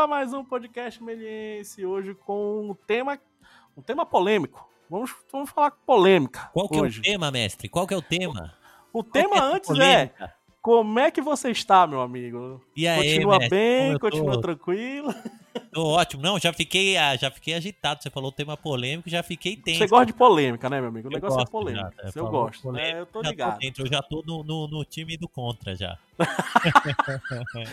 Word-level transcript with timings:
a 0.00 0.06
mais 0.06 0.32
um 0.32 0.42
podcast 0.42 1.02
meliense, 1.02 1.84
hoje 1.84 2.14
com 2.14 2.70
um 2.70 2.74
tema, 2.86 3.18
um 3.76 3.82
tema 3.82 4.06
polêmico. 4.06 4.66
Vamos, 4.88 5.14
vamos 5.30 5.50
falar 5.50 5.72
polêmica 5.72 6.48
Qual 6.54 6.68
que 6.68 6.80
hoje. 6.80 6.98
é 6.98 7.00
o 7.00 7.04
tema, 7.12 7.30
mestre? 7.30 7.68
Qual 7.68 7.86
que 7.86 7.92
é 7.92 7.96
o 7.98 8.02
tema? 8.02 8.54
O 8.94 9.02
tema 9.04 9.36
Qual 9.36 9.50
que 9.50 9.56
antes 9.56 9.68
polêmica? 9.68 10.24
é, 10.24 10.32
como 10.62 10.98
é 10.98 11.10
que 11.10 11.20
você 11.20 11.50
está, 11.50 11.86
meu 11.86 12.00
amigo? 12.00 12.64
E 12.74 12.88
aí, 12.88 12.96
continua 13.12 13.38
mestre? 13.38 13.58
bem, 13.58 13.92
eu 13.92 13.98
tô? 13.98 14.10
continua 14.10 14.40
tranquilo? 14.40 15.14
Tô 15.72 15.84
ótimo. 15.86 16.22
Não, 16.22 16.38
já 16.38 16.52
fiquei, 16.52 16.96
ah, 16.96 17.16
já 17.16 17.30
fiquei 17.30 17.54
agitado. 17.54 18.02
Você 18.02 18.10
falou 18.10 18.32
tema 18.32 18.56
polêmico, 18.56 19.08
já 19.08 19.22
fiquei 19.22 19.56
tenso. 19.56 19.78
Você 19.78 19.86
gosta 19.86 20.06
de 20.06 20.12
polêmica, 20.12 20.68
né, 20.68 20.80
meu 20.80 20.88
amigo? 20.88 21.08
O 21.08 21.10
Eu 21.10 21.14
negócio 21.14 21.40
é 21.40 21.46
polêmica. 21.46 21.92
já, 21.96 22.08
é, 22.08 22.12
eu 22.14 22.28
gosto, 22.28 22.62
polêmica, 22.62 22.94
né? 22.94 23.00
Eu 23.00 23.06
tô 23.06 23.22
ligado. 23.22 23.58
dentro, 23.58 23.84
eu 23.84 23.88
já 23.88 24.02
tô 24.02 24.22
no, 24.26 24.42
no, 24.42 24.68
no 24.68 24.84
time 24.84 25.16
do 25.16 25.28
contra 25.28 25.74
já. 25.74 25.98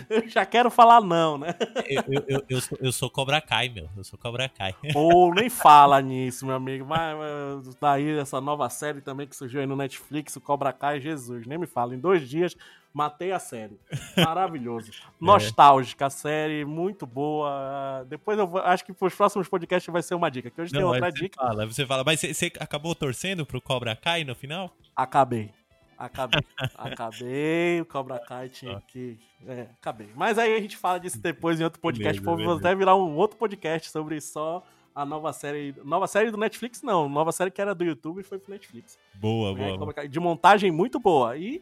Eu 0.09 0.27
já 0.29 0.45
quero 0.45 0.69
falar 0.69 1.01
não, 1.01 1.37
né? 1.37 1.55
Eu, 1.87 2.03
eu, 2.07 2.23
eu, 2.27 2.45
eu 2.49 2.61
sou, 2.61 2.77
eu 2.81 2.91
sou 2.91 3.09
Cobra 3.09 3.41
Kai, 3.41 3.69
meu. 3.69 3.89
Eu 3.95 4.03
sou 4.03 4.17
Cobra 4.17 4.47
Kai. 4.47 4.73
Ou 4.95 5.33
nem 5.33 5.49
fala 5.49 6.01
nisso, 6.01 6.45
meu 6.45 6.55
amigo. 6.55 6.85
Mas, 6.85 7.17
mas 7.17 7.75
daí 7.75 8.17
essa 8.17 8.39
nova 8.39 8.69
série 8.69 9.01
também 9.01 9.27
que 9.27 9.35
surgiu 9.35 9.59
aí 9.59 9.67
no 9.67 9.75
Netflix, 9.75 10.35
o 10.35 10.41
Cobra 10.41 10.71
Kai, 10.71 11.01
Jesus, 11.01 11.45
nem 11.45 11.57
me 11.57 11.67
fala. 11.67 11.95
Em 11.95 11.99
dois 11.99 12.27
dias 12.27 12.55
matei 12.97 13.31
a 13.31 13.37
série. 13.37 13.79
Maravilhoso. 14.17 14.91
Nostálgica 15.21 16.07
a 16.07 16.09
série, 16.09 16.65
muito 16.65 17.05
boa. 17.05 18.03
Depois 18.09 18.39
eu 18.39 18.47
vou, 18.47 18.59
acho 18.59 18.83
que 18.83 18.91
pros 18.91 19.13
próximos 19.13 19.47
podcasts 19.47 19.91
vai 19.93 20.01
ser 20.01 20.15
uma 20.15 20.31
dica. 20.31 20.49
Que 20.49 20.59
hoje 20.59 20.71
tem 20.71 20.81
Não, 20.81 20.87
outra 20.89 21.05
aí 21.05 21.11
você 21.11 21.19
dica. 21.19 21.39
Fala, 21.39 21.65
você 21.67 21.85
fala, 21.85 22.03
mas 22.03 22.19
você, 22.19 22.33
você 22.33 22.51
acabou 22.59 22.95
torcendo 22.95 23.45
pro 23.45 23.61
Cobra 23.61 23.95
Kai 23.95 24.23
no 24.23 24.33
final? 24.33 24.75
Acabei. 24.95 25.51
Acabei. 25.95 26.41
Acabei. 26.75 27.81
O 27.81 27.85
Cobra 27.85 28.17
Kai 28.17 28.49
tinha 28.49 28.81
que. 28.87 29.19
É, 29.45 29.67
acabei. 29.79 30.09
Mas 30.15 30.39
aí 30.39 30.55
a 30.55 30.59
gente 30.59 30.75
fala 30.75 30.99
disso 30.99 31.21
depois 31.21 31.61
em 31.61 31.63
outro 31.63 31.79
podcast. 31.79 32.19
Beleza, 32.19 32.37
beleza. 32.37 32.59
até 32.59 32.75
virar 32.75 32.95
um 32.95 33.15
outro 33.15 33.37
podcast 33.37 33.91
sobre 33.91 34.19
só 34.19 34.63
a 34.95 35.05
nova 35.05 35.31
série. 35.33 35.75
Nova 35.83 36.07
série 36.07 36.31
do 36.31 36.37
Netflix, 36.37 36.81
não. 36.81 37.07
Nova 37.07 37.31
série 37.31 37.51
que 37.51 37.61
era 37.61 37.75
do 37.75 37.83
YouTube 37.83 38.21
e 38.21 38.23
foi 38.23 38.39
pro 38.39 38.51
Netflix. 38.51 38.97
Boa, 39.13 39.53
né? 39.53 39.77
boa. 39.77 40.07
De 40.07 40.19
montagem 40.19 40.71
muito 40.71 40.99
boa. 40.99 41.37
E 41.37 41.61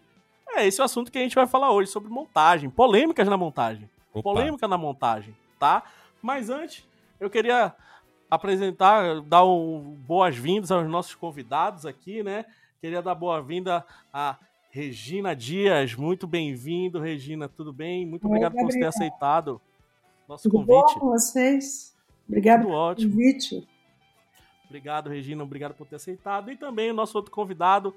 é 0.60 0.68
esse 0.68 0.82
o 0.82 0.84
assunto 0.84 1.12
que 1.12 1.18
a 1.18 1.22
gente 1.22 1.36
vai 1.36 1.48
falar 1.48 1.72
hoje, 1.72 1.90
sobre 1.90 2.10
montagem. 2.10 2.70
Polêmicas 2.70 3.28
na 3.28 3.38
montagem. 3.38 3.90
Opa. 4.14 4.24
Polêmica 4.24 4.68
na 4.68 4.78
montagem, 4.78 5.36
tá? 5.60 5.84
Mas 6.22 6.50
antes, 6.50 6.88
eu 7.20 7.30
queria 7.30 7.74
apresentar, 8.30 9.22
dar 9.22 9.46
um 9.46 9.80
boas-vindas 10.08 10.72
aos 10.72 10.88
nossos 10.88 11.16
convidados 11.16 11.86
aqui, 11.86 12.24
né? 12.24 12.46
Queria 12.82 13.02
dar 13.02 13.16
boa-vinda 13.16 13.86
a 14.14 14.38
Regina 14.70 15.36
Dias. 15.36 15.96
Muito 15.96 16.28
bem-vindo, 16.28 17.00
Regina. 17.00 17.48
Tudo 17.48 17.72
bem? 17.72 18.06
Muito 18.06 18.28
obrigado 18.28 18.54
por 18.54 18.66
você 18.66 18.80
ter 18.80 18.86
aceitado 18.86 19.62
nosso 20.28 20.50
Tudo 20.50 20.64
bom 20.64 20.82
convite. 20.82 21.00
com 21.00 21.10
vocês? 21.12 21.96
Obrigado 22.28 22.62
Tudo 22.62 22.70
pelo 22.70 22.80
ótimo. 22.80 23.12
convite. 23.12 23.68
Obrigado, 24.66 25.10
Regina. 25.10 25.44
Obrigado 25.44 25.74
por 25.76 25.88
ter 25.88 25.96
aceitado. 25.96 26.52
E 26.52 26.58
também 26.58 26.92
o 26.92 26.94
nosso 26.94 27.18
outro 27.18 27.32
convidado, 27.32 27.96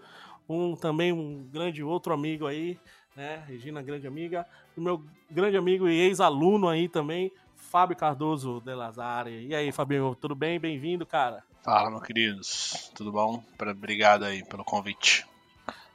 um 0.49 0.75
também 0.75 1.13
um 1.13 1.47
grande 1.51 1.83
outro 1.83 2.13
amigo 2.13 2.47
aí, 2.47 2.79
né? 3.15 3.45
Regina, 3.47 3.83
grande 3.83 4.07
amiga. 4.07 4.47
O 4.77 4.81
meu 4.81 5.05
grande 5.31 5.57
amigo 5.57 5.89
e 5.89 5.99
ex-aluno 6.01 6.69
aí 6.69 6.89
também, 6.89 7.31
Fábio 7.57 7.97
Cardoso 7.97 8.61
de 8.65 8.75
Lazare. 8.75 9.47
E 9.47 9.55
aí, 9.55 9.71
Fabinho, 9.73 10.15
tudo 10.15 10.35
bem? 10.35 10.59
Bem-vindo, 10.59 11.05
cara. 11.05 11.43
Fala, 11.63 11.91
meus 11.91 12.03
queridos. 12.03 12.91
Tudo 12.95 13.13
bom? 13.13 13.43
Obrigado 13.61 14.25
aí 14.25 14.43
pelo 14.45 14.65
convite. 14.65 15.27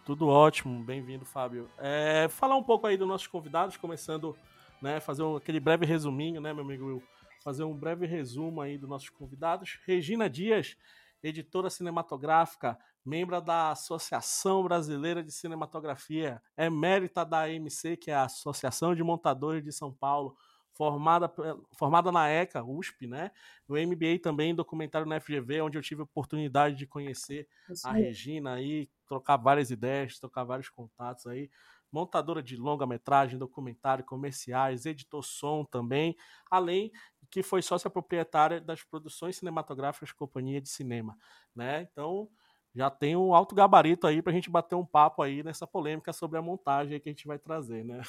Tudo 0.06 0.28
ótimo, 0.28 0.84
bem-vindo, 0.84 1.24
Fábio. 1.24 1.70
É, 1.80 2.28
falar 2.30 2.58
um 2.58 2.64
pouco 2.64 2.86
aí 2.86 2.98
dos 2.98 3.08
nossos 3.08 3.28
convidados, 3.28 3.78
começando, 3.78 4.36
né, 4.82 5.00
fazer 5.00 5.24
um- 5.24 5.38
aquele 5.38 5.62
breve 5.62 5.86
resuminho, 5.86 6.42
né, 6.42 6.54
meu 6.54 6.64
amigo 6.64 6.86
Will? 6.88 7.04
Fazer 7.42 7.64
um 7.64 7.74
breve 7.74 8.06
resumo 8.06 8.60
aí 8.62 8.78
dos 8.78 8.90
nossos 8.90 9.10
convidados. 9.10 9.80
Regina 9.88 10.30
Dias, 10.30 10.76
editora 11.24 11.70
cinematográfica, 11.70 12.78
membro 13.06 13.40
da 13.42 13.72
Associação 13.72 14.64
Brasileira 14.64 15.24
de 15.24 15.32
Cinematografia, 15.32 16.42
emérita 16.58 17.26
da 17.26 17.44
AMC, 17.44 17.98
que 17.98 18.12
é 18.12 18.16
a 18.16 18.24
Associação 18.26 18.94
de 18.94 19.04
Montadores 19.04 19.64
de 19.64 19.72
São 19.72 19.92
Paulo, 19.94 20.36
formada, 20.74 21.32
formada 21.78 22.12
na 22.12 22.28
ECA, 22.28 22.64
USP, 22.64 23.08
né? 23.08 23.32
O 23.68 23.76
MBA 23.76 24.20
também 24.22 24.56
documentário 24.56 25.08
na 25.08 25.20
FGV, 25.20 25.62
onde 25.62 25.78
eu 25.78 25.82
tive 25.82 26.02
a 26.02 26.04
oportunidade 26.06 26.76
de 26.76 26.88
conhecer 26.88 27.48
a. 27.86 27.92
Regina 27.92 28.54
aí, 28.56 28.90
trocar 29.08 29.38
várias 29.38 29.70
ideias, 29.72 30.20
trocar 30.20 30.44
vários 30.44 30.70
contatos 30.70 31.28
aí. 31.28 31.50
Montadora 31.94 32.42
de 32.42 32.58
longa-metragem, 32.58 33.38
documentário, 33.38 34.04
comerciais, 34.04 34.86
editor 34.86 35.24
som 35.24 35.64
também, 35.64 36.18
além 36.50 36.92
que 37.30 37.44
foi 37.44 37.62
sócia 37.62 37.90
proprietária 37.90 38.60
das 38.60 38.84
produções 38.84 39.38
cinematográficas 39.38 40.12
Companhia 40.12 40.60
de 40.60 40.70
Cinema, 40.70 41.16
né? 41.56 41.88
Então, 41.92 42.28
já 42.76 42.90
tem 42.90 43.16
um 43.16 43.36
alto 43.36 43.54
gabarito 43.54 44.08
aí 44.08 44.22
pra 44.22 44.34
gente 44.34 44.50
bater 44.50 44.76
um 44.76 44.86
papo 44.86 45.22
aí 45.22 45.44
nessa 45.44 45.68
polêmica 45.68 46.12
sobre 46.12 46.40
a 46.40 46.42
montagem 46.42 47.00
que 47.00 47.08
a 47.10 47.12
gente 47.12 47.28
vai 47.28 47.38
trazer, 47.38 47.86
né? 47.86 48.02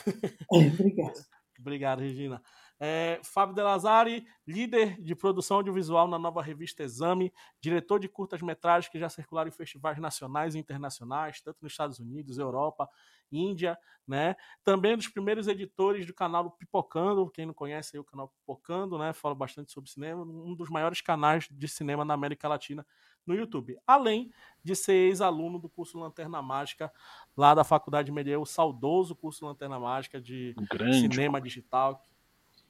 É, 0.52 0.66
obrigado. 0.66 1.14
Obrigado, 1.58 2.00
Regina. 2.00 2.42
É, 2.80 3.20
Fábio 3.22 3.54
De 3.54 3.62
Lazari, 3.62 4.26
líder 4.46 5.00
de 5.00 5.14
produção 5.14 5.58
audiovisual 5.58 6.08
na 6.08 6.18
nova 6.18 6.42
revista 6.42 6.82
Exame, 6.82 7.32
diretor 7.60 8.00
de 8.00 8.08
curtas-metragens 8.08 8.90
que 8.90 8.98
já 8.98 9.08
circularam 9.08 9.48
em 9.48 9.52
festivais 9.52 9.98
nacionais 9.98 10.54
e 10.54 10.58
internacionais, 10.58 11.40
tanto 11.40 11.58
nos 11.62 11.72
Estados 11.72 12.00
Unidos, 12.00 12.38
Europa, 12.38 12.88
Índia, 13.32 13.78
né? 14.06 14.36
Também 14.62 14.94
um 14.94 14.96
dos 14.98 15.08
primeiros 15.08 15.48
editores 15.48 16.06
do 16.06 16.12
canal 16.14 16.50
Pipocando, 16.52 17.30
quem 17.30 17.46
não 17.46 17.54
conhece 17.54 17.96
aí 17.96 18.00
o 18.00 18.04
canal 18.04 18.28
Pipocando, 18.28 18.98
né? 18.98 19.12
Fala 19.12 19.34
bastante 19.34 19.72
sobre 19.72 19.90
cinema, 19.90 20.22
um 20.22 20.54
dos 20.54 20.68
maiores 20.68 21.00
canais 21.00 21.48
de 21.50 21.68
cinema 21.68 22.04
na 22.04 22.14
América 22.14 22.46
Latina 22.48 22.86
no 23.26 23.34
YouTube. 23.34 23.78
Além 23.86 24.30
de 24.62 24.76
ser 24.76 24.92
ex-aluno 24.94 25.58
do 25.58 25.68
curso 25.68 25.98
Lanterna 25.98 26.42
Mágica, 26.42 26.92
lá 27.36 27.54
da 27.54 27.64
Faculdade 27.64 28.12
Medier, 28.12 28.38
o 28.38 28.44
saudoso 28.44 29.16
curso 29.16 29.46
Lanterna 29.46 29.78
Mágica 29.80 30.20
de 30.20 30.54
Grande. 30.70 31.14
cinema 31.14 31.40
digital. 31.40 32.02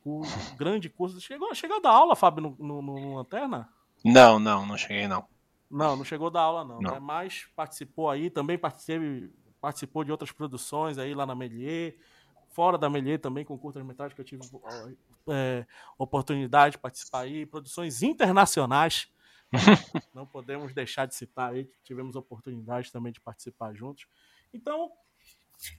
O 0.05 0.21
grande 0.57 0.89
curso. 0.91 1.19
Chegou, 1.21 1.53
chegou 1.55 1.79
a 1.79 1.81
dar 1.81 1.91
aula, 1.91 2.15
Fábio, 2.15 2.43
no, 2.43 2.57
no- 2.59 2.83
no 2.83 3.15
Lanterna? 3.17 3.69
Não, 4.05 4.39
não, 4.39 4.67
não 4.67 4.77
cheguei 4.77 5.09
não. 5.09 5.27
Não, 5.71 5.97
não 5.97 6.05
chegou 6.05 6.27
a 6.29 6.31
dar 6.31 6.43
aula, 6.43 6.63
não. 6.65 6.79
Não. 6.81 6.93
né? 6.93 7.01
Mas 7.01 7.47
participou 7.57 8.11
aí, 8.11 8.29
também 8.31 8.59
participei, 8.59 9.31
participou 9.65 10.05
de 10.05 10.13
outras 10.13 10.31
produções 10.31 10.99
aí 10.99 11.15
lá 11.15 11.25
na 11.25 11.35
Melier, 11.35 11.97
fora 12.51 12.77
da 12.77 12.91
Melier 12.91 13.19
também, 13.19 13.47
com 13.47 13.57
curtas-metragens 13.57 14.15
que 14.15 14.21
eu 14.21 14.25
tive 14.27 14.43
é, 15.27 15.65
oportunidade 15.97 16.73
de 16.73 16.79
participar 16.79 17.21
aí, 17.21 17.47
produções 17.47 18.03
internacionais. 18.03 19.09
não 20.15 20.27
podemos 20.27 20.75
deixar 20.75 21.07
de 21.07 21.15
citar 21.15 21.55
aí, 21.55 21.65
que 21.65 21.83
tivemos 21.83 22.15
oportunidade 22.15 22.93
também 22.93 23.11
de 23.11 23.23
participar 23.23 23.73
juntos. 23.73 24.07
Então, 24.53 24.93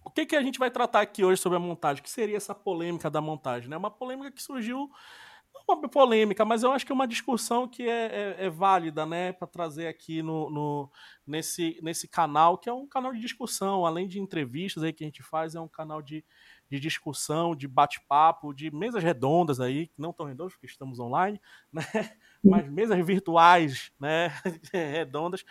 o 0.03 0.09
que, 0.09 0.25
que 0.25 0.35
a 0.35 0.41
gente 0.41 0.57
vai 0.57 0.72
tratar 0.72 1.02
aqui 1.02 1.23
hoje 1.23 1.40
sobre 1.40 1.57
a 1.57 1.59
montagem? 1.59 2.02
O 2.02 2.03
que 2.03 2.09
seria 2.09 2.38
essa 2.38 2.56
polêmica 2.56 3.07
da 3.07 3.22
montagem? 3.22 3.69
Né? 3.69 3.78
Uma 3.78 3.91
polêmica 3.91 4.31
que 4.31 4.41
surgiu 4.41 4.90
polêmica, 5.91 6.45
mas 6.45 6.61
eu 6.63 6.71
acho 6.71 6.85
que 6.85 6.91
é 6.91 6.95
uma 6.95 7.07
discussão 7.07 7.67
que 7.67 7.83
é, 7.89 8.35
é- 8.39 8.45
é 8.45 8.49
válida, 8.49 9.05
né, 9.05 9.33
para 9.33 9.47
trazer 9.47 9.87
aqui 9.87 10.21
no, 10.21 10.49
no- 10.49 10.91
nesse, 11.25 11.79
nesse 11.81 12.07
canal, 12.07 12.57
que 12.57 12.69
é 12.69 12.73
um 12.73 12.87
canal 12.87 13.11
de 13.13 13.19
discussão, 13.19 13.85
além 13.85 14.07
de 14.07 14.19
entrevistas 14.19 14.83
aí 14.83 14.93
que 14.93 15.03
a 15.03 15.07
gente 15.07 15.23
faz, 15.23 15.55
é 15.55 15.59
um 15.59 15.67
canal 15.67 16.01
de, 16.01 16.23
de 16.69 16.79
discussão, 16.79 17.55
de 17.55 17.67
bate-papo, 17.67 18.53
de 18.53 18.69
mesas 18.69 19.03
redondas 19.03 19.59
aí, 19.59 19.90
não 19.97 20.13
tão 20.13 20.25
redondas 20.28 20.53
porque 20.53 20.67
estamos 20.67 20.99
online, 20.99 21.41
né, 21.73 21.84
mas 22.43 22.69
mesas 22.72 23.03
virtuais, 23.05 23.91
né, 23.99 24.28
redondas, 24.72 25.43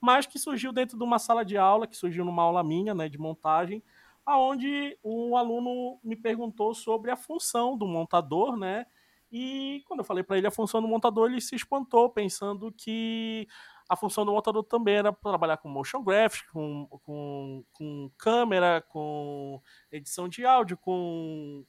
mas 0.00 0.26
que 0.26 0.38
surgiu 0.38 0.72
dentro 0.72 0.96
de 0.98 1.04
uma 1.04 1.18
sala 1.18 1.44
de 1.44 1.56
aula, 1.56 1.86
que 1.86 1.96
surgiu 1.96 2.24
numa 2.24 2.42
aula 2.42 2.62
minha, 2.64 2.94
né, 2.94 3.08
de 3.08 3.18
montagem, 3.18 3.82
aonde 4.24 4.98
um 5.02 5.36
aluno 5.36 5.98
me 6.02 6.16
perguntou 6.16 6.74
sobre 6.74 7.10
a 7.10 7.16
função 7.16 7.76
do 7.76 7.86
montador, 7.86 8.56
né, 8.56 8.86
e 9.30 9.82
quando 9.86 10.00
eu 10.00 10.04
falei 10.04 10.22
para 10.24 10.38
ele 10.38 10.46
a 10.46 10.50
função 10.50 10.80
do 10.82 10.88
montador, 10.88 11.30
ele 11.30 11.40
se 11.40 11.54
espantou, 11.54 12.10
pensando 12.10 12.72
que 12.72 13.46
a 13.88 13.96
função 13.96 14.24
do 14.24 14.32
montador 14.32 14.62
também 14.64 14.96
era 14.96 15.12
trabalhar 15.12 15.56
com 15.56 15.68
motion 15.68 16.02
graphics, 16.02 16.48
com, 16.50 16.86
com, 17.04 17.64
com 17.72 18.10
câmera, 18.16 18.84
com 18.88 19.60
edição 19.90 20.28
de 20.28 20.44
áudio, 20.44 20.76
com, 20.76 21.64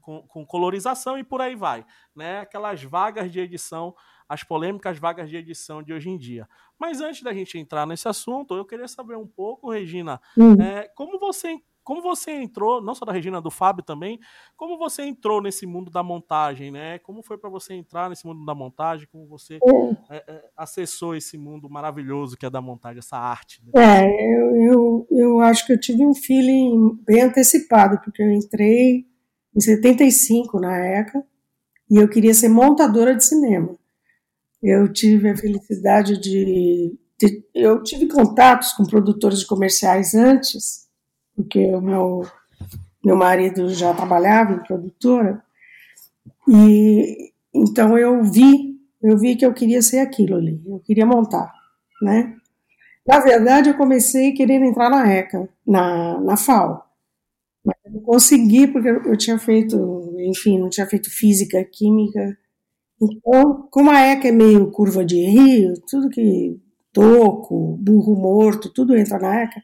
com, 0.00 0.22
com 0.22 0.46
colorização 0.46 1.18
e 1.18 1.24
por 1.24 1.40
aí 1.40 1.54
vai. 1.56 1.84
Né? 2.14 2.40
Aquelas 2.40 2.82
vagas 2.82 3.30
de 3.32 3.40
edição, 3.40 3.94
as 4.28 4.42
polêmicas 4.44 4.98
vagas 4.98 5.28
de 5.28 5.36
edição 5.36 5.82
de 5.82 5.92
hoje 5.92 6.08
em 6.08 6.16
dia. 6.16 6.48
Mas 6.78 7.00
antes 7.00 7.22
da 7.22 7.32
gente 7.32 7.58
entrar 7.58 7.86
nesse 7.86 8.08
assunto, 8.08 8.54
eu 8.54 8.64
queria 8.64 8.88
saber 8.88 9.16
um 9.16 9.26
pouco, 9.26 9.70
Regina, 9.70 10.20
Hum. 10.36 10.60
é, 10.60 10.88
como 10.94 11.18
você 11.18 11.60
como 11.86 12.02
você 12.02 12.32
entrou, 12.32 12.82
não 12.82 12.96
só 12.96 13.04
da 13.04 13.12
Regina, 13.12 13.40
do 13.40 13.48
Fábio 13.48 13.84
também, 13.84 14.18
como 14.56 14.76
você 14.76 15.02
entrou 15.02 15.40
nesse 15.40 15.64
mundo 15.64 15.88
da 15.88 16.02
montagem, 16.02 16.72
né? 16.72 16.98
Como 16.98 17.22
foi 17.22 17.38
para 17.38 17.48
você 17.48 17.74
entrar 17.74 18.10
nesse 18.10 18.26
mundo 18.26 18.44
da 18.44 18.56
montagem? 18.56 19.06
Como 19.06 19.24
você 19.28 19.60
é, 20.10 20.16
é, 20.16 20.44
acessou 20.56 21.14
esse 21.14 21.38
mundo 21.38 21.70
maravilhoso 21.70 22.36
que 22.36 22.44
é 22.44 22.50
da 22.50 22.60
montagem, 22.60 22.98
essa 22.98 23.16
arte? 23.16 23.62
Né? 23.64 23.70
É, 23.76 24.04
eu, 24.04 24.56
eu, 24.56 25.06
eu 25.12 25.40
acho 25.40 25.64
que 25.64 25.74
eu 25.74 25.78
tive 25.78 26.04
um 26.04 26.12
feeling 26.12 26.98
bem 27.06 27.22
antecipado, 27.22 28.00
porque 28.02 28.20
eu 28.20 28.32
entrei 28.32 29.06
em 29.54 29.60
75 29.60 30.58
na 30.58 30.76
ECA 30.78 31.24
e 31.88 31.98
eu 31.98 32.08
queria 32.08 32.34
ser 32.34 32.48
montadora 32.48 33.14
de 33.14 33.24
cinema. 33.24 33.78
Eu 34.60 34.92
tive 34.92 35.30
a 35.30 35.36
felicidade 35.36 36.20
de, 36.20 36.98
de 37.16 37.44
eu 37.54 37.80
tive 37.84 38.08
contatos 38.08 38.72
com 38.72 38.84
produtores 38.84 39.38
de 39.38 39.46
comerciais 39.46 40.16
antes, 40.16 40.85
porque 41.36 41.74
o 41.74 41.80
meu 41.80 42.26
meu 43.04 43.16
marido 43.16 43.68
já 43.68 43.94
trabalhava 43.94 44.54
em 44.54 44.64
produtora 44.64 45.42
e 46.48 47.32
então 47.54 47.96
eu 47.96 48.24
vi 48.24 48.76
eu 49.02 49.16
vi 49.16 49.36
que 49.36 49.46
eu 49.46 49.54
queria 49.54 49.82
ser 49.82 49.98
aquilo 50.00 50.36
ali, 50.36 50.60
eu 50.66 50.80
queria 50.80 51.06
montar, 51.06 51.52
né? 52.02 52.34
Na 53.06 53.20
verdade, 53.20 53.70
eu 53.70 53.76
comecei 53.76 54.32
querendo 54.32 54.64
entrar 54.64 54.90
na 54.90 55.08
ECA, 55.12 55.48
na, 55.64 56.20
na 56.20 56.36
FAO. 56.36 56.82
Mas 57.64 57.76
eu 57.84 57.92
não 57.92 58.00
consegui 58.00 58.66
porque 58.66 58.88
eu 58.88 59.16
tinha 59.16 59.38
feito, 59.38 60.12
enfim, 60.18 60.58
não 60.58 60.68
tinha 60.68 60.86
feito 60.86 61.08
física, 61.10 61.62
química. 61.64 62.36
Então, 63.00 63.68
como 63.70 63.90
a 63.90 64.00
ECA 64.00 64.28
é 64.28 64.32
meio 64.32 64.70
curva 64.72 65.04
de 65.04 65.20
rio, 65.24 65.74
tudo 65.88 66.10
que 66.10 66.60
toco, 66.92 67.76
burro 67.76 68.16
morto, 68.16 68.72
tudo 68.72 68.96
entra 68.96 69.18
na 69.18 69.42
ECA. 69.42 69.62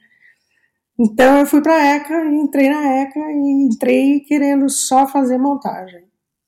Então 0.98 1.38
eu 1.38 1.46
fui 1.46 1.62
para 1.62 1.74
a 1.74 1.84
ECA, 1.96 2.24
entrei 2.26 2.68
na 2.68 3.02
ECA 3.02 3.20
e 3.20 3.66
entrei 3.66 4.20
querendo 4.20 4.68
só 4.68 5.06
fazer 5.06 5.38
montagem, 5.38 6.04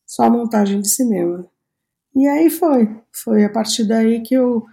só 0.06 0.30
montagem 0.30 0.80
de 0.80 0.88
cinema. 0.88 1.48
E 2.14 2.28
aí 2.28 2.50
foi, 2.50 2.88
foi 3.12 3.44
a 3.44 3.50
partir 3.50 3.84
daí 3.84 4.22
que 4.22 4.34
eu 4.34 4.64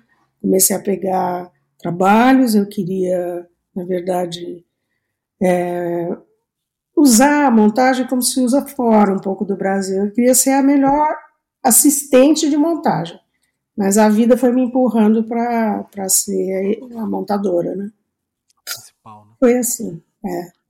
comecei 0.42 0.76
a 0.76 0.80
pegar 0.82 1.52
trabalhos, 1.80 2.54
eu 2.54 2.68
queria, 2.68 3.48
na 3.76 3.84
verdade, 3.86 4.64
é, 5.42 6.16
usar 6.96 7.48
a 7.48 7.52
montagem 7.52 8.08
como 8.08 8.22
se 8.22 8.40
usa 8.40 8.66
fora 8.68 9.14
um 9.14 9.20
pouco 9.20 9.44
do 9.46 9.58
Brasil. 9.58 10.06
Eu 10.06 10.12
queria 10.12 10.36
ser 10.36 10.52
a 10.52 10.62
melhor 10.62 11.16
assistente 11.64 12.50
de 12.50 12.58
montagem, 12.58 13.20
mas 13.76 13.98
a 13.98 14.10
vida 14.10 14.38
foi 14.38 14.52
me 14.52 14.64
empurrando 14.64 15.24
para 15.24 16.10
ser 16.10 16.80
a 16.96 17.06
montadora, 17.08 17.76
né? 17.76 17.90
Foi 19.42 19.58
assim, 19.58 20.02
é. 20.26 20.62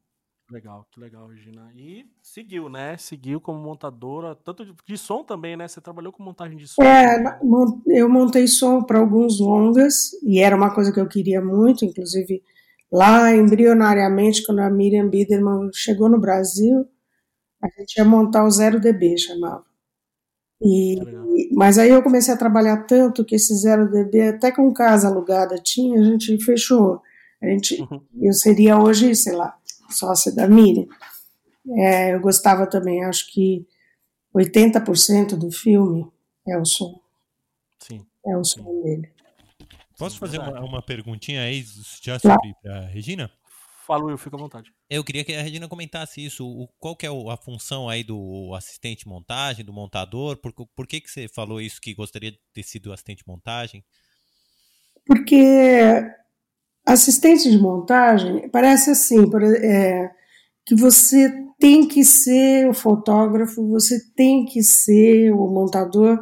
Legal, 0.50 0.86
que 0.92 1.00
legal, 1.00 1.28
Regina. 1.28 1.72
E 1.76 2.06
seguiu, 2.22 2.70
né? 2.70 2.98
Seguiu 2.98 3.40
como 3.40 3.60
montadora, 3.60 4.36
tanto 4.36 4.66
de, 4.66 4.74
de 4.86 4.98
som 4.98 5.24
também, 5.24 5.56
né? 5.56 5.68
Você 5.68 5.80
trabalhou 5.80 6.12
com 6.12 6.24
montagem 6.24 6.58
de 6.58 6.68
som. 6.68 6.82
É, 6.84 7.40
eu 7.88 8.10
montei 8.10 8.48
som 8.48 8.84
para 8.84 9.00
alguns 9.00 9.40
longas 9.40 10.12
e 10.24 10.40
era 10.40 10.56
uma 10.56 10.74
coisa 10.74 10.92
que 10.92 11.00
eu 11.00 11.08
queria 11.08 11.42
muito, 11.42 11.86
inclusive 11.86 12.44
Lá, 12.92 13.34
embrionariamente, 13.34 14.44
quando 14.46 14.60
a 14.60 14.70
Miriam 14.70 15.08
Biderman 15.08 15.70
chegou 15.74 16.10
no 16.10 16.20
Brasil, 16.20 16.86
a 17.64 17.68
gente 17.80 17.96
ia 17.98 18.04
montar 18.04 18.44
o 18.44 18.52
Zero 18.52 18.82
DB, 18.82 19.18
chamava. 19.18 19.64
E, 20.62 21.00
mas 21.54 21.78
aí 21.78 21.90
eu 21.90 22.04
comecei 22.04 22.34
a 22.34 22.38
trabalhar 22.38 22.86
tanto 22.86 23.24
que 23.24 23.36
esse 23.36 23.56
Zero 23.56 23.90
DB, 23.90 24.30
até 24.30 24.52
com 24.52 24.74
casa 24.74 25.08
alugada 25.08 25.56
tinha, 25.56 26.02
a 26.02 26.04
gente 26.04 26.38
fechou. 26.44 27.02
A 27.42 27.48
gente, 27.48 27.82
uhum. 27.82 28.06
Eu 28.22 28.34
seria 28.34 28.78
hoje, 28.78 29.16
sei 29.16 29.34
lá, 29.34 29.58
sócia 29.90 30.32
da 30.32 30.48
Miriam. 30.48 30.86
É, 31.78 32.14
eu 32.14 32.20
gostava 32.20 32.68
também, 32.68 33.04
acho 33.04 33.32
que 33.32 33.66
80% 34.36 35.36
do 35.36 35.52
filme 35.52 36.12
é 36.48 36.58
o 36.58 36.66
som. 36.66 37.02
Sim. 37.80 38.06
É 38.26 38.38
o 38.38 38.44
som 38.44 38.64
Sim. 38.64 38.82
dele. 38.84 39.14
Posso 39.98 40.18
fazer 40.18 40.40
uma, 40.40 40.60
uma 40.62 40.82
perguntinha 40.82 41.44
aí 41.44 41.64
já 42.02 42.18
sobre 42.18 42.56
a 42.66 42.80
Regina? 42.82 43.32
Fala, 43.86 44.06
Will, 44.06 44.18
fica 44.18 44.36
à 44.36 44.40
vontade. 44.40 44.72
Eu 44.90 45.04
queria 45.04 45.24
que 45.24 45.34
a 45.34 45.42
Regina 45.42 45.68
comentasse 45.68 46.24
isso. 46.24 46.48
O, 46.48 46.68
qual 46.80 46.96
que 46.96 47.06
é 47.06 47.10
a 47.10 47.38
função 47.38 47.90
aí 47.90 48.04
do 48.04 48.54
assistente 48.56 49.04
de 49.04 49.10
montagem, 49.10 49.66
do 49.66 49.74
montador? 49.74 50.38
Por, 50.38 50.54
por 50.54 50.88
que, 50.88 51.02
que 51.02 51.10
você 51.10 51.28
falou 51.28 51.60
isso, 51.60 51.82
que 51.82 51.94
gostaria 51.94 52.32
de 52.32 52.40
ter 52.54 52.64
sido 52.64 52.94
assistente 52.94 53.20
de 53.20 53.28
montagem? 53.28 53.84
Porque 55.06 56.04
assistente 56.94 57.50
de 57.50 57.58
montagem 57.58 58.50
parece 58.50 58.92
assim, 58.92 59.30
é, 59.64 60.12
que 60.66 60.76
você 60.76 61.32
tem 61.60 61.88
que 61.88 62.04
ser 62.04 62.68
o 62.70 62.74
fotógrafo, 62.74 63.68
você 63.68 64.00
tem 64.16 64.46
que 64.46 64.64
ser 64.64 65.32
o 65.32 65.48
montador 65.48 66.22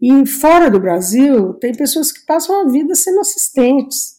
e 0.00 0.26
fora 0.26 0.70
do 0.70 0.78
Brasil, 0.78 1.54
tem 1.54 1.74
pessoas 1.74 2.12
que 2.12 2.26
passam 2.26 2.60
a 2.60 2.70
vida 2.70 2.94
sendo 2.94 3.20
assistentes, 3.20 4.16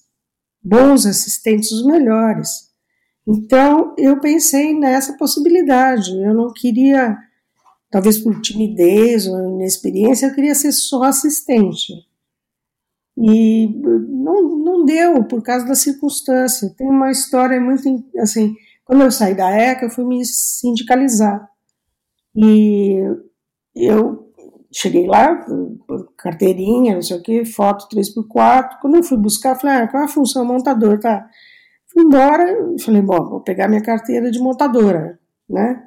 bons 0.63 1.05
assistentes, 1.05 1.71
os 1.71 1.85
melhores. 1.85 2.71
Então, 3.27 3.93
eu 3.97 4.19
pensei 4.19 4.73
nessa 4.73 5.15
possibilidade. 5.17 6.11
Eu 6.11 6.33
não 6.33 6.51
queria, 6.51 7.15
talvez 7.91 8.17
por 8.17 8.41
timidez 8.41 9.27
ou 9.27 9.55
inexperiência, 9.55 10.25
eu 10.25 10.33
queria 10.33 10.55
ser 10.55 10.71
só 10.71 11.03
assistente. 11.03 11.93
E 13.17 13.67
não, 14.07 14.57
não 14.57 14.85
deu, 14.85 15.23
por 15.23 15.41
causa 15.41 15.65
da 15.65 15.75
circunstância. 15.75 16.73
Tem 16.77 16.87
uma 16.87 17.11
história 17.11 17.59
muito, 17.61 17.87
assim, 18.19 18.53
quando 18.83 19.03
eu 19.03 19.11
saí 19.11 19.33
da 19.33 19.49
ECA, 19.49 19.85
eu 19.85 19.89
fui 19.89 20.05
me 20.05 20.23
sindicalizar. 20.25 21.49
E 22.35 22.99
eu 23.73 24.31
cheguei 24.71 25.07
lá, 25.07 25.45
carteirinha, 26.17 26.95
não 26.95 27.01
sei 27.01 27.17
o 27.17 27.23
que, 27.23 27.45
foto 27.45 27.87
3x4. 27.87 28.79
Quando 28.81 28.97
eu 28.97 29.03
fui 29.03 29.17
buscar, 29.17 29.55
falei, 29.55 29.77
ah, 29.77 29.87
qual 29.87 30.03
é 30.03 30.05
a 30.05 30.09
função 30.09 30.43
montador, 30.45 30.99
tá? 30.99 31.29
Fui 31.87 32.03
embora, 32.03 32.45
falei, 32.83 33.01
bom, 33.01 33.29
vou 33.29 33.41
pegar 33.41 33.69
minha 33.69 33.81
carteira 33.81 34.29
de 34.29 34.39
montadora, 34.39 35.17
né? 35.49 35.81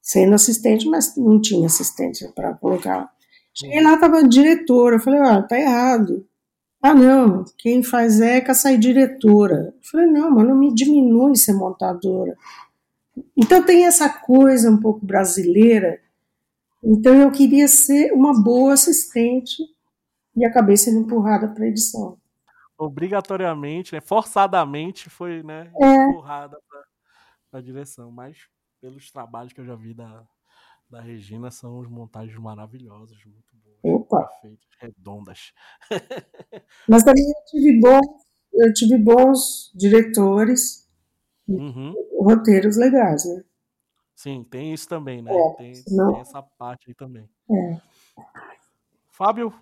Sendo 0.00 0.34
assistente, 0.34 0.88
mas 0.88 1.14
não 1.16 1.38
tinha 1.40 1.66
assistente 1.66 2.26
para 2.34 2.54
colocar. 2.54 3.10
Cheguei 3.54 3.82
lá, 3.82 3.98
tava 3.98 4.26
diretora, 4.26 4.98
falei, 4.98 5.20
ah, 5.20 5.42
tá 5.42 5.58
errado. 5.58 6.26
Ah, 6.90 6.94
não, 6.94 7.44
quem 7.58 7.82
faz 7.82 8.20
ECA 8.20 8.54
sai 8.54 8.78
diretora. 8.78 9.74
falei, 9.90 10.06
não, 10.06 10.30
mas 10.30 10.46
não 10.46 10.56
me 10.56 10.74
diminui 10.74 11.36
ser 11.36 11.54
montadora. 11.54 12.36
Então 13.36 13.64
tem 13.64 13.86
essa 13.86 14.08
coisa 14.08 14.70
um 14.70 14.78
pouco 14.78 15.04
brasileira 15.04 16.00
então 16.88 17.20
eu 17.20 17.32
queria 17.32 17.66
ser 17.66 18.12
uma 18.12 18.32
boa 18.40 18.74
assistente 18.74 19.60
e 20.36 20.44
acabei 20.44 20.76
sendo 20.76 21.00
empurrada 21.00 21.48
para 21.48 21.64
a 21.64 21.68
edição. 21.68 22.16
Obrigatoriamente, 22.78 23.92
né? 23.92 24.00
forçadamente 24.00 25.10
foi 25.10 25.42
né, 25.42 25.72
é. 25.82 26.04
empurrada 26.04 26.56
para 27.50 27.58
a 27.58 27.62
direção, 27.62 28.12
mas 28.12 28.48
pelos 28.80 29.10
trabalhos 29.10 29.52
que 29.52 29.60
eu 29.60 29.64
já 29.64 29.74
vi 29.74 29.94
da, 29.94 30.24
da 30.88 31.00
Regina, 31.00 31.50
são 31.50 31.80
os 31.80 31.88
montagens 31.88 32.38
maravilhosas, 32.38 33.18
muito 33.24 33.55
Opa. 33.94 34.24
perfeitas, 34.24 34.68
redondas. 34.78 35.52
Mas 36.88 37.02
também 37.02 37.24
eu 37.24 37.44
tive 37.46 37.80
bons, 37.80 38.06
eu 38.52 38.72
tive 38.72 38.98
bons 38.98 39.72
diretores, 39.74 40.88
uhum. 41.48 41.94
roteiros 42.20 42.76
legais, 42.76 43.24
né? 43.24 43.44
Sim, 44.14 44.44
tem 44.44 44.72
isso 44.72 44.88
também, 44.88 45.20
né? 45.20 45.30
É, 45.30 45.54
tem, 45.54 45.72
tem, 45.72 46.20
essa 46.20 46.42
parte 46.42 46.88
aí 46.88 46.94
também. 46.94 47.28
É. 47.50 47.80
Fábio, 49.10 49.52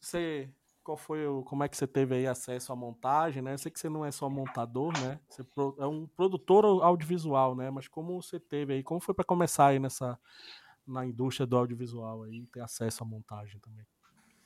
você 0.00 0.48
qual 0.82 0.96
foi 0.96 1.26
o, 1.26 1.42
como 1.44 1.62
é 1.62 1.68
que 1.68 1.76
você 1.76 1.86
teve 1.86 2.14
aí 2.14 2.26
acesso 2.26 2.72
à 2.72 2.76
montagem, 2.76 3.42
né? 3.42 3.54
Eu 3.54 3.58
sei 3.58 3.70
que 3.70 3.78
você 3.78 3.88
não 3.88 4.04
é 4.04 4.10
só 4.10 4.28
montador, 4.28 4.92
né? 5.00 5.18
Você 5.28 5.42
é 5.78 5.86
um 5.86 6.06
produtor 6.06 6.64
audiovisual, 6.64 7.54
né? 7.54 7.70
Mas 7.70 7.86
como 7.88 8.20
você 8.20 8.40
teve 8.40 8.74
aí, 8.74 8.82
como 8.82 9.00
foi 9.00 9.14
para 9.14 9.24
começar 9.24 9.68
aí 9.68 9.78
nessa 9.78 10.18
na 10.86 11.06
indústria 11.06 11.46
do 11.46 11.56
audiovisual 11.56 12.24
aí, 12.24 12.46
ter 12.52 12.60
acesso 12.60 13.02
à 13.02 13.06
montagem 13.06 13.60
também? 13.60 13.86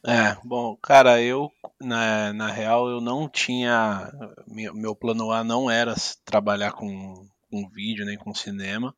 É, 0.05 0.37
bom, 0.45 0.77
cara, 0.77 1.21
eu 1.21 1.51
na, 1.81 2.33
na 2.33 2.51
real 2.51 2.89
eu 2.89 3.01
não 3.01 3.29
tinha 3.29 4.13
meu, 4.47 4.73
meu 4.73 4.95
plano 4.95 5.33
A 5.33 5.43
não 5.43 5.69
era 5.69 5.95
trabalhar 6.25 6.73
com 6.73 7.27
com 7.51 7.69
vídeo, 7.69 8.05
nem 8.05 8.19
com 8.19 8.35
cinema. 8.35 8.95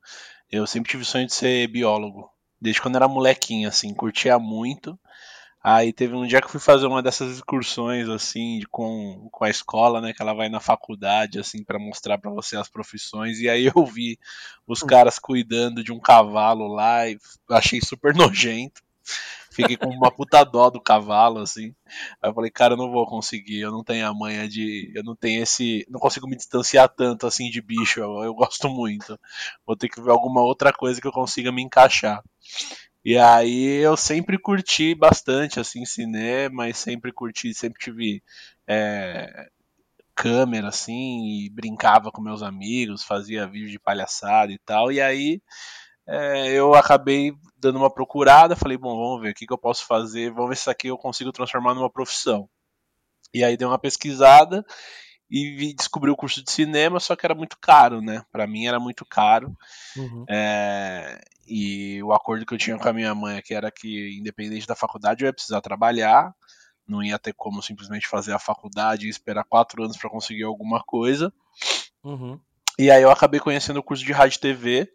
Eu 0.50 0.66
sempre 0.66 0.90
tive 0.90 1.02
o 1.02 1.06
sonho 1.06 1.26
de 1.26 1.34
ser 1.34 1.68
biólogo. 1.68 2.30
Desde 2.60 2.80
quando 2.80 2.96
era 2.96 3.06
molequinho, 3.06 3.68
assim, 3.68 3.94
curtia 3.94 4.38
muito. 4.38 4.98
Aí 5.62 5.92
teve 5.92 6.14
um 6.14 6.26
dia 6.26 6.40
que 6.40 6.46
eu 6.46 6.50
fui 6.50 6.60
fazer 6.60 6.86
uma 6.86 7.02
dessas 7.02 7.32
excursões, 7.32 8.08
assim, 8.08 8.60
com, 8.70 9.28
com 9.30 9.44
a 9.44 9.50
escola, 9.50 10.00
né? 10.00 10.12
Que 10.12 10.22
ela 10.22 10.32
vai 10.32 10.48
na 10.48 10.60
faculdade, 10.60 11.38
assim, 11.38 11.64
para 11.64 11.78
mostrar 11.78 12.16
para 12.16 12.30
você 12.30 12.56
as 12.56 12.68
profissões. 12.68 13.40
E 13.40 13.48
aí 13.48 13.66
eu 13.74 13.84
vi 13.84 14.18
os 14.66 14.82
hum. 14.82 14.86
caras 14.86 15.18
cuidando 15.18 15.82
de 15.82 15.92
um 15.92 15.98
cavalo 15.98 16.68
lá 16.68 17.08
e 17.08 17.18
achei 17.50 17.80
super 17.80 18.14
nojento. 18.16 18.80
Fiquei 19.50 19.76
com 19.76 19.88
uma 19.88 20.08
puta 20.08 20.44
dó 20.44 20.70
do 20.70 20.80
cavalo, 20.80 21.40
assim. 21.40 21.74
Aí 22.22 22.30
eu 22.30 22.34
falei, 22.34 22.48
cara, 22.48 22.74
eu 22.74 22.78
não 22.78 22.92
vou 22.92 23.04
conseguir, 23.08 23.58
eu 23.58 23.72
não 23.72 23.82
tenho 23.82 24.06
a 24.06 24.14
manha 24.14 24.48
de. 24.48 24.92
Eu 24.94 25.02
não 25.02 25.16
tenho 25.16 25.42
esse. 25.42 25.84
Não 25.90 25.98
consigo 25.98 26.28
me 26.28 26.36
distanciar 26.36 26.88
tanto 26.88 27.26
assim 27.26 27.50
de 27.50 27.60
bicho, 27.60 27.98
eu, 27.98 28.22
eu 28.22 28.34
gosto 28.34 28.68
muito. 28.68 29.18
Vou 29.66 29.76
ter 29.76 29.88
que 29.88 30.00
ver 30.00 30.12
alguma 30.12 30.40
outra 30.42 30.72
coisa 30.72 31.00
que 31.00 31.06
eu 31.08 31.12
consiga 31.12 31.50
me 31.50 31.62
encaixar. 31.62 32.22
E 33.08 33.16
aí 33.16 33.76
eu 33.82 33.96
sempre 33.96 34.36
curti 34.36 34.94
bastante, 34.94 35.58
assim, 35.58 35.86
cinema, 35.86 36.68
e 36.68 36.74
sempre 36.74 37.10
curti, 37.10 37.54
sempre 37.54 37.80
tive 37.80 38.22
é, 38.66 39.48
câmera, 40.14 40.68
assim, 40.68 41.46
e 41.46 41.48
brincava 41.48 42.12
com 42.12 42.20
meus 42.20 42.42
amigos, 42.42 43.02
fazia 43.02 43.46
vídeo 43.46 43.70
de 43.70 43.78
palhaçada 43.78 44.52
e 44.52 44.58
tal. 44.58 44.92
E 44.92 45.00
aí 45.00 45.40
é, 46.06 46.52
eu 46.52 46.74
acabei 46.74 47.32
dando 47.56 47.78
uma 47.78 47.90
procurada, 47.90 48.54
falei, 48.54 48.76
bom, 48.76 48.94
vamos 48.94 49.22
ver 49.22 49.30
o 49.30 49.34
que, 49.34 49.46
que 49.46 49.54
eu 49.54 49.58
posso 49.58 49.86
fazer, 49.86 50.30
vamos 50.30 50.50
ver 50.50 50.56
se 50.56 50.60
isso 50.60 50.70
aqui 50.70 50.88
eu 50.88 50.98
consigo 50.98 51.32
transformar 51.32 51.74
numa 51.74 51.88
profissão. 51.88 52.46
E 53.32 53.42
aí 53.42 53.56
dei 53.56 53.66
uma 53.66 53.78
pesquisada 53.78 54.62
e 55.30 55.74
descobri 55.74 56.10
o 56.10 56.16
curso 56.16 56.42
de 56.42 56.50
cinema, 56.50 56.98
só 56.98 57.14
que 57.14 57.26
era 57.26 57.34
muito 57.34 57.58
caro, 57.60 58.00
né? 58.00 58.24
Para 58.32 58.46
mim 58.46 58.66
era 58.66 58.80
muito 58.80 59.04
caro. 59.04 59.54
Uhum. 59.96 60.24
É, 60.28 61.20
e 61.46 62.02
o 62.02 62.12
acordo 62.12 62.46
que 62.46 62.54
eu 62.54 62.58
tinha 62.58 62.78
com 62.78 62.88
a 62.88 62.92
minha 62.92 63.14
mãe 63.14 63.36
é 63.36 63.42
que 63.42 63.54
era 63.54 63.70
que, 63.70 64.16
independente 64.18 64.66
da 64.66 64.74
faculdade, 64.74 65.22
eu 65.22 65.26
ia 65.26 65.32
precisar 65.32 65.60
trabalhar, 65.60 66.34
não 66.86 67.02
ia 67.02 67.18
ter 67.18 67.34
como 67.34 67.62
simplesmente 67.62 68.08
fazer 68.08 68.32
a 68.32 68.38
faculdade 68.38 69.06
e 69.06 69.10
esperar 69.10 69.44
quatro 69.44 69.82
anos 69.82 69.96
para 69.96 70.10
conseguir 70.10 70.44
alguma 70.44 70.82
coisa. 70.82 71.32
Uhum. 72.02 72.40
E 72.78 72.90
aí 72.90 73.02
eu 73.02 73.10
acabei 73.10 73.40
conhecendo 73.40 73.80
o 73.80 73.82
curso 73.82 74.04
de 74.04 74.12
rádio 74.12 74.36
e 74.36 74.40
TV, 74.40 74.90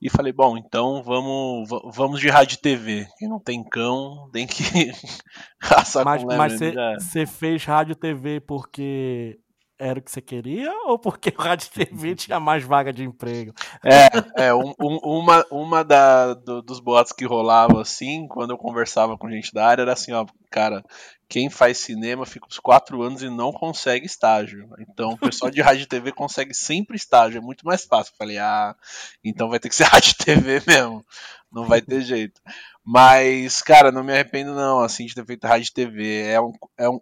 e 0.00 0.08
falei, 0.08 0.32
bom, 0.32 0.56
então 0.56 1.02
vamos, 1.02 1.68
vamos 1.94 2.20
de 2.20 2.28
rádio 2.28 2.54
e 2.54 2.60
TV. 2.60 3.06
Quem 3.18 3.28
não 3.28 3.38
tem 3.38 3.62
cão 3.62 4.30
tem 4.32 4.46
que 4.46 4.62
caçar 5.60 6.04
mas, 6.04 6.22
com 6.22 6.36
Mas 6.36 6.58
você 6.98 7.26
fez 7.26 7.64
rádio 7.64 7.94
TV 7.94 8.40
porque 8.40 9.38
era 9.80 9.98
o 9.98 10.02
que 10.02 10.10
você 10.10 10.20
queria 10.20 10.70
ou 10.84 10.98
porque 10.98 11.32
o 11.36 11.40
rádio 11.40 11.70
TV 11.70 12.14
tinha 12.16 12.38
mais 12.38 12.62
vaga 12.62 12.92
de 12.92 13.02
emprego? 13.02 13.52
É, 13.84 14.46
é 14.46 14.54
um, 14.54 14.72
um, 14.80 14.98
uma, 15.02 15.44
uma 15.50 15.82
da, 15.82 16.34
do, 16.34 16.62
dos 16.62 16.80
boatos 16.80 17.12
que 17.12 17.24
rolava 17.24 17.80
assim, 17.80 18.28
quando 18.28 18.50
eu 18.50 18.58
conversava 18.58 19.16
com 19.16 19.30
gente 19.30 19.52
da 19.52 19.66
área, 19.66 19.82
era 19.82 19.92
assim, 19.92 20.12
ó, 20.12 20.26
cara, 20.50 20.84
quem 21.30 21.48
faz 21.48 21.78
cinema 21.78 22.26
fica 22.26 22.48
uns 22.48 22.58
quatro 22.58 23.00
anos 23.02 23.22
e 23.22 23.30
não 23.30 23.52
consegue 23.52 24.04
estágio. 24.04 24.68
Então 24.80 25.12
o 25.12 25.18
pessoal 25.18 25.48
de 25.48 25.60
rádio 25.62 25.84
e 25.84 25.86
TV 25.86 26.10
consegue 26.10 26.52
sempre 26.52 26.96
estágio, 26.96 27.38
é 27.38 27.40
muito 27.40 27.64
mais 27.64 27.84
fácil. 27.84 28.12
Falei, 28.18 28.36
ah, 28.38 28.74
então 29.22 29.48
vai 29.48 29.60
ter 29.60 29.68
que 29.68 29.76
ser 29.76 29.84
rádio 29.86 30.10
e 30.10 30.24
TV 30.24 30.60
mesmo. 30.66 31.06
Não 31.50 31.66
vai 31.66 31.80
ter 31.80 32.00
jeito. 32.02 32.40
Mas, 32.84 33.62
cara, 33.62 33.92
não 33.92 34.02
me 34.02 34.12
arrependo 34.12 34.54
não, 34.56 34.80
assim, 34.80 35.06
de 35.06 35.14
ter 35.14 35.24
feito 35.24 35.46
rádio 35.46 35.68
e 35.68 35.72
TV. 35.72 36.22
É 36.22 36.40
um, 36.40 36.52
é 36.76 36.90
um, 36.90 37.00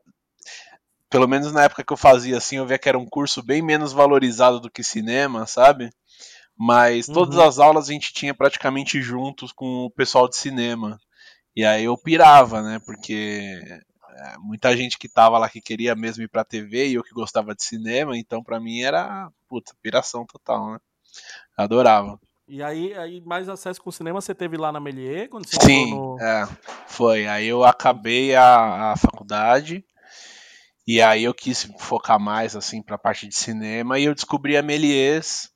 pelo 1.09 1.27
menos 1.27 1.51
na 1.51 1.63
época 1.63 1.83
que 1.83 1.93
eu 1.93 1.97
fazia 1.97 2.37
assim, 2.37 2.57
eu 2.57 2.67
via 2.67 2.79
que 2.79 2.89
era 2.89 2.99
um 2.99 3.07
curso 3.07 3.43
bem 3.43 3.63
menos 3.63 3.95
valorizado 3.95 4.61
do 4.61 4.71
que 4.71 4.85
cinema, 4.85 5.47
sabe? 5.47 5.91
Mas 6.55 7.07
todas 7.07 7.37
uhum. 7.39 7.45
as 7.45 7.59
aulas 7.59 7.89
a 7.89 7.93
gente 7.95 8.13
tinha 8.13 8.35
praticamente 8.35 9.01
juntos 9.01 9.53
com 9.53 9.87
o 9.87 9.91
pessoal 9.91 10.29
de 10.29 10.37
cinema. 10.37 11.01
E 11.57 11.65
aí 11.65 11.85
eu 11.85 11.97
pirava, 11.97 12.61
né? 12.61 12.79
Porque 12.85 13.81
é, 14.17 14.38
muita 14.38 14.77
gente 14.77 14.99
que 14.99 15.09
tava 15.09 15.38
lá 15.38 15.49
que 15.49 15.61
queria 15.61 15.95
mesmo 15.95 16.23
ir 16.23 16.29
pra 16.29 16.45
TV 16.45 16.88
e 16.88 16.95
eu 16.95 17.03
que 17.03 17.12
gostava 17.12 17.55
de 17.55 17.62
cinema, 17.62 18.17
então 18.17 18.43
pra 18.43 18.61
mim 18.61 18.81
era, 18.81 19.31
puta, 19.49 19.73
piração 19.83 20.25
total, 20.25 20.73
né? 20.73 20.79
Adorava. 21.57 22.19
E 22.47 22.62
aí, 22.62 22.95
aí, 22.95 23.21
mais 23.21 23.49
acesso 23.49 23.83
com 23.83 23.91
o 23.91 23.93
cinema 23.93 24.21
você 24.21 24.35
teve 24.35 24.57
lá 24.57 24.73
na 24.73 24.81
Melier? 24.81 25.29
Quando 25.29 25.47
você 25.47 25.57
Sim, 25.61 25.91
no... 25.91 26.17
é, 26.19 26.49
foi. 26.87 27.27
Aí 27.27 27.47
eu 27.47 27.62
acabei 27.62 28.35
a, 28.35 28.93
a 28.93 28.97
faculdade 28.97 29.85
e 30.87 31.03
aí 31.03 31.25
eu 31.25 31.35
quis 31.35 31.71
focar 31.79 32.19
mais, 32.19 32.57
assim, 32.57 32.81
pra 32.81 32.97
parte 32.97 33.29
de 33.29 33.35
cinema 33.35 33.99
e 33.99 34.05
eu 34.05 34.15
descobri 34.15 34.57
a 34.57 34.62
Melies 34.62 35.50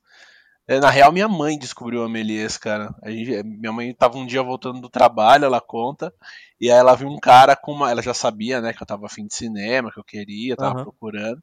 na 0.81 0.91
real, 0.91 1.11
minha 1.11 1.29
mãe 1.29 1.59
descobriu 1.59 2.03
a 2.03 2.09
Melies, 2.09 2.57
cara. 2.57 2.95
A 3.03 3.11
gente, 3.11 3.43
minha 3.43 3.73
mãe 3.73 3.93
tava 3.95 4.19
um 4.19 4.27
dia 4.27 4.43
voltando 4.43 4.81
do 4.81 4.89
trabalho, 4.89 5.45
ela 5.45 5.61
conta, 5.61 6.13
e 6.61 6.71
aí 6.71 6.79
ela 6.79 6.95
viu 6.95 7.09
um 7.09 7.19
cara 7.19 7.57
com 7.57 7.73
uma. 7.73 7.91
Ela 7.91 8.03
já 8.03 8.15
sabia, 8.15 8.61
né, 8.61 8.73
que 8.73 8.83
eu 8.83 8.87
tava 8.87 9.07
afim 9.07 9.27
de 9.27 9.35
cinema, 9.35 9.91
que 9.91 9.99
eu 9.99 10.05
queria, 10.05 10.57
tava 10.57 10.79
uhum. 10.79 10.85
procurando. 10.85 11.43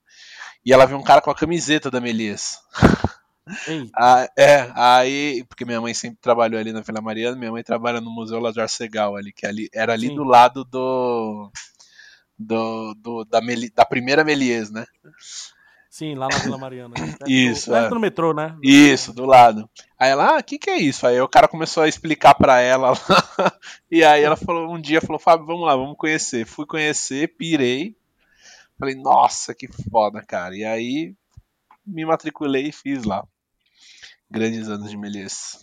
E 0.66 0.72
ela 0.72 0.86
viu 0.86 0.98
um 0.98 1.04
cara 1.04 1.22
com 1.22 1.30
a 1.30 1.36
camiseta 1.36 1.92
da 1.92 2.00
Melies. 2.00 2.60
ah, 3.98 4.28
é, 4.38 4.72
aí. 4.76 5.44
Porque 5.50 5.66
minha 5.66 5.82
mãe 5.82 5.94
sempre 5.94 6.20
trabalhou 6.22 6.60
ali 6.60 6.72
na 6.72 6.82
Vila 6.82 7.02
Mariana, 7.02 7.36
minha 7.36 7.52
mãe 7.52 7.64
trabalha 7.64 8.00
no 8.00 8.12
Museu 8.12 8.40
Lazar 8.40 8.70
Segal 8.70 9.16
ali, 9.16 9.34
que 9.34 9.46
ali, 9.46 9.70
era 9.74 9.94
ali 9.94 10.08
Sim. 10.08 10.16
do 10.16 10.24
lado 10.24 10.64
do. 10.64 11.52
do, 12.38 12.94
do 12.96 13.26
da, 13.26 13.42
Meli, 13.42 13.70
da 13.72 13.86
primeira 13.86 14.24
Melies, 14.24 14.72
né? 14.72 14.86
Sim, 15.90 16.14
lá 16.14 16.28
na 16.28 16.38
Vila 16.38 16.58
Mariana. 16.58 16.94
isso. 17.28 17.72
Perto 17.72 17.92
é. 17.92 17.96
no 17.96 18.00
metrô, 18.00 18.34
né? 18.34 18.56
Isso, 18.62 19.12
do 19.12 19.26
lado. 19.26 19.68
Aí 19.98 20.12
ela, 20.12 20.36
ah, 20.36 20.40
o 20.40 20.44
que, 20.44 20.60
que 20.60 20.70
é 20.70 20.78
isso? 20.78 21.08
Aí 21.08 21.20
o 21.20 21.28
cara 21.28 21.48
começou 21.48 21.82
a 21.82 21.88
explicar 21.88 22.36
para 22.36 22.62
ela. 22.62 22.94
e 23.90 24.04
aí 24.04 24.24
ela 24.24 24.38
falou, 24.38 24.72
um 24.72 24.80
dia 24.80 25.02
falou, 25.02 25.20
Fábio, 25.20 25.48
vamos 25.48 25.66
lá, 25.66 25.76
vamos 25.76 25.98
conhecer. 25.98 26.46
Fui 26.46 26.66
conhecer, 26.66 27.36
pirei. 27.36 27.98
Falei, 28.78 28.96
nossa, 28.96 29.54
que 29.56 29.68
foda, 29.90 30.22
cara. 30.22 30.56
E 30.56 30.64
aí 30.64 31.16
me 31.86 32.06
matriculei 32.06 32.68
e 32.68 32.72
fiz 32.72 33.04
lá. 33.04 33.26
Grandes 34.30 34.70
anos 34.70 34.92
de 34.92 34.98
Melies. 34.98 35.58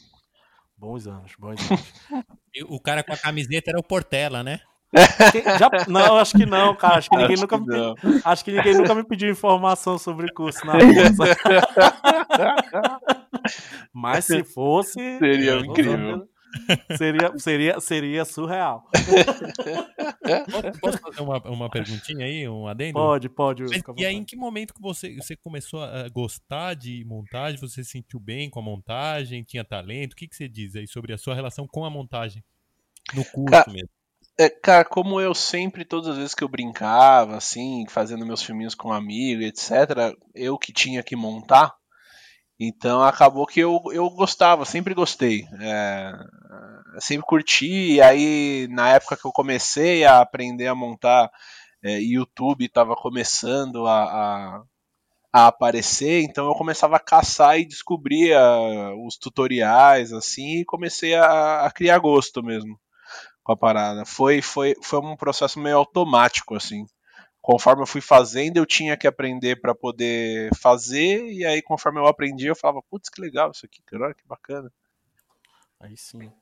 Bons 0.76 1.06
anos, 1.06 1.32
bons 1.38 1.70
anos. 1.70 1.84
o 2.68 2.80
cara 2.80 3.04
com 3.04 3.12
a 3.12 3.16
camiseta 3.16 3.70
era 3.70 3.78
o 3.78 3.82
Portela, 3.82 4.42
né? 4.42 4.60
Já, 5.58 5.70
não, 5.88 6.16
acho 6.16 6.36
que 6.36 6.46
não, 6.46 6.74
cara. 6.74 6.98
Acho 6.98 7.10
que, 7.10 7.16
ninguém, 7.16 7.34
acho 7.34 7.42
nunca 7.42 7.58
que 7.58 7.64
me, 7.66 8.20
acho 8.24 8.44
que 8.44 8.52
ninguém 8.52 8.74
nunca 8.74 8.94
me 8.94 9.04
pediu 9.04 9.30
informação 9.30 9.98
sobre 9.98 10.32
curso 10.32 10.64
na 10.66 10.74
Mas 13.92 14.24
se 14.24 14.42
fosse. 14.44 15.18
Seria 15.18 15.56
incrível. 15.56 16.28
Seria, 16.96 17.38
seria, 17.38 17.80
seria 17.80 18.24
surreal. 18.24 18.88
Posso 20.80 20.98
fazer 20.98 21.20
uma, 21.20 21.38
uma 21.50 21.70
perguntinha 21.70 22.24
aí, 22.24 22.48
um 22.48 22.66
adendo? 22.66 22.94
Pode, 22.94 23.28
pode. 23.28 23.62
Mas, 23.64 23.82
e 23.96 24.06
aí, 24.06 24.14
em 24.14 24.24
que 24.24 24.36
momento 24.36 24.72
que 24.72 24.80
você, 24.80 25.14
você 25.16 25.36
começou 25.36 25.82
a 25.82 26.08
gostar 26.08 26.74
de 26.74 27.04
montagem? 27.04 27.60
Você 27.60 27.84
se 27.84 27.90
sentiu 27.90 28.18
bem 28.18 28.48
com 28.48 28.60
a 28.60 28.62
montagem? 28.62 29.42
Tinha 29.42 29.64
talento? 29.64 30.14
O 30.14 30.16
que, 30.16 30.26
que 30.26 30.36
você 30.36 30.48
diz 30.48 30.74
aí 30.76 30.86
sobre 30.86 31.12
a 31.12 31.18
sua 31.18 31.34
relação 31.34 31.66
com 31.66 31.84
a 31.84 31.90
montagem? 31.90 32.42
No 33.14 33.24
curso 33.24 33.70
mesmo. 33.70 33.95
É, 34.38 34.50
cara, 34.50 34.84
como 34.84 35.18
eu 35.18 35.34
sempre, 35.34 35.82
todas 35.82 36.10
as 36.10 36.16
vezes 36.18 36.34
que 36.34 36.44
eu 36.44 36.48
brincava, 36.48 37.36
assim, 37.36 37.86
fazendo 37.88 38.26
meus 38.26 38.42
filminhos 38.42 38.74
com 38.74 38.88
um 38.90 38.92
amigo, 38.92 39.40
etc., 39.42 40.14
eu 40.34 40.58
que 40.58 40.74
tinha 40.74 41.02
que 41.02 41.16
montar, 41.16 41.74
então 42.60 43.02
acabou 43.02 43.46
que 43.46 43.60
eu, 43.60 43.80
eu 43.92 44.10
gostava, 44.10 44.66
sempre 44.66 44.94
gostei. 44.94 45.46
É, 45.60 46.12
sempre 47.00 47.26
curti, 47.26 47.94
e 47.94 48.02
aí 48.02 48.68
na 48.70 48.90
época 48.90 49.16
que 49.16 49.26
eu 49.26 49.32
comecei 49.32 50.04
a 50.04 50.20
aprender 50.20 50.66
a 50.68 50.74
montar, 50.74 51.30
é, 51.82 51.98
YouTube 52.00 52.66
estava 52.66 52.94
começando 52.94 53.86
a, 53.86 54.02
a, 54.04 54.62
a, 55.32 55.46
aparecer, 55.48 56.22
então 56.22 56.46
eu 56.48 56.54
começava 56.54 56.96
a 56.96 57.00
caçar 57.00 57.58
e 57.58 57.66
descobria 57.66 58.40
os 59.06 59.16
tutoriais, 59.16 60.12
assim, 60.12 60.60
e 60.60 60.64
comecei 60.66 61.14
a, 61.14 61.66
a 61.66 61.70
criar 61.70 61.98
gosto 62.00 62.42
mesmo 62.42 62.78
com 63.46 63.52
a 63.52 63.56
parada. 63.56 64.04
Foi, 64.04 64.42
foi, 64.42 64.74
foi 64.82 64.98
um 64.98 65.16
processo 65.16 65.60
meio 65.60 65.76
automático, 65.76 66.56
assim. 66.56 66.84
Conforme 67.40 67.82
eu 67.82 67.86
fui 67.86 68.00
fazendo, 68.00 68.56
eu 68.56 68.66
tinha 68.66 68.96
que 68.96 69.06
aprender 69.06 69.60
para 69.60 69.72
poder 69.72 70.50
fazer, 70.56 71.32
e 71.32 71.46
aí 71.46 71.62
conforme 71.62 72.00
eu 72.00 72.08
aprendi, 72.08 72.46
eu 72.48 72.56
falava, 72.56 72.82
putz, 72.90 73.08
que 73.08 73.20
legal 73.20 73.52
isso 73.52 73.64
aqui, 73.64 73.80
que 73.86 74.26
bacana. 74.26 74.68
Aí 75.78 75.96
sim. 75.96 76.32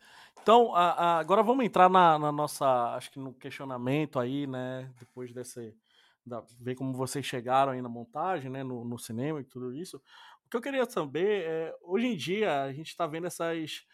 Então, 0.40 0.74
a, 0.74 0.92
a, 0.92 1.18
agora 1.18 1.42
vamos 1.42 1.66
entrar 1.66 1.90
na, 1.90 2.18
na, 2.18 2.32
nossa, 2.32 2.94
acho 2.94 3.10
que 3.10 3.18
no 3.18 3.34
questionamento 3.34 4.18
aí, 4.18 4.46
né, 4.46 4.90
depois 4.98 5.30
desse, 5.30 5.76
da, 6.24 6.42
ver 6.58 6.74
como 6.74 6.94
vocês 6.94 7.26
chegaram 7.26 7.72
aí 7.72 7.82
na 7.82 7.88
montagem, 7.88 8.50
né, 8.50 8.62
no, 8.62 8.82
no 8.82 8.98
cinema 8.98 9.42
e 9.42 9.44
tudo 9.44 9.74
isso. 9.74 9.98
O 10.46 10.48
que 10.48 10.56
eu 10.56 10.62
queria 10.62 10.88
saber 10.88 11.44
é, 11.44 11.74
hoje 11.82 12.06
em 12.06 12.16
dia, 12.16 12.62
a 12.62 12.72
gente 12.72 12.88
está 12.88 13.06
vendo 13.06 13.26
essas 13.26 13.84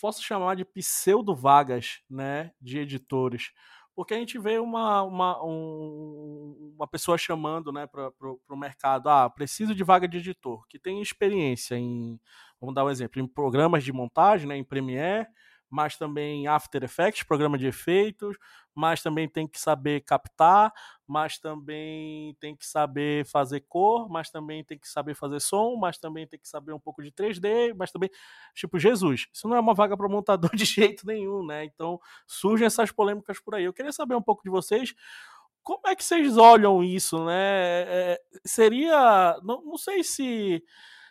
posso 0.00 0.22
chamar 0.22 0.56
de 0.56 0.64
pseudo-vagas 0.64 2.00
né, 2.08 2.52
de 2.60 2.78
editores. 2.78 3.52
Porque 3.94 4.14
a 4.14 4.16
gente 4.16 4.38
vê 4.38 4.58
uma, 4.58 5.02
uma, 5.02 5.44
um, 5.44 6.74
uma 6.76 6.86
pessoa 6.86 7.18
chamando 7.18 7.72
né, 7.72 7.86
para 7.86 8.10
o 8.48 8.56
mercado, 8.56 9.08
ah, 9.08 9.28
preciso 9.28 9.74
de 9.74 9.84
vaga 9.84 10.08
de 10.08 10.18
editor, 10.18 10.66
que 10.68 10.78
tem 10.78 11.02
experiência 11.02 11.74
em, 11.76 12.18
vamos 12.60 12.74
dar 12.74 12.84
um 12.84 12.90
exemplo, 12.90 13.20
em 13.20 13.26
programas 13.26 13.84
de 13.84 13.92
montagem, 13.92 14.48
né, 14.48 14.56
em 14.56 14.64
Premiere, 14.64 15.26
mas 15.70 15.96
também 15.96 16.48
After 16.48 16.82
Effects, 16.82 17.22
programa 17.22 17.56
de 17.56 17.66
efeitos, 17.68 18.36
mas 18.74 19.02
também 19.02 19.28
tem 19.28 19.46
que 19.46 19.60
saber 19.60 20.00
captar, 20.00 20.72
mas 21.06 21.38
também 21.38 22.34
tem 22.40 22.56
que 22.56 22.66
saber 22.66 23.24
fazer 23.26 23.60
cor, 23.60 24.08
mas 24.08 24.30
também 24.30 24.64
tem 24.64 24.78
que 24.78 24.88
saber 24.88 25.14
fazer 25.14 25.40
som, 25.40 25.76
mas 25.76 25.96
também 25.98 26.26
tem 26.26 26.38
que 26.38 26.48
saber 26.48 26.72
um 26.72 26.80
pouco 26.80 27.02
de 27.02 27.12
3D, 27.12 27.74
mas 27.76 27.92
também, 27.92 28.10
tipo, 28.54 28.78
Jesus, 28.78 29.28
isso 29.32 29.48
não 29.48 29.56
é 29.56 29.60
uma 29.60 29.74
vaga 29.74 29.96
para 29.96 30.08
montador 30.08 30.50
de 30.56 30.64
jeito 30.64 31.06
nenhum, 31.06 31.46
né? 31.46 31.64
Então 31.64 32.00
surgem 32.26 32.66
essas 32.66 32.90
polêmicas 32.90 33.40
por 33.40 33.54
aí. 33.54 33.64
Eu 33.64 33.72
queria 33.72 33.92
saber 33.92 34.14
um 34.16 34.22
pouco 34.22 34.42
de 34.42 34.50
vocês. 34.50 34.94
Como 35.62 35.86
é 35.86 35.94
que 35.94 36.02
vocês 36.04 36.36
olham 36.36 36.82
isso, 36.82 37.24
né? 37.24 37.82
É, 37.86 38.20
seria. 38.46 39.38
Não, 39.42 39.62
não 39.62 39.76
sei 39.76 40.02
se 40.02 40.64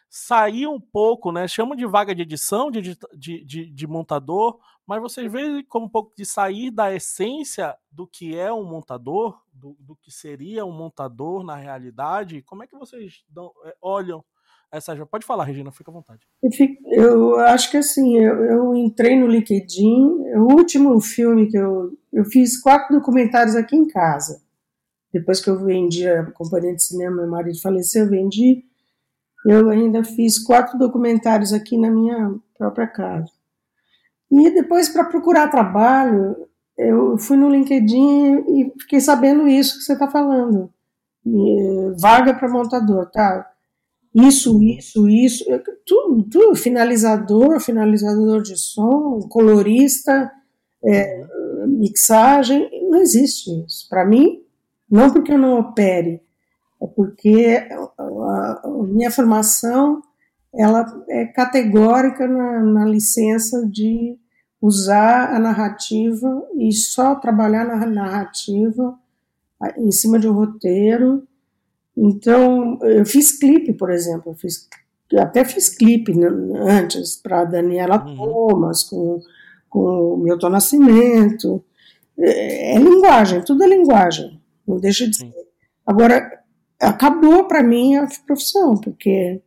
sair 0.09 0.65
um 0.65 0.79
pouco, 0.79 1.31
né? 1.31 1.47
Chamam 1.47 1.75
de 1.75 1.85
vaga 1.85 2.15
de 2.15 2.23
edição, 2.23 2.71
de, 2.71 2.81
de, 2.81 3.45
de, 3.45 3.71
de, 3.71 3.87
montador, 3.87 4.59
mas 4.87 5.01
vocês 5.01 5.31
veem 5.31 5.63
como 5.65 5.85
um 5.85 5.89
pouco 5.89 6.13
de 6.17 6.25
sair 6.25 6.71
da 6.71 6.93
essência 6.93 7.75
do 7.91 8.07
que 8.07 8.35
é 8.35 8.51
um 8.51 8.63
montador, 8.63 9.39
do, 9.53 9.77
do 9.79 9.95
que 9.95 10.11
seria 10.11 10.65
um 10.65 10.71
montador 10.71 11.43
na 11.43 11.55
realidade. 11.55 12.41
Como 12.41 12.63
é 12.63 12.67
que 12.67 12.77
vocês 12.77 13.23
dão, 13.29 13.51
é, 13.65 13.75
olham 13.81 14.23
essa. 14.71 14.95
Pode 15.05 15.25
falar, 15.25 15.43
Regina, 15.43 15.71
fica 15.71 15.91
à 15.91 15.93
vontade. 15.93 16.21
Eu 16.85 17.39
acho 17.39 17.69
que 17.69 17.77
assim, 17.77 18.17
eu, 18.17 18.43
eu, 18.45 18.75
entrei 18.75 19.19
no 19.19 19.27
LinkedIn, 19.27 20.35
o 20.35 20.53
último 20.53 20.99
filme 20.99 21.47
que 21.47 21.57
eu. 21.57 21.91
Eu 22.11 22.25
fiz 22.25 22.59
quatro 22.59 22.95
documentários 22.95 23.55
aqui 23.55 23.75
em 23.75 23.87
casa. 23.87 24.41
Depois 25.13 25.39
que 25.39 25.49
eu 25.49 25.63
vendi 25.63 26.07
a 26.07 26.31
companhia 26.31 26.75
de 26.75 26.83
cinema, 26.83 27.17
meu 27.17 27.29
marido 27.29 27.59
faleceu, 27.61 28.05
eu 28.05 28.09
vendi 28.09 28.63
eu 29.45 29.69
ainda 29.69 30.03
fiz 30.03 30.37
quatro 30.39 30.77
documentários 30.77 31.53
aqui 31.53 31.77
na 31.77 31.89
minha 31.89 32.35
própria 32.57 32.87
casa. 32.87 33.31
E 34.31 34.51
depois, 34.51 34.89
para 34.89 35.05
procurar 35.05 35.49
trabalho, 35.49 36.35
eu 36.77 37.17
fui 37.17 37.35
no 37.35 37.49
LinkedIn 37.49 38.43
e 38.47 38.73
fiquei 38.79 38.99
sabendo 38.99 39.47
isso 39.47 39.77
que 39.77 39.83
você 39.83 39.93
está 39.93 40.09
falando. 40.09 40.71
Vaga 41.99 42.33
para 42.33 42.49
montador, 42.49 43.09
tá? 43.11 43.49
Isso, 44.13 44.61
isso, 44.63 45.07
isso, 45.07 45.45
tudo, 45.85 46.23
tudo, 46.23 46.55
finalizador, 46.55 47.59
finalizador 47.59 48.41
de 48.41 48.57
som, 48.57 49.19
colorista, 49.29 50.31
é, 50.83 51.25
mixagem, 51.67 52.69
não 52.89 52.99
existe 52.99 53.51
isso. 53.65 53.87
Para 53.87 54.05
mim, 54.05 54.41
não 54.89 55.11
porque 55.11 55.33
eu 55.33 55.37
não 55.37 55.59
opere, 55.59 56.21
é 56.81 56.87
porque 56.87 57.67
a, 58.51 58.69
minha 58.83 59.11
formação 59.11 60.01
ela 60.53 60.85
é 61.07 61.25
categórica 61.25 62.27
na, 62.27 62.63
na, 62.63 62.85
licença 62.85 63.67
de 63.67 64.17
usar 64.61 65.33
a 65.33 65.39
narrativa 65.39 66.43
e 66.57 66.71
só 66.73 67.15
trabalhar 67.15 67.65
na 67.65 67.85
narrativa 67.85 68.97
em 69.77 69.91
cima 69.91 70.17
de 70.17 70.27
um 70.27 70.33
roteiro. 70.33 71.23
Então, 71.95 72.79
eu 72.81 73.05
fiz 73.05 73.37
clipe, 73.37 73.73
por 73.73 73.91
exemplo, 73.91 74.31
eu 74.31 74.35
fiz, 74.35 74.67
eu 75.11 75.21
até 75.21 75.45
fiz 75.45 75.69
clipe 75.69 76.13
antes 76.55 77.15
para 77.15 77.45
Daniela 77.45 78.03
uhum. 78.03 78.15
Thomas, 78.15 78.83
com, 78.83 79.21
com 79.69 80.17
Milton 80.17 80.49
Nascimento. 80.49 81.63
É, 82.17 82.75
é 82.75 82.79
linguagem, 82.79 83.43
tudo 83.43 83.63
é 83.63 83.67
linguagem, 83.67 84.41
não 84.67 84.79
deixa 84.79 85.07
de 85.07 85.17
ser. 85.17 85.33
Agora, 85.85 86.38
acabou 86.79 87.45
para 87.45 87.61
mim 87.61 87.95
a 87.95 88.07
profissão, 88.25 88.77
porque 88.77 89.41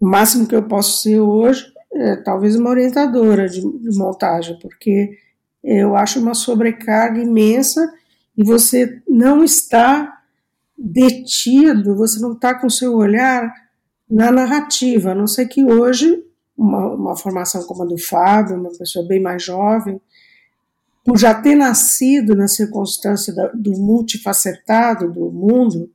o 0.00 0.06
máximo 0.06 0.46
que 0.46 0.54
eu 0.54 0.62
posso 0.62 1.02
ser 1.02 1.20
hoje 1.20 1.72
é 1.92 2.16
talvez 2.16 2.54
uma 2.54 2.70
orientadora 2.70 3.48
de, 3.48 3.60
de 3.60 3.98
montagem, 3.98 4.58
porque 4.60 5.18
eu 5.64 5.96
acho 5.96 6.20
uma 6.20 6.34
sobrecarga 6.34 7.20
imensa 7.20 7.92
e 8.36 8.44
você 8.44 9.02
não 9.08 9.42
está 9.42 10.18
detido, 10.76 11.96
você 11.96 12.20
não 12.20 12.34
está 12.34 12.54
com 12.54 12.70
seu 12.70 12.94
olhar 12.94 13.52
na 14.08 14.30
narrativa, 14.30 15.10
a 15.10 15.14
não 15.14 15.26
ser 15.26 15.46
que 15.46 15.64
hoje, 15.64 16.24
uma, 16.56 16.94
uma 16.94 17.16
formação 17.16 17.64
como 17.64 17.82
a 17.82 17.86
do 17.86 17.98
Fábio, 17.98 18.56
uma 18.56 18.70
pessoa 18.70 19.06
bem 19.06 19.20
mais 19.20 19.42
jovem, 19.42 20.00
por 21.04 21.18
já 21.18 21.34
ter 21.34 21.54
nascido 21.54 22.36
na 22.36 22.46
circunstância 22.46 23.34
da, 23.34 23.48
do 23.48 23.72
multifacetado 23.72 25.10
do 25.10 25.30
mundo, 25.32 25.90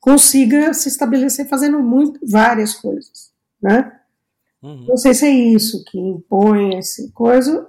consiga 0.00 0.72
se 0.72 0.88
estabelecer 0.88 1.48
fazendo 1.48 1.78
muito, 1.80 2.18
várias 2.26 2.74
coisas, 2.74 3.32
né? 3.62 4.00
Uhum. 4.62 4.86
Não 4.88 4.96
sei 4.96 5.14
se 5.14 5.26
é 5.26 5.30
isso 5.30 5.84
que 5.84 5.98
impõe 5.98 6.76
essa 6.76 7.08
coisa, 7.12 7.68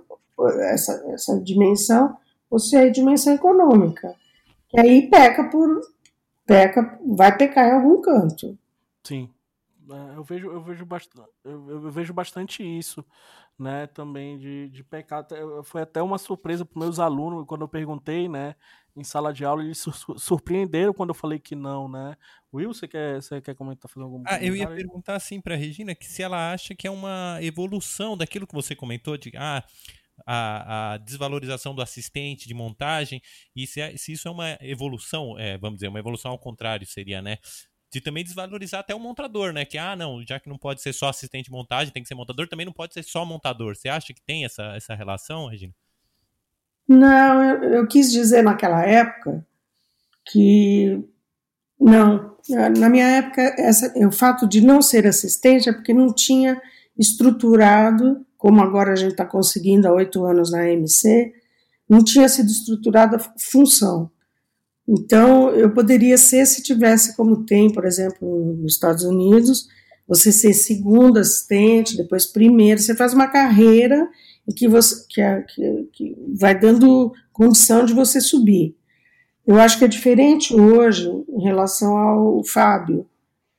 essa, 0.72 0.94
essa 1.10 1.40
dimensão, 1.40 2.18
ou 2.50 2.60
se 2.60 2.76
é 2.76 2.84
a 2.84 2.92
dimensão 2.92 3.34
econômica, 3.34 4.16
que 4.70 4.80
aí 4.80 5.10
peca 5.10 5.46
por 5.46 5.82
peca, 6.46 7.00
vai 7.06 7.38
pecar 7.38 7.68
em 7.68 7.72
algum 7.74 8.02
canto. 8.02 8.58
Sim, 9.04 9.30
é, 9.90 10.18
eu 10.18 10.24
vejo, 10.24 10.52
eu 10.52 10.62
vejo 10.62 10.88
eu, 11.44 11.70
eu 11.70 11.92
vejo 11.92 12.14
bastante 12.14 12.64
isso, 12.64 13.06
né? 13.62 13.88
Também 13.88 14.38
de, 14.38 14.70
de 14.70 14.84
pecar. 14.84 15.26
Foi 15.64 15.82
até 15.82 16.02
uma 16.02 16.18
surpresa 16.18 16.66
para 16.66 16.80
meus 16.80 17.00
alunos 17.00 17.46
quando 17.48 17.62
eu 17.62 17.68
perguntei, 17.68 18.28
né? 18.28 18.56
em 18.96 19.04
sala 19.04 19.34
de 19.34 19.46
aula, 19.46 19.64
eles 19.64 19.84
surpreenderam 20.18 20.94
quando 20.94 21.10
eu 21.10 21.16
falei 21.16 21.40
que 21.40 21.56
não, 21.56 21.88
né? 21.88 22.16
Will, 22.54 22.74
você 22.74 22.88
quer, 22.88 23.22
você 23.22 23.42
quer 23.42 23.56
comentar, 23.56 23.90
fazer 23.90 24.04
algum 24.04 24.24
Ah, 24.26 24.44
eu 24.44 24.56
ia 24.56 24.68
aí? 24.68 24.76
perguntar 24.76 25.16
assim 25.16 25.40
pra 25.40 25.56
Regina 25.56 25.96
que 25.96 26.06
se 26.06 26.22
ela 26.22 26.52
acha 26.52 26.76
que 26.76 26.88
é 26.88 26.92
uma 26.92 27.38
evolução 27.42 28.18
daquilo 28.18 28.46
que 28.46 28.54
você 28.54 28.76
comentou, 28.76 29.18
de 29.18 29.32
ah, 29.38 29.64
a, 30.26 30.94
a 30.94 30.98
desvalorização 30.98 31.74
do 31.74 31.82
assistente 31.82 32.48
de 32.48 32.54
montagem, 32.54 33.22
e 33.56 33.66
se, 33.66 33.80
é, 33.80 33.96
se 33.96 34.12
isso 34.12 34.28
é 34.28 34.32
uma 34.32 34.58
evolução, 34.62 35.38
é, 35.40 35.58
vamos 35.58 35.78
dizer, 35.78 35.88
uma 35.88 36.00
evolução 36.00 36.32
ao 36.32 36.40
contrário 36.40 36.86
seria, 36.86 37.22
né? 37.22 37.38
De 37.92 38.00
também 38.00 38.24
desvalorizar 38.24 38.80
até 38.80 38.96
o 38.96 39.00
montador, 39.00 39.52
né? 39.52 39.66
Que, 39.66 39.78
ah, 39.78 39.96
não, 39.96 40.24
já 40.26 40.40
que 40.40 40.48
não 40.48 40.58
pode 40.58 40.82
ser 40.82 40.94
só 40.94 41.10
assistente 41.10 41.46
de 41.46 41.52
montagem, 41.52 41.92
tem 41.92 42.02
que 42.02 42.08
ser 42.08 42.16
montador, 42.16 42.48
também 42.48 42.66
não 42.66 42.72
pode 42.72 42.94
ser 42.94 43.04
só 43.04 43.26
montador. 43.26 43.76
Você 43.76 43.90
acha 43.90 44.14
que 44.14 44.22
tem 44.22 44.46
essa, 44.46 44.64
essa 44.76 44.96
relação, 44.96 45.48
Regina? 45.48 45.74
Não, 46.88 47.44
eu, 47.44 47.64
eu 47.74 47.88
quis 47.88 48.12
dizer 48.12 48.42
naquela 48.42 48.86
época 48.86 49.46
que 50.26 51.04
não. 51.80 52.32
Na 52.78 52.90
minha 52.90 53.06
época, 53.06 53.42
essa, 53.58 53.94
o 54.06 54.12
fato 54.12 54.48
de 54.48 54.62
não 54.62 54.82
ser 54.82 55.06
assistente 55.06 55.70
é 55.70 55.74
porque 55.74 55.94
não 55.94 56.14
tinha 56.14 56.60
estruturado, 56.98 58.26
como 58.38 58.62
agora 58.62 58.94
a 58.94 58.96
gente 58.96 59.12
está 59.12 59.26
conseguindo 59.26 59.88
há 59.88 59.92
oito 59.92 60.26
anos 60.26 60.52
na 60.52 60.62
AMC, 60.62 61.34
não 61.88 62.04
tinha 62.04 62.28
sido 62.28 62.50
estruturada 62.50 63.18
a 63.18 63.34
função. 63.38 64.10
Então, 64.88 65.50
eu 65.52 65.72
poderia 65.72 66.18
ser 66.18 66.46
se 66.46 66.64
tivesse, 66.64 67.16
como 67.16 67.46
tem, 67.46 67.72
por 67.72 67.86
exemplo, 67.86 68.56
nos 68.56 68.74
Estados 68.74 69.04
Unidos, 69.04 69.68
você 70.08 70.32
ser 70.32 70.54
segundo 70.54 71.18
assistente, 71.20 71.96
depois 71.96 72.26
primeiro, 72.26 72.82
você 72.82 72.96
faz 72.96 73.14
uma 73.14 73.28
carreira 73.28 74.10
que, 74.56 74.68
você, 74.68 75.06
que, 75.10 75.22
é, 75.22 75.42
que, 75.42 75.90
que 75.94 76.16
vai 76.38 76.58
dando 76.58 77.14
condição 77.32 77.86
de 77.86 77.94
você 77.94 78.20
subir. 78.20 78.76
Eu 79.46 79.60
acho 79.60 79.80
que 79.80 79.86
é 79.86 79.88
diferente 79.88 80.54
hoje 80.54 81.10
em 81.30 81.44
relação 81.44 81.98
ao 81.98 82.44
Fábio. 82.44 83.08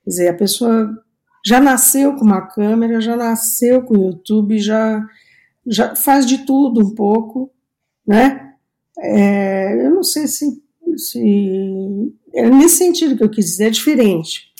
Quer 0.03 0.09
dizer, 0.09 0.27
a 0.29 0.33
pessoa 0.33 0.89
já 1.45 1.59
nasceu 1.59 2.15
com 2.15 2.23
uma 2.23 2.41
câmera, 2.47 3.01
já 3.01 3.15
nasceu 3.15 3.81
com 3.83 3.97
o 3.97 4.05
YouTube, 4.07 4.59
já, 4.59 5.03
já 5.65 5.95
faz 5.95 6.25
de 6.25 6.45
tudo 6.45 6.81
um 6.81 6.95
pouco, 6.95 7.51
né? 8.07 8.53
É, 8.99 9.85
eu 9.85 9.89
não 9.89 10.03
sei 10.03 10.27
se, 10.27 10.62
se. 10.97 12.13
É 12.33 12.49
nesse 12.49 12.77
sentido 12.77 13.15
que 13.15 13.23
eu 13.23 13.29
quis 13.29 13.45
dizer, 13.45 13.65
é 13.65 13.69
diferente. 13.69 14.51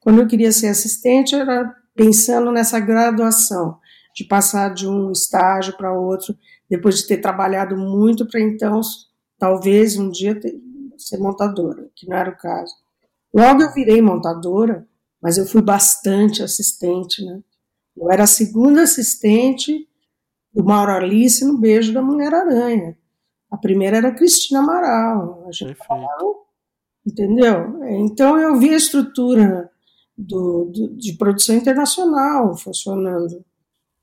Quando 0.00 0.20
eu 0.20 0.26
queria 0.26 0.52
ser 0.52 0.68
assistente, 0.68 1.34
era 1.34 1.74
pensando 1.94 2.50
nessa 2.50 2.80
graduação 2.80 3.78
de 4.14 4.24
passar 4.24 4.74
de 4.74 4.86
um 4.88 5.12
estágio 5.12 5.76
para 5.76 5.92
outro, 5.92 6.36
depois 6.68 6.98
de 6.98 7.06
ter 7.06 7.18
trabalhado 7.18 7.76
muito 7.76 8.26
para 8.26 8.40
então, 8.40 8.80
talvez 9.38 9.96
um 9.96 10.10
dia 10.10 10.38
ter, 10.38 10.60
ser 10.96 11.18
montadora, 11.18 11.88
que 11.94 12.08
não 12.08 12.16
era 12.16 12.30
o 12.30 12.36
caso. 12.36 12.74
Logo 13.34 13.62
eu 13.62 13.72
virei 13.72 14.02
montadora, 14.02 14.86
mas 15.22 15.38
eu 15.38 15.46
fui 15.46 15.62
bastante 15.62 16.42
assistente, 16.42 17.24
né? 17.24 17.40
Eu 17.96 18.10
era 18.10 18.24
a 18.24 18.26
segunda 18.26 18.82
assistente 18.82 19.86
do 20.52 20.64
Mauro 20.64 20.92
Alice 20.92 21.44
no 21.44 21.58
Beijo 21.58 21.92
da 21.92 22.02
Mulher-Aranha. 22.02 22.96
A 23.50 23.56
primeira 23.56 23.96
era 23.96 24.14
Cristina 24.14 24.60
Amaral. 24.60 25.44
A 25.48 25.52
gente 25.52 25.74
falava, 25.74 26.34
entendeu? 27.06 27.82
Então 27.88 28.38
eu 28.38 28.58
vi 28.58 28.70
a 28.70 28.76
estrutura 28.76 29.70
do, 30.16 30.66
do, 30.66 30.96
de 30.96 31.14
produção 31.14 31.56
internacional 31.56 32.56
funcionando 32.56 33.44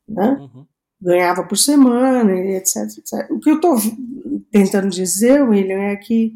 né? 0.08 0.38
Uhum. 0.40 0.66
Ganhava 1.00 1.44
por 1.44 1.58
semana, 1.58 2.34
etc, 2.34 2.84
etc. 2.98 3.30
O 3.30 3.40
que 3.40 3.50
eu 3.50 3.56
estou 3.56 3.76
tentando 4.52 4.90
dizer, 4.90 5.44
William, 5.44 5.80
é 5.80 5.96
que 5.96 6.34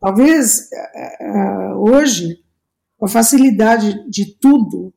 talvez 0.00 0.70
uh, 1.20 1.74
hoje, 1.76 2.42
com 2.96 3.06
a 3.06 3.08
facilidade 3.08 4.08
de 4.10 4.34
tudo, 4.38 4.92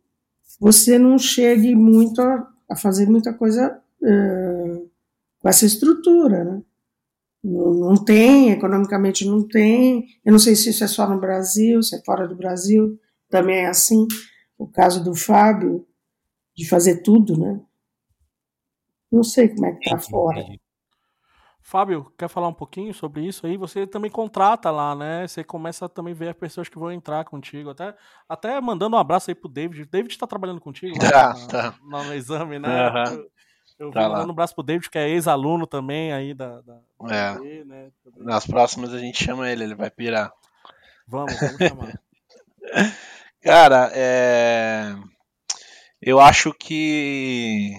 você 0.59 0.97
não 0.97 1.19
chegue 1.19 1.75
muito 1.75 2.21
a, 2.21 2.47
a 2.71 2.75
fazer 2.75 3.07
muita 3.07 3.33
coisa 3.33 3.79
uh, 4.01 4.89
com 5.39 5.49
essa 5.49 5.65
estrutura, 5.65 6.43
né? 6.43 6.61
Não, 7.47 7.95
tem, 8.03 8.49
economicamente 8.51 9.23
não 9.23 9.47
tem. 9.47 10.07
Eu 10.25 10.31
não 10.31 10.39
sei 10.39 10.55
se 10.55 10.71
isso 10.71 10.83
é 10.83 10.87
só 10.87 11.07
no 11.07 11.19
Brasil, 11.19 11.81
se 11.83 11.95
é 11.95 12.01
fora 12.03 12.27
do 12.27 12.35
Brasil, 12.35 12.99
também 13.29 13.57
é 13.57 13.67
assim. 13.67 14.07
O 14.57 14.67
caso 14.67 15.03
do 15.03 15.13
Fábio, 15.13 15.85
de 16.55 16.67
fazer 16.67 17.03
tudo, 17.03 17.37
né? 17.37 17.61
Não 19.11 19.23
sei 19.23 19.49
como 19.49 19.67
é 19.67 19.73
que 19.73 19.89
tá 19.89 19.99
fora. 19.99 20.43
Fábio, 21.61 22.11
quer 22.17 22.27
falar 22.29 22.47
um 22.47 22.53
pouquinho 22.53 22.93
sobre 22.93 23.25
isso 23.27 23.45
aí? 23.45 23.57
Você 23.57 23.87
também 23.87 24.09
contrata 24.09 24.69
lá, 24.71 24.95
né? 24.95 25.27
Você 25.27 25.43
começa 25.43 25.85
a 25.85 25.89
também 25.89 26.13
ver 26.13 26.29
as 26.29 26.35
pessoas 26.37 26.69
que 26.69 26.77
vão 26.77 26.91
entrar 26.91 27.25
contigo. 27.25 27.71
Até, 27.71 27.95
até 28.29 28.61
mandando 28.61 28.95
um 28.95 28.99
abraço 28.99 29.31
aí 29.31 29.35
pro 29.35 29.49
David. 29.49 29.81
O 29.83 29.87
David 29.89 30.13
está 30.13 30.27
trabalhando 30.27 30.61
contigo 30.61 30.95
lá 30.97 31.11
Tá, 31.11 31.33
tá. 31.47 31.75
na- 31.83 32.03
no 32.03 32.13
exame, 32.13 32.59
né? 32.59 32.87
Aham. 32.87 33.23
Eu, 33.77 33.91
Tá 33.91 34.07
vi 34.07 34.13
lá. 34.13 34.25
um 34.25 34.29
abraço 34.31 34.55
pro 34.55 34.63
David, 34.63 34.89
que 34.89 34.97
é 34.97 35.09
ex-aluno 35.09 35.67
também 35.67 36.13
aí 36.13 36.33
da, 36.33 36.61
da, 36.61 36.79
da 37.01 37.15
É. 37.15 37.31
UB, 37.37 37.63
né? 37.65 37.91
Nas 38.17 38.45
próximas 38.47 38.93
a 38.93 38.99
gente 38.99 39.21
chama 39.23 39.49
ele, 39.49 39.63
ele 39.63 39.75
vai 39.75 39.89
pirar. 39.89 40.31
Vamos, 41.07 41.37
vamos 41.39 41.57
chamar. 41.57 41.99
Cara, 43.41 43.91
é... 43.93 44.95
eu 46.01 46.19
acho 46.19 46.53
que 46.53 47.73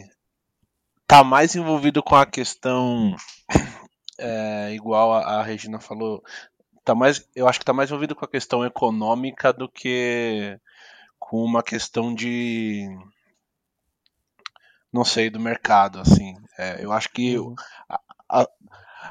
tá 1.06 1.24
mais 1.24 1.54
envolvido 1.56 2.02
com 2.02 2.14
a 2.14 2.26
questão, 2.26 3.14
é, 4.18 4.72
igual 4.74 5.12
a, 5.12 5.38
a 5.38 5.42
Regina 5.42 5.80
falou, 5.80 6.22
tá 6.84 6.94
mais, 6.94 7.26
eu 7.34 7.48
acho 7.48 7.58
que 7.58 7.64
tá 7.64 7.72
mais 7.72 7.90
envolvido 7.90 8.14
com 8.14 8.24
a 8.24 8.28
questão 8.28 8.64
econômica 8.64 9.52
do 9.52 9.68
que 9.68 10.58
com 11.18 11.42
uma 11.42 11.62
questão 11.62 12.14
de, 12.14 12.86
não 14.96 15.04
sei, 15.04 15.30
do 15.30 15.38
mercado, 15.40 16.00
assim. 16.00 16.34
É, 16.58 16.84
eu 16.84 16.92
acho 16.92 17.10
que 17.10 17.38
Uhum. 17.38 17.54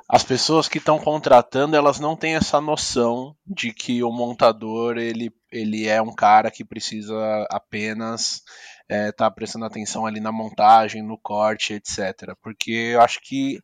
as 0.09 0.23
pessoas 0.23 0.67
que 0.67 0.77
estão 0.77 0.99
contratando, 0.99 1.75
elas 1.75 1.99
não 1.99 2.15
têm 2.15 2.35
essa 2.35 2.59
noção 2.61 3.35
de 3.45 3.73
que 3.73 4.03
o 4.03 4.11
montador 4.11 4.97
ele, 4.97 5.31
ele 5.51 5.87
é 5.87 6.01
um 6.01 6.13
cara 6.13 6.51
que 6.51 6.63
precisa 6.65 7.15
apenas 7.49 8.43
estar 8.89 9.31
prestando 9.31 9.65
atenção 9.65 10.05
ali 10.05 10.19
na 10.19 10.31
montagem, 10.31 11.01
no 11.01 11.17
corte, 11.17 11.73
etc. 11.73 12.35
Porque 12.41 12.71
eu 12.93 13.01
acho 13.01 13.19
que 13.21 13.59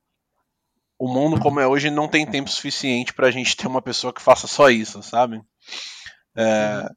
o 0.98 1.08
mundo 1.08 1.40
como 1.40 1.60
é 1.60 1.68
hoje 1.68 1.90
não 1.90 2.08
tem 2.08 2.26
tempo 2.26 2.50
suficiente 2.50 3.14
para 3.14 3.28
a 3.28 3.32
gente 3.32 3.56
ter 3.56 3.68
uma 3.68 3.82
pessoa 3.82 4.14
que 4.14 4.22
faça 4.22 4.48
só 4.48 4.70
isso, 4.70 5.02
sabe? 5.04 5.42
É, 6.36 6.88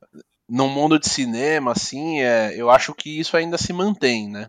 no 0.48 0.68
mundo 0.68 0.98
de 0.98 1.08
cinema, 1.08 1.72
assim, 1.72 2.20
é, 2.20 2.54
eu 2.54 2.70
acho 2.70 2.94
que 2.94 3.18
isso 3.18 3.36
ainda 3.36 3.58
se 3.58 3.72
mantém, 3.72 4.30
né? 4.30 4.48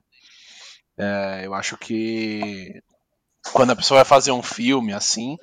É, 0.98 1.42
eu 1.44 1.54
acho 1.54 1.78
que 1.78 2.82
quando 3.52 3.72
a 3.72 3.76
pessoa 3.76 4.00
vai 4.00 4.06
fazer 4.06 4.32
um 4.32 4.42
filme 4.42 4.94
assim, 4.94 5.38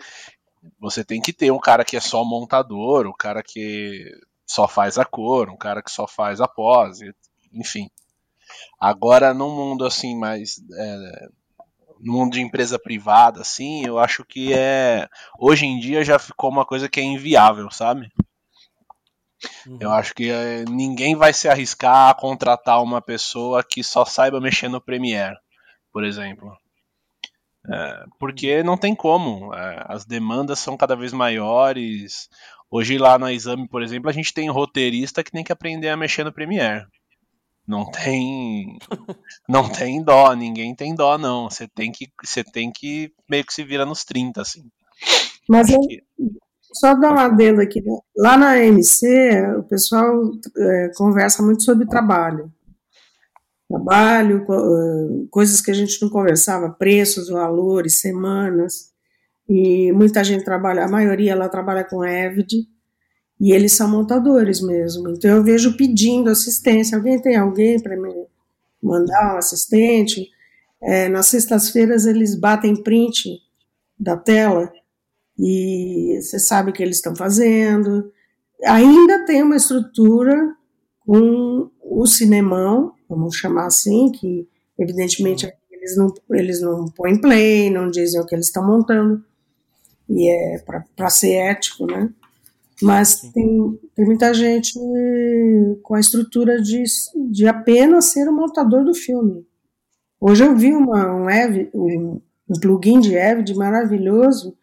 você 0.79 1.05
tem 1.05 1.21
que 1.21 1.33
ter 1.33 1.51
um 1.51 1.59
cara 1.59 1.85
que 1.85 1.97
é 1.97 2.01
só 2.01 2.25
montador, 2.25 3.07
o 3.07 3.15
cara 3.15 3.43
que 3.43 4.05
só 4.47 4.69
faz 4.69 4.99
a 4.99 5.05
cor, 5.05 5.49
um 5.49 5.57
cara 5.57 5.83
que 5.83 5.91
só 5.91 6.07
faz 6.07 6.41
a 6.41 6.49
pose, 6.49 7.15
enfim. 7.53 7.88
Agora, 8.81 9.33
num 9.33 9.55
mundo 9.55 9.85
assim 9.85 10.17
mais. 10.17 10.61
É, 10.77 11.29
no 12.01 12.15
mundo 12.15 12.33
de 12.33 12.41
empresa 12.41 12.79
privada, 12.79 13.41
assim, 13.41 13.87
eu 13.87 13.99
acho 13.99 14.25
que 14.25 14.53
é. 14.53 15.09
Hoje 15.38 15.67
em 15.67 15.79
dia 15.79 16.05
já 16.05 16.19
ficou 16.19 16.51
uma 16.51 16.67
coisa 16.67 16.88
que 16.88 17.01
é 17.01 17.05
inviável, 17.05 17.71
sabe? 17.71 18.11
Uhum. 19.67 19.79
Eu 19.81 19.91
acho 19.93 20.15
que 20.15 20.31
é, 20.31 20.65
ninguém 20.65 21.17
vai 21.17 21.33
se 21.33 21.49
arriscar 21.49 22.11
a 22.11 22.15
contratar 22.15 22.83
uma 22.83 23.01
pessoa 23.01 23.63
que 23.63 23.83
só 23.83 24.05
saiba 24.05 24.41
mexer 24.41 24.69
no 24.69 24.81
Premiere, 24.81 25.37
por 25.93 26.05
exemplo. 26.05 26.57
É, 27.69 28.05
porque 28.19 28.63
não 28.63 28.77
tem 28.77 28.95
como. 28.95 29.55
é, 29.55 29.85
as 29.89 30.05
demandas 30.05 30.59
são 30.59 30.77
cada 30.77 30.97
vez 30.97 31.13
maiores. 31.13 32.29
Hoje 32.71 32.99
lá 32.99 33.19
na 33.19 33.33
Exame, 33.33 33.69
por 33.69 33.83
exemplo, 33.83 34.09
a 34.09 34.13
gente 34.13 34.33
tem 34.33 34.49
roteirista 34.49 35.23
que 35.23 35.31
tem 35.31 35.45
que 35.45 35.53
aprender 35.53 35.89
a 35.89 35.97
mexer 35.97 36.25
no 36.25 36.33
Premiere. 36.33 36.87
Não 37.67 37.89
tem, 37.91 38.77
não 39.49 39.69
tem 39.69 40.03
dó, 40.03 40.35
ninguém 40.35 40.75
tem 40.75 40.95
dó 40.95 41.17
não. 41.17 41.49
Você 41.49 41.69
tem 41.69 41.93
que, 41.93 42.11
você 42.23 42.43
tem 42.43 42.73
que 42.73 43.13
meio 43.29 43.45
que 43.45 43.55
se 43.55 43.63
vira 43.63 43.87
nos 43.87 44.05
30 44.05 44.43
assim. 44.43 44.65
Mas 45.49 45.71
eu, 45.71 45.81
que- 45.81 46.03
só 46.75 46.95
dar 46.95 47.13
um 47.13 47.19
adendo 47.19 47.61
aqui. 47.61 47.81
né? 47.83 47.99
Lá 48.17 48.37
na 48.37 48.59
MC, 48.59 49.07
o 49.59 49.63
pessoal 49.65 50.31
é, 50.59 50.91
conversa 50.97 51.43
muito 51.43 51.63
sobre 51.63 51.87
trabalho. 51.87 52.53
Trabalho, 53.69 54.45
co- 54.45 55.27
coisas 55.31 55.61
que 55.61 55.71
a 55.71 55.75
gente 55.75 56.01
não 56.03 56.11
conversava, 56.11 56.71
preços, 56.71 57.29
valores, 57.29 58.01
semanas. 58.01 58.93
E 59.49 59.93
muita 59.93 60.23
gente 60.23 60.45
trabalha, 60.45 60.85
a 60.85 60.89
maioria 60.89 61.35
lá 61.35 61.49
trabalha 61.49 61.85
com 61.85 62.05
Evid, 62.05 62.67
e 63.41 63.53
eles 63.53 63.73
são 63.73 63.89
montadores 63.89 64.61
mesmo. 64.63 65.11
Então 65.11 65.31
eu 65.37 65.43
vejo 65.43 65.77
pedindo 65.77 66.31
assistência. 66.31 66.97
Alguém 66.97 67.21
tem 67.21 67.37
alguém 67.37 67.81
para 67.81 67.97
me 67.97 68.13
mandar 68.83 69.35
um 69.35 69.39
assistente? 69.39 70.29
É, 70.83 71.09
nas 71.09 71.27
sextas-feiras 71.27 72.07
eles 72.07 72.35
batem 72.39 72.77
print 72.83 73.41
da 73.99 74.17
tela 74.17 74.73
e 75.38 76.18
você 76.21 76.38
sabe 76.38 76.71
o 76.71 76.73
que 76.73 76.83
eles 76.83 76.97
estão 76.97 77.14
fazendo. 77.16 78.12
Ainda 78.64 79.25
tem 79.25 79.42
uma 79.42 79.57
estrutura 79.57 80.55
com 81.01 81.71
o 81.83 82.07
cinemão, 82.07 82.92
vamos 83.09 83.37
chamar 83.37 83.66
assim, 83.66 84.11
que 84.12 84.49
evidentemente 84.79 85.53
eles 85.71 85.97
não, 85.97 86.14
eles 86.31 86.61
não 86.61 86.87
põem 86.87 87.21
play, 87.21 87.71
não 87.71 87.90
dizem 87.90 88.21
o 88.21 88.27
que 88.27 88.35
eles 88.35 88.47
estão 88.47 88.66
montando, 88.66 89.25
e 90.09 90.29
é 90.31 90.59
para 90.97 91.11
ser 91.11 91.33
ético, 91.33 91.87
né? 91.87 92.11
Mas 92.81 93.21
tem, 93.33 93.81
tem 93.95 94.05
muita 94.05 94.35
gente 94.35 94.79
com 95.83 95.95
a 95.95 96.01
estrutura 96.01 96.61
de, 96.61 96.83
de 97.31 97.47
apenas 97.47 98.07
ser 98.07 98.29
o 98.29 98.33
montador 98.33 98.85
do 98.85 98.95
filme. 98.95 99.47
Hoje 100.21 100.45
eu 100.45 100.57
vi 100.57 100.73
uma, 100.73 101.14
um, 101.14 101.31
Ev, 101.31 101.68
um, 101.75 102.21
um 102.49 102.61
plugin 102.61 103.01
de 103.01 103.14
Evid 103.14 103.55
maravilhoso, 103.55 104.57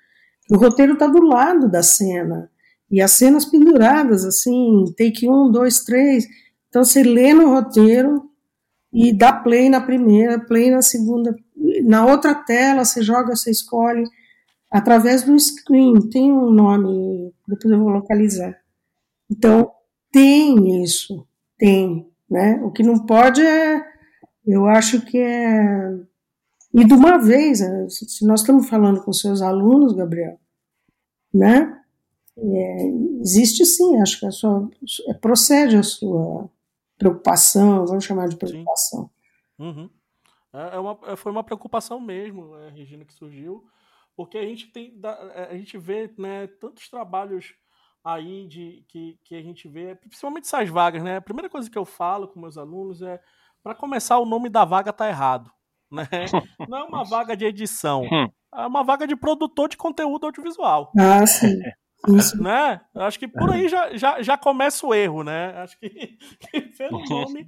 o 0.50 0.58
roteiro 0.58 0.94
está 0.94 1.08
do 1.08 1.22
lado 1.22 1.70
da 1.70 1.84
cena. 1.84 2.50
E 2.92 3.02
as 3.02 3.12
cenas 3.12 3.46
penduradas, 3.46 4.26
assim, 4.26 4.86
take 4.98 5.30
um, 5.30 5.52
dois, 5.52 5.84
três. 5.84 6.26
Então 6.68 6.84
você 6.84 7.04
lê 7.04 7.34
no 7.34 7.50
roteiro 7.50 8.30
e 8.92 9.14
dá 9.14 9.32
play 9.32 9.70
na 9.70 9.80
primeira, 9.80 10.40
play 10.40 10.72
na 10.72 10.82
segunda. 10.82 11.36
Na 11.84 12.06
outra 12.06 12.34
tela 12.34 12.84
você 12.84 13.04
joga, 13.04 13.36
você 13.36 13.52
escolhe 13.52 14.04
através 14.72 15.24
do 15.24 15.38
screen. 15.40 16.10
Tem 16.10 16.32
um 16.32 16.50
nome, 16.50 17.32
depois 17.48 17.72
eu 17.72 17.80
vou 17.80 17.90
localizar. 17.90 18.56
Então 19.30 19.72
tem 20.12 20.84
isso, 20.84 21.28
tem. 21.58 22.08
Né? 22.30 22.60
O 22.64 22.72
que 22.72 22.84
não 22.84 23.06
pode 23.06 23.42
é, 23.42 23.84
eu 24.46 24.68
acho 24.68 25.02
que 25.02 25.18
é. 25.18 26.09
E 26.74 26.86
de 26.86 26.94
uma 26.94 27.18
vez, 27.18 27.60
se 27.90 28.26
nós 28.26 28.42
estamos 28.42 28.70
falando 28.70 29.04
com 29.04 29.12
seus 29.12 29.42
alunos, 29.42 29.94
Gabriel, 29.94 30.40
né? 31.34 31.76
É, 32.38 32.86
existe 33.22 33.66
sim, 33.66 34.00
acho 34.02 34.20
que 34.20 34.26
a 34.26 34.32
sua, 34.32 34.70
procede 35.20 35.76
a 35.76 35.84
sua 35.84 36.50
preocupação, 36.98 37.86
vamos 37.86 38.06
chamar 38.06 38.30
de 38.30 38.38
preocupação. 38.38 39.10
Uhum. 39.58 39.90
É, 40.54 40.76
é 40.76 40.80
uma, 40.80 41.18
foi 41.18 41.32
uma 41.32 41.44
preocupação 41.44 42.00
mesmo, 42.00 42.56
é, 42.58 42.70
Regina, 42.70 43.04
que 43.04 43.14
surgiu, 43.14 43.66
porque 44.16 44.38
a 44.38 44.44
gente 44.44 44.68
tem, 44.68 44.98
a 45.50 45.56
gente 45.56 45.78
vê, 45.78 46.14
né, 46.18 46.48
tantos 46.48 46.90
trabalhos 46.90 47.54
aí 48.04 48.48
de 48.48 48.86
que, 48.88 49.20
que 49.24 49.36
a 49.36 49.42
gente 49.42 49.68
vê, 49.68 49.96
principalmente 49.96 50.46
essas 50.46 50.70
vagas, 50.70 51.04
né? 51.04 51.18
A 51.18 51.22
primeira 51.22 51.50
coisa 51.50 51.70
que 51.70 51.78
eu 51.78 51.86
falo 51.86 52.28
com 52.28 52.40
meus 52.40 52.58
alunos 52.58 53.02
é, 53.02 53.22
para 53.62 53.76
começar, 53.76 54.18
o 54.20 54.26
nome 54.26 54.50
da 54.50 54.64
vaga 54.64 54.94
tá 54.94 55.08
errado, 55.08 55.52
né? 55.92 56.08
Não 56.70 56.78
é 56.78 56.84
uma 56.84 57.04
vaga 57.04 57.36
de 57.36 57.46
edição, 57.46 58.04
é 58.54 58.66
uma 58.66 58.84
vaga 58.84 59.08
de 59.08 59.16
produtor 59.16 59.70
de 59.70 59.78
conteúdo 59.78 60.26
audiovisual. 60.26 60.92
Ah, 60.98 61.26
sim. 61.26 61.60
Isso. 62.08 62.42
Né? 62.42 62.80
Acho 62.96 63.20
que 63.20 63.28
por 63.28 63.52
aí 63.52 63.68
já, 63.68 63.96
já, 63.96 64.22
já 64.22 64.38
começa 64.38 64.86
o 64.88 64.94
erro, 64.94 65.24
né? 65.24 65.54
Acho 65.58 65.78
que, 65.80 65.90
que 66.52 66.62
pelo 66.78 67.04
nome, 67.04 67.46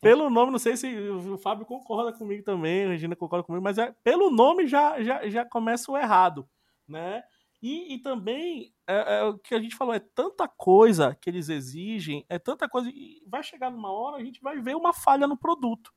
pelo 0.00 0.30
nome, 0.30 0.52
não 0.52 0.58
sei 0.58 0.76
se 0.76 0.86
o 0.98 1.38
Fábio 1.38 1.64
concorda 1.64 2.12
comigo 2.12 2.42
também, 2.42 2.84
a 2.84 2.88
Regina 2.88 3.16
concorda 3.16 3.44
comigo, 3.44 3.64
mas 3.64 3.78
é, 3.78 3.94
pelo 4.04 4.30
nome 4.30 4.66
já, 4.66 5.02
já, 5.02 5.28
já 5.28 5.44
começa 5.44 5.90
o 5.90 5.96
errado, 5.96 6.46
né? 6.86 7.22
E, 7.62 7.94
e 7.94 7.98
também 7.98 8.72
é, 8.86 9.18
é, 9.18 9.24
o 9.24 9.38
que 9.38 9.54
a 9.54 9.60
gente 9.60 9.74
falou, 9.74 9.94
é 9.94 9.98
tanta 9.98 10.46
coisa 10.46 11.16
que 11.20 11.30
eles 11.30 11.48
exigem, 11.48 12.24
é 12.28 12.38
tanta 12.38 12.68
coisa, 12.68 12.90
e 12.90 13.22
vai 13.26 13.42
chegar 13.42 13.70
numa 13.70 13.90
hora 13.90 14.18
a 14.18 14.24
gente 14.24 14.40
vai 14.42 14.60
ver 14.60 14.76
uma 14.76 14.92
falha 14.92 15.26
no 15.26 15.38
produto, 15.38 15.90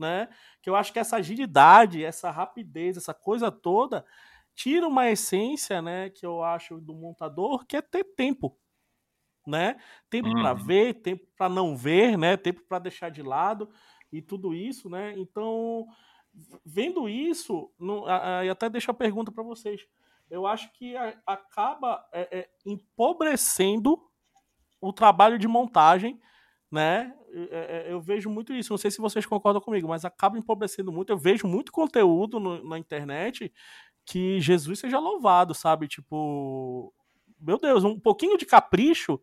né? 0.00 0.28
Que 0.60 0.68
eu 0.68 0.74
acho 0.74 0.92
que 0.92 0.98
essa 0.98 1.16
agilidade, 1.16 2.04
essa 2.04 2.30
rapidez, 2.30 2.96
essa 2.96 3.14
coisa 3.14 3.52
toda 3.52 4.04
tira 4.54 4.86
uma 4.86 5.08
essência, 5.08 5.80
né, 5.80 6.10
que 6.10 6.26
eu 6.26 6.42
acho 6.42 6.80
do 6.80 6.92
montador, 6.92 7.64
que 7.64 7.76
é 7.76 7.80
ter 7.80 8.04
tempo, 8.04 8.58
né? 9.46 9.78
Tempo 10.10 10.28
uhum. 10.28 10.34
para 10.34 10.52
ver, 10.52 10.94
tempo 10.94 11.26
para 11.36 11.48
não 11.48 11.76
ver, 11.76 12.18
né? 12.18 12.36
Tempo 12.36 12.62
para 12.68 12.78
deixar 12.78 13.10
de 13.10 13.22
lado 13.22 13.70
e 14.12 14.20
tudo 14.20 14.52
isso, 14.52 14.90
né? 14.90 15.14
Então, 15.16 15.86
vendo 16.64 17.08
isso, 17.08 17.72
e 18.44 18.50
até 18.50 18.68
deixo 18.68 18.90
a 18.90 18.94
pergunta 18.94 19.32
para 19.32 19.42
vocês. 19.42 19.86
Eu 20.28 20.46
acho 20.46 20.70
que 20.72 20.94
acaba 21.26 22.06
é, 22.12 22.40
é, 22.40 22.50
empobrecendo 22.64 23.98
o 24.80 24.92
trabalho 24.92 25.38
de 25.38 25.48
montagem, 25.48 26.20
né? 26.70 27.12
É, 27.50 27.86
é, 27.88 27.92
eu 27.92 28.00
vejo 28.00 28.30
muito 28.30 28.52
isso. 28.52 28.72
Não 28.72 28.78
sei 28.78 28.90
se 28.90 29.00
vocês 29.00 29.26
concordam 29.26 29.60
comigo, 29.60 29.88
mas 29.88 30.04
acaba 30.04 30.38
empobrecendo 30.38 30.92
muito. 30.92 31.10
Eu 31.10 31.18
vejo 31.18 31.46
muito 31.46 31.72
conteúdo 31.72 32.38
no, 32.38 32.68
na 32.68 32.78
internet 32.78 33.52
que 34.04 34.40
Jesus 34.40 34.78
seja 34.78 34.98
louvado, 34.98 35.54
sabe? 35.54 35.88
Tipo, 35.88 36.92
meu 37.40 37.58
Deus, 37.58 37.84
um 37.84 37.98
pouquinho 37.98 38.36
de 38.36 38.46
capricho 38.46 39.20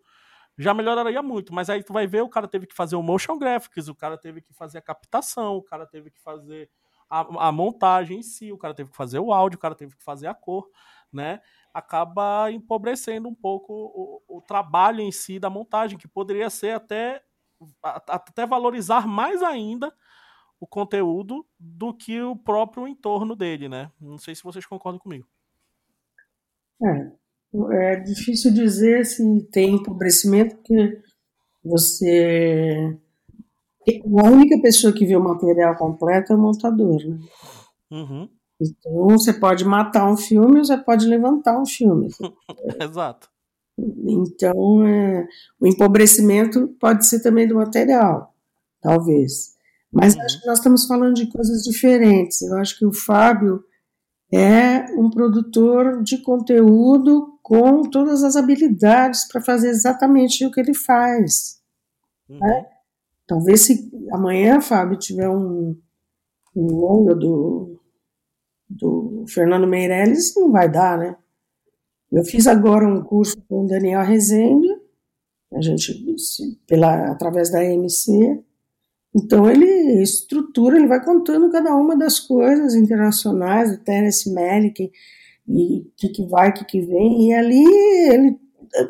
já 0.58 0.74
melhoraria 0.74 1.22
muito. 1.22 1.54
Mas 1.54 1.70
aí 1.70 1.84
tu 1.84 1.94
vai 1.94 2.08
ver, 2.08 2.22
o 2.22 2.30
cara 2.30 2.48
teve 2.48 2.66
que 2.66 2.76
fazer 2.76 2.96
o 2.96 3.04
motion 3.04 3.38
graphics, 3.38 3.88
o 3.88 3.96
cara 3.96 4.18
teve 4.18 4.42
que 4.42 4.54
fazer 4.54 4.80
a 4.80 4.82
captação, 4.82 5.56
o 5.56 5.64
cara 5.64 5.86
teve 5.86 6.10
que 6.10 6.20
fazer 6.20 6.70
a, 7.10 7.48
a 7.48 7.52
montagem 7.52 8.20
em 8.20 8.24
si, 8.24 8.52
o 8.52 8.58
cara 8.58 8.74
teve 8.74 8.90
que 8.90 8.98
fazer 8.98 9.20
o 9.20 9.32
áudio, 9.32 9.58
o 9.58 9.62
cara 9.62 9.76
teve 9.76 9.96
que 9.96 10.04
fazer 10.04 10.28
a 10.28 10.34
cor, 10.34 10.68
né? 11.14 11.42
Acaba 11.74 12.52
empobrecendo 12.52 13.30
um 13.30 13.36
pouco 13.36 13.74
o, 14.28 14.38
o 14.38 14.42
trabalho 14.42 15.02
em 15.02 15.12
si 15.12 15.40
da 15.40 15.50
montagem, 15.50 15.98
que 15.98 16.08
poderia 16.08 16.50
ser 16.50 16.72
até, 16.72 17.22
até 17.84 18.46
valorizar 18.46 19.08
mais 19.08 19.42
ainda 19.42 19.94
o 20.60 20.68
conteúdo 20.68 21.46
do 21.60 21.94
que 21.94 22.22
o 22.22 22.36
próprio 22.36 22.88
entorno 22.88 23.36
dele, 23.36 23.70
né? 23.70 23.92
Não 24.00 24.18
sei 24.18 24.36
se 24.36 24.44
vocês 24.44 24.66
concordam 24.66 25.00
comigo. 25.00 25.28
É, 26.84 27.94
é 27.94 28.00
difícil 28.00 28.54
dizer 28.54 29.06
se 29.06 29.44
tem 29.52 29.76
empobrecimento, 29.76 30.56
porque 30.58 31.02
você. 31.64 32.98
A 34.20 34.30
única 34.30 34.62
pessoa 34.62 34.92
que 34.92 35.06
vê 35.06 35.16
o 35.16 35.24
material 35.24 35.76
completo 35.78 36.34
é 36.34 36.36
o 36.36 36.40
montador, 36.40 36.98
né? 37.06 37.20
Uhum. 37.90 38.30
Então 38.60 39.08
você 39.10 39.32
pode 39.32 39.64
matar 39.64 40.10
um 40.10 40.18
filme, 40.18 40.60
você 40.60 40.78
pode 40.78 41.06
levantar 41.06 41.60
um 41.60 41.66
filme. 41.66 42.10
Exato. 42.82 43.30
Então 43.78 44.86
é, 44.86 45.28
o 45.60 45.68
empobrecimento 45.68 46.68
pode 46.80 47.06
ser 47.06 47.22
também 47.22 47.48
do 47.48 47.56
material, 47.56 48.34
talvez. 48.82 49.56
Mas 49.92 50.16
uhum. 50.16 50.22
acho 50.22 50.42
que 50.42 50.48
nós 50.48 50.58
estamos 50.58 50.86
falando 50.86 51.14
de 51.14 51.28
coisas 51.28 51.64
diferentes. 51.64 52.42
Eu 52.42 52.58
acho 52.58 52.78
que 52.78 52.86
o 52.86 52.94
Fábio 52.94 53.64
é 54.34 54.86
um 54.98 55.10
produtor 55.10 56.04
de 56.04 56.22
conteúdo 56.22 57.40
com 57.42 57.84
todas 57.84 58.24
as 58.24 58.36
habilidades 58.36 59.28
para 59.28 59.42
fazer 59.42 59.70
exatamente 59.70 60.46
o 60.46 60.52
que 60.52 60.60
ele 60.60 60.74
faz. 60.74 61.62
Uhum. 62.28 62.40
Né? 62.40 62.66
Talvez 63.26 63.62
se 63.62 63.92
amanhã, 64.12 64.60
Fábio, 64.60 64.98
tiver 64.98 65.30
um, 65.30 65.78
um 66.56 66.66
longa 66.66 67.16
do, 67.16 67.80
do 68.70 69.26
Fernando 69.28 69.68
Meirelles, 69.68 70.34
não 70.36 70.52
vai 70.52 70.70
dar, 70.70 70.98
né? 70.98 71.16
Eu 72.12 72.24
fiz 72.24 72.48
agora 72.48 72.88
um 72.88 73.04
curso 73.04 73.36
com 73.48 73.66
o 73.66 73.68
Daniel 73.68 74.02
Rezende, 74.02 74.68
a 75.54 75.62
gente, 75.62 75.94
pela, 76.66 77.12
através 77.12 77.52
da 77.52 77.64
MC, 77.64 78.42
então 79.16 79.50
ele 79.50 80.02
estrutura, 80.02 80.78
ele 80.78 80.88
vai 80.88 81.04
contando 81.04 81.52
cada 81.52 81.76
uma 81.76 81.98
das 81.98 82.20
coisas 82.20 82.76
internacionais, 82.76 83.72
do 83.72 83.84
Terence 83.84 84.32
Malick, 84.32 84.92
e 85.48 85.80
o 85.80 85.92
que, 85.98 86.10
que 86.10 86.26
vai, 86.26 86.50
o 86.50 86.54
que, 86.54 86.66
que 86.66 86.82
vem, 86.82 87.30
e 87.30 87.34
ali 87.34 87.66
ele, 88.10 88.40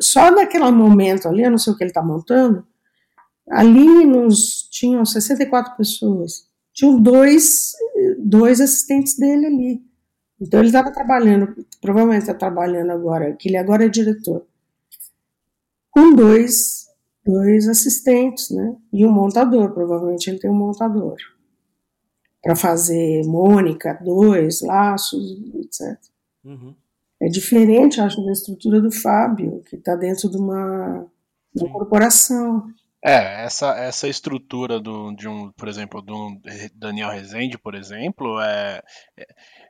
só 0.00 0.30
naquele 0.30 0.70
momento 0.70 1.28
ali, 1.28 1.42
eu 1.42 1.50
não 1.50 1.58
sei 1.58 1.72
o 1.72 1.76
que 1.76 1.84
ele 1.84 1.90
está 1.90 2.02
montando, 2.02 2.66
ali 3.48 4.04
nos, 4.04 4.68
tinham 4.70 5.04
64 5.04 5.76
pessoas, 5.76 6.46
tinham 6.72 7.00
dois, 7.00 7.72
dois 8.18 8.60
assistentes 8.60 9.16
dele 9.16 9.46
ali, 9.46 9.87
então 10.40 10.60
ele 10.60 10.68
estava 10.68 10.92
trabalhando, 10.92 11.54
provavelmente 11.80 12.22
está 12.22 12.34
trabalhando 12.34 12.90
agora, 12.90 13.32
que 13.34 13.48
ele 13.48 13.56
agora 13.56 13.84
é 13.84 13.88
diretor, 13.88 14.46
com 15.90 16.14
dois 16.14 16.88
dois 17.28 17.68
assistentes, 17.68 18.48
né? 18.50 18.74
E 18.90 19.04
um 19.04 19.12
montador, 19.12 19.72
provavelmente 19.72 20.30
ele 20.30 20.38
tem 20.38 20.50
um 20.50 20.54
montador. 20.54 21.16
Para 22.42 22.56
fazer 22.56 23.22
Mônica, 23.26 24.00
dois, 24.02 24.62
laços, 24.62 25.38
etc. 25.56 25.98
Uhum. 26.42 26.74
É 27.20 27.28
diferente, 27.28 28.00
acho, 28.00 28.24
da 28.24 28.32
estrutura 28.32 28.80
do 28.80 28.90
Fábio, 28.90 29.62
que 29.68 29.76
está 29.76 29.94
dentro 29.94 30.30
de 30.30 30.38
uma, 30.38 31.04
uma 31.54 31.70
corporação. 31.70 32.72
É, 33.04 33.44
essa, 33.44 33.76
essa 33.78 34.08
estrutura 34.08 34.80
do, 34.80 35.14
de 35.14 35.28
um, 35.28 35.52
por 35.52 35.68
exemplo, 35.68 36.02
do 36.02 36.36
Daniel 36.74 37.10
Rezende, 37.10 37.56
por 37.56 37.74
exemplo, 37.76 38.40
é, 38.40 38.82
é 39.16 39.26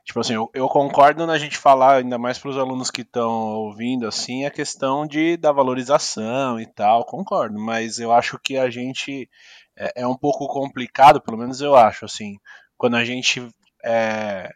Tipo 0.09 0.21
assim, 0.21 0.33
eu, 0.33 0.49
eu 0.55 0.67
concordo 0.67 1.27
na 1.27 1.37
gente 1.37 1.55
falar, 1.55 1.97
ainda 1.97 2.17
mais 2.17 2.39
para 2.39 2.49
os 2.49 2.57
alunos 2.57 2.89
que 2.89 3.01
estão 3.01 3.29
ouvindo, 3.29 4.07
assim, 4.07 4.43
a 4.43 4.49
questão 4.49 5.05
de, 5.05 5.37
da 5.37 5.51
valorização 5.51 6.59
e 6.59 6.65
tal, 6.65 7.05
concordo, 7.05 7.59
mas 7.59 7.99
eu 7.99 8.11
acho 8.11 8.39
que 8.39 8.57
a 8.57 8.71
gente 8.71 9.29
é, 9.77 10.01
é 10.01 10.07
um 10.07 10.17
pouco 10.17 10.47
complicado, 10.47 11.21
pelo 11.21 11.37
menos 11.37 11.61
eu 11.61 11.75
acho, 11.75 12.05
assim, 12.05 12.37
quando 12.75 12.95
a 12.95 13.05
gente 13.05 13.47
é, 13.85 14.49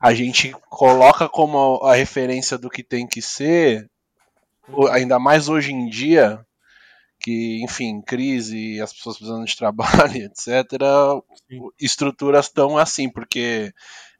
a 0.00 0.14
gente 0.14 0.52
coloca 0.70 1.28
como 1.28 1.76
a 1.84 1.94
referência 1.94 2.56
do 2.56 2.70
que 2.70 2.82
tem 2.82 3.06
que 3.06 3.20
ser, 3.20 3.90
ainda 4.90 5.18
mais 5.18 5.50
hoje 5.50 5.70
em 5.70 5.86
dia, 5.86 6.42
que, 7.20 7.62
enfim, 7.62 8.00
crise, 8.00 8.80
as 8.80 8.92
pessoas 8.92 9.16
precisando 9.16 9.44
de 9.44 9.56
trabalho, 9.56 10.16
etc., 10.24 10.66
Sim. 11.48 11.68
estruturas 11.78 12.46
estão 12.46 12.78
assim, 12.78 13.08
porque 13.08 13.72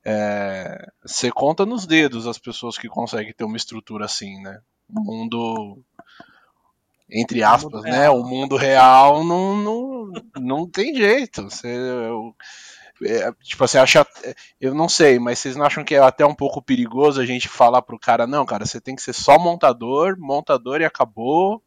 é, 0.04 0.86
você 1.04 1.30
conta 1.30 1.64
nos 1.66 1.86
dedos 1.86 2.26
as 2.26 2.38
pessoas 2.38 2.78
que 2.78 2.88
conseguem 2.88 3.32
ter 3.32 3.44
uma 3.44 3.56
estrutura 3.56 4.04
assim, 4.04 4.40
né? 4.42 4.60
O 4.88 5.00
mundo 5.00 5.82
entre 7.12 7.42
aspas, 7.42 7.82
né? 7.82 8.08
O 8.08 8.22
mundo 8.22 8.56
real 8.56 9.24
não, 9.24 9.56
não, 9.56 10.12
não 10.36 10.68
tem 10.68 10.94
jeito. 10.94 11.42
Você, 11.42 11.66
eu, 11.66 12.34
é, 13.02 13.32
tipo, 13.42 13.66
você 13.66 13.78
acha. 13.78 14.06
Eu 14.60 14.74
não 14.74 14.88
sei, 14.88 15.18
mas 15.18 15.38
vocês 15.38 15.56
não 15.56 15.64
acham 15.64 15.84
que 15.84 15.94
é 15.94 15.98
até 15.98 16.24
um 16.24 16.34
pouco 16.34 16.62
perigoso 16.62 17.20
a 17.20 17.26
gente 17.26 17.48
falar 17.48 17.82
pro 17.82 17.98
cara, 17.98 18.26
não, 18.26 18.46
cara, 18.46 18.64
você 18.64 18.80
tem 18.80 18.94
que 18.94 19.02
ser 19.02 19.12
só 19.12 19.38
montador, 19.38 20.16
montador 20.18 20.80
e 20.80 20.84
acabou. 20.84 21.62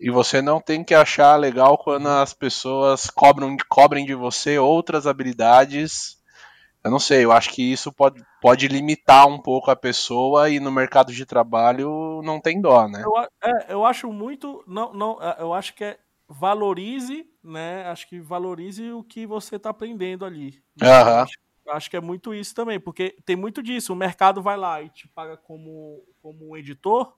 E 0.00 0.10
você 0.10 0.42
não 0.42 0.60
tem 0.60 0.82
que 0.82 0.94
achar 0.94 1.36
legal 1.36 1.78
quando 1.78 2.08
as 2.08 2.34
pessoas 2.34 3.08
cobram, 3.08 3.56
cobrem 3.68 4.04
de 4.04 4.14
você 4.14 4.58
outras 4.58 5.06
habilidades 5.06 6.18
eu 6.84 6.90
não 6.90 6.98
sei, 6.98 7.24
eu 7.24 7.32
acho 7.32 7.48
que 7.48 7.62
isso 7.72 7.90
pode, 7.90 8.22
pode 8.42 8.68
limitar 8.68 9.26
um 9.26 9.40
pouco 9.40 9.70
a 9.70 9.76
pessoa 9.76 10.50
e 10.50 10.60
no 10.60 10.70
mercado 10.70 11.14
de 11.14 11.24
trabalho 11.24 12.20
não 12.22 12.38
tem 12.38 12.60
dó, 12.60 12.86
né? 12.86 13.02
Eu, 13.02 13.12
é, 13.42 13.72
eu 13.72 13.86
acho 13.86 14.12
muito. 14.12 14.62
Não, 14.66 14.92
não, 14.92 15.18
é, 15.22 15.36
eu 15.40 15.54
acho 15.54 15.74
que 15.74 15.82
é 15.82 15.98
valorize, 16.28 17.26
né? 17.42 17.86
Acho 17.86 18.06
que 18.06 18.20
valorize 18.20 18.92
o 18.92 19.02
que 19.02 19.26
você 19.26 19.56
está 19.56 19.70
aprendendo 19.70 20.26
ali. 20.26 20.62
Uhum. 20.82 20.88
Acho, 20.90 21.38
acho, 21.70 21.90
que 21.90 21.96
é 21.96 22.02
muito 22.02 22.34
isso 22.34 22.54
também, 22.54 22.78
porque 22.78 23.16
tem 23.24 23.34
muito 23.34 23.62
disso. 23.62 23.94
O 23.94 23.96
mercado 23.96 24.42
vai 24.42 24.58
lá 24.58 24.82
e 24.82 24.90
te 24.90 25.08
paga 25.08 25.38
como, 25.38 26.04
como 26.20 26.50
um 26.50 26.56
editor, 26.56 27.14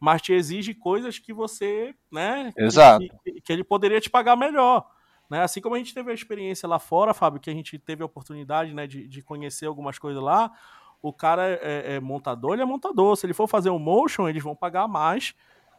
mas 0.00 0.22
te 0.22 0.32
exige 0.32 0.74
coisas 0.74 1.18
que 1.18 1.32
você, 1.32 1.94
né? 2.10 2.52
Exato. 2.56 3.04
Que, 3.24 3.40
que 3.40 3.52
ele 3.52 3.64
poderia 3.64 4.00
te 4.00 4.08
pagar 4.08 4.36
melhor. 4.36 4.88
Né? 5.28 5.42
Assim 5.42 5.60
como 5.60 5.74
a 5.74 5.78
gente 5.78 5.92
teve 5.92 6.10
a 6.10 6.14
experiência 6.14 6.68
lá 6.68 6.78
fora, 6.78 7.12
Fábio, 7.12 7.40
que 7.40 7.50
a 7.50 7.52
gente 7.52 7.78
teve 7.78 8.02
a 8.02 8.06
oportunidade 8.06 8.72
né, 8.72 8.86
de, 8.86 9.06
de 9.06 9.22
conhecer 9.22 9.66
algumas 9.66 9.98
coisas 9.98 10.22
lá, 10.22 10.50
o 11.02 11.12
cara 11.12 11.48
é, 11.48 11.58
é, 11.62 11.94
é 11.94 12.00
montador, 12.00 12.54
ele 12.54 12.62
é 12.62 12.64
montador. 12.64 13.16
Se 13.16 13.26
ele 13.26 13.34
for 13.34 13.46
fazer 13.46 13.70
um 13.70 13.78
motion, 13.78 14.28
eles 14.28 14.42
vão 14.42 14.56
pagar 14.56 14.88
mais, 14.88 15.34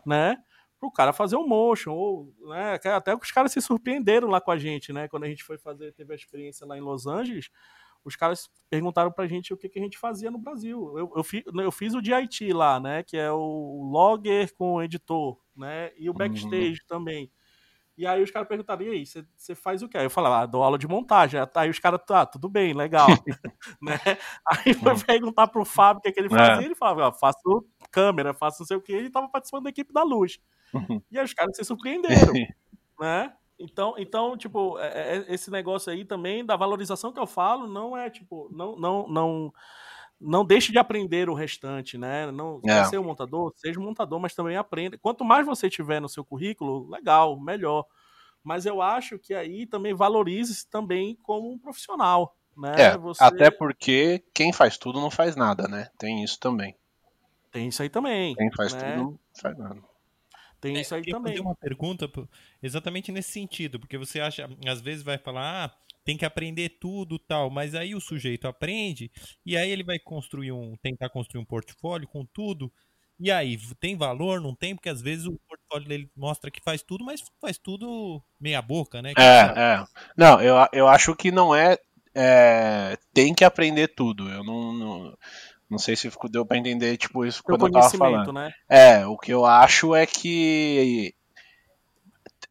né? 0.06 0.38
Pro 0.80 0.92
cara 0.92 1.12
fazer 1.12 1.36
um 1.36 1.46
motion. 1.46 1.92
Ou, 1.92 2.34
né, 2.48 2.80
até 2.86 3.14
os 3.14 3.32
caras 3.32 3.52
se 3.52 3.62
surpreenderam 3.62 4.30
lá 4.30 4.40
com 4.40 4.52
a 4.52 4.58
gente, 4.58 4.94
né? 4.94 5.08
Quando 5.08 5.26
a 5.26 5.28
gente 5.28 5.44
foi 5.44 5.58
fazer, 5.58 5.92
teve 5.94 6.14
a 6.14 6.16
experiência 6.16 6.66
lá 6.66 6.78
em 6.78 6.82
Los 6.82 7.06
Angeles, 7.06 7.50
os 8.04 8.16
caras 8.16 8.50
perguntaram 8.70 9.12
pra 9.12 9.28
gente 9.28 9.54
o 9.54 9.58
que, 9.58 9.70
que 9.70 9.80
a 9.80 9.82
gente 9.82 9.98
fazia 9.98 10.32
no 10.32 10.38
Brasil. 10.38 10.98
Eu, 10.98 11.12
eu, 11.16 11.24
fi, 11.24 11.44
eu 11.46 11.72
fiz 11.72 11.94
o 11.94 12.02
DIT 12.02 12.54
lá, 12.54 12.80
né? 12.80 13.04
Que 13.04 13.18
é 13.18 13.32
o 13.32 13.90
logger 13.92 14.54
com 14.56 14.74
o 14.76 14.82
editor, 14.82 15.38
né? 15.56 15.92
E 15.98 16.10
o 16.10 16.14
backstage 16.14 16.80
uhum. 16.82 16.88
também. 16.88 17.32
E 18.00 18.08
aí 18.08 18.24
os 18.24 18.32
caras 18.32 18.48
perguntaram, 18.48 18.82
e 18.84 18.90
aí, 18.92 19.06
você 19.06 19.54
faz 19.54 19.84
o 19.84 19.90
quê? 19.90 19.98
Aí 19.98 20.06
eu 20.06 20.10
falava, 20.10 20.40
ah, 20.40 20.46
dou 20.46 20.64
aula 20.64 20.78
de 20.78 20.88
montagem. 20.88 21.38
Aí 21.54 21.70
os 21.70 21.80
caras, 21.80 22.00
tá, 22.08 22.26
tudo 22.26 22.48
bem, 22.48 22.74
legal. 22.74 23.08
né? 23.82 24.00
Aí 24.48 24.74
foi 24.74 24.94
hum. 24.94 25.00
perguntar 25.06 25.48
pro 25.48 25.66
Fábio 25.66 26.00
o 26.00 26.02
que, 26.02 26.08
é 26.08 26.12
que 26.14 26.20
ele 26.22 26.30
fazia, 26.30 26.64
é. 26.64 26.66
ele 26.66 26.76
falava, 26.76 27.12
faço 27.12 27.68
câmera, 27.92 28.34
faço 28.34 28.62
não 28.62 28.68
sei 28.68 28.78
o 28.78 28.82
que, 28.82 28.94
ele 28.94 29.10
tava 29.10 29.28
participando 29.28 29.66
da 29.66 29.70
equipe 29.70 29.92
da 29.92 30.02
luz. 30.02 30.40
Uhum. 30.74 31.02
E 31.12 31.20
aí 31.20 31.26
os 31.26 31.34
caras 31.34 31.54
se 31.58 31.66
surpreenderam, 31.66 32.32
né? 33.02 33.34
Então, 33.60 33.94
então, 33.98 34.38
tipo, 34.38 34.80
é, 34.80 35.18
é, 35.18 35.26
esse 35.28 35.52
negócio 35.52 35.92
aí 35.92 36.06
também 36.06 36.46
da 36.46 36.56
valorização 36.56 37.12
que 37.12 37.20
eu 37.20 37.28
falo 37.28 37.68
não 37.68 37.96
é, 37.96 38.10
tipo, 38.10 38.50
não, 38.52 38.76
não, 38.78 39.08
não 39.08 39.54
não 40.22 40.44
deixe 40.44 40.72
de 40.72 40.78
aprender 40.78 41.30
o 41.30 41.34
restante, 41.34 41.98
né? 41.98 42.30
Não 42.30 42.60
é. 42.66 42.84
ser 42.86 42.98
um 43.00 43.04
montador, 43.04 43.54
seja 43.56 43.80
um 43.80 43.84
montador, 43.84 44.20
mas 44.20 44.36
também 44.36 44.58
aprenda. 44.58 44.98
Quanto 44.98 45.24
mais 45.24 45.46
você 45.46 45.70
tiver 45.70 46.02
no 46.02 46.10
seu 46.10 46.26
currículo, 46.26 46.90
legal, 46.90 47.40
melhor. 47.40 47.86
mas 48.44 48.66
eu 48.66 48.82
acho 48.82 49.18
que 49.18 49.34
aí 49.34 49.66
também 49.66 49.94
valorize-se 49.94 50.70
também 50.70 51.18
como 51.24 51.50
um 51.50 51.58
profissional. 51.58 52.36
Né? 52.58 52.74
É, 52.78 52.98
Você... 52.98 53.24
até 53.24 53.50
porque 53.50 54.22
quem 54.34 54.52
faz 54.52 54.78
tudo 54.78 55.00
não 55.00 55.10
faz 55.10 55.38
nada, 55.38 55.68
né? 55.70 55.90
Tem 55.98 56.22
isso 56.24 56.38
também. 56.38 56.76
Tem 57.52 57.70
isso 57.70 57.82
aí 57.82 57.90
também. 57.90 58.36
Quem 58.36 58.52
faz 58.52 58.74
né? 58.74 58.80
tudo 58.80 59.04
não 59.04 59.20
faz 59.42 59.58
nada. 59.58 59.82
Tem 60.62 60.78
é, 60.78 60.82
isso 60.82 60.94
aí 60.94 61.04
também. 61.04 61.34
fazer 61.34 61.42
uma 61.42 61.56
pergunta 61.56 62.10
exatamente 62.62 63.12
nesse 63.12 63.32
sentido, 63.32 63.80
porque 63.80 63.98
você 63.98 64.20
acha, 64.20 64.50
às 64.68 64.82
vezes 64.82 65.04
vai 65.04 65.18
falar, 65.18 65.66
ah, 65.66 65.76
tem 66.04 66.18
que 66.18 66.26
aprender 66.26 66.78
tudo 66.80 67.20
tal, 67.20 67.50
mas 67.50 67.76
aí 67.76 67.96
o 67.96 68.02
sujeito 68.02 68.48
aprende 68.48 69.12
e 69.46 69.56
aí 69.56 69.70
ele 69.70 69.84
vai 69.84 70.00
construir 70.00 70.52
um, 70.52 70.76
tentar 70.82 71.10
construir 71.10 71.42
um 71.42 71.46
portfólio 71.46 72.08
com 72.08 72.26
tudo. 72.26 72.72
E 73.20 73.30
aí, 73.30 73.58
tem 73.82 73.98
valor? 73.98 74.40
Não 74.40 74.56
tem? 74.56 74.74
Porque 74.74 74.88
às 74.88 75.02
vezes 75.02 75.26
o 75.26 75.38
portfólio 75.46 75.88
dele 75.90 76.10
mostra 76.16 76.50
que 76.50 76.62
faz 76.64 76.82
tudo, 76.82 77.04
mas 77.04 77.22
faz 77.42 77.58
tudo 77.58 78.24
meia 78.40 78.62
boca, 78.62 79.02
né? 79.02 79.12
É, 79.18 79.22
é. 79.22 79.86
Não, 80.16 80.42
eu, 80.42 80.56
eu 80.72 80.88
acho 80.88 81.14
que 81.14 81.30
não 81.30 81.54
é, 81.54 81.78
é, 82.16 82.98
Tem 83.14 83.34
que 83.34 83.44
aprender 83.44 83.90
tudo. 83.90 84.30
Eu 84.30 84.44
não, 84.44 84.74
não 84.74 85.18
não 85.70 85.78
sei 85.78 85.96
se 85.96 86.10
deu 86.32 86.46
para 86.46 86.58
entender 86.58 86.98
tipo 86.98 87.26
isso 87.26 87.44
quando 87.44 87.68
eu 87.68 87.72
tava 87.72 87.90
falando. 87.90 88.34
Né? 88.34 88.52
É, 88.68 89.06
o 89.06 89.18
que 89.18 89.32
eu 89.32 89.46
acho 89.46 89.94
é 89.94 90.06
que 90.06 91.14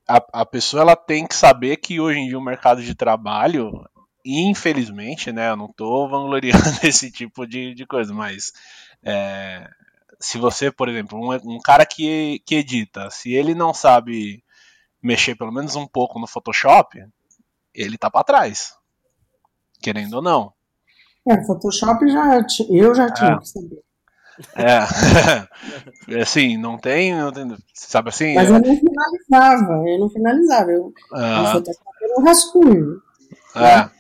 a, 0.07 0.41
a 0.41 0.47
pessoa 0.47 0.83
ela 0.83 0.97
tem 0.97 1.27
que 1.27 1.35
saber 1.35 1.77
que 1.77 2.01
hoje 2.01 2.21
em 2.21 2.29
dia 2.29 2.39
o 2.39 2.45
mercado 2.45 2.83
de 2.83 2.95
trabalho, 2.95 3.85
infelizmente, 4.25 5.33
né, 5.33 5.51
eu 5.51 5.57
não 5.57 5.73
tô 5.73 6.09
vangloriando 6.09 6.63
esse 6.83 7.11
tipo 7.11 7.47
de, 7.47 7.75
de 7.75 7.85
coisa, 7.85 8.15
mas 8.15 8.53
é, 9.03 9.69
se 10.19 10.39
você, 10.39 10.71
por 10.71 10.89
exemplo, 10.89 11.19
um, 11.19 11.57
um 11.57 11.61
cara 11.61 11.85
que, 11.85 12.41
que 12.47 12.57
edita, 12.57 13.11
se 13.11 13.33
ele 13.33 13.55
não 13.55 13.75
sabe 13.75 14.43
mexer 15.03 15.37
pelo 15.37 15.53
menos 15.53 15.77
um 15.77 15.87
pouco 15.87 16.19
no 16.19 16.27
Photoshop, 16.27 17.05
ele 17.75 17.99
tá 17.99 18.11
para 18.11 18.25
trás. 18.25 18.77
Querendo 19.81 20.15
ou 20.15 20.23
não. 20.23 20.53
É, 21.29 21.45
Photoshop 21.45 22.09
já 22.09 22.41
eu 22.71 22.95
já 22.95 23.11
tinha 23.11 23.33
é. 23.33 23.39
que 23.39 23.49
saber. 23.49 23.83
É, 24.55 26.21
assim, 26.23 26.57
não 26.57 26.79
tem, 26.79 27.15
não 27.15 27.33
tem, 27.33 27.57
sabe 27.75 28.09
assim? 28.11 28.35
Mas 28.35 28.49
é... 28.49 28.55
eu 28.55 28.61
não 28.61 28.77
finalizava, 28.77 29.89
eu 29.89 29.99
não 29.99 30.11
finalizava, 30.11 30.71
eu, 30.71 30.93
ah. 31.13 31.43
no 31.43 31.53
Photoshop 31.53 31.85
era 32.03 32.21
um 32.21 32.25
rascunho. 32.25 33.03
É. 33.55 33.61
Né? 33.61 33.91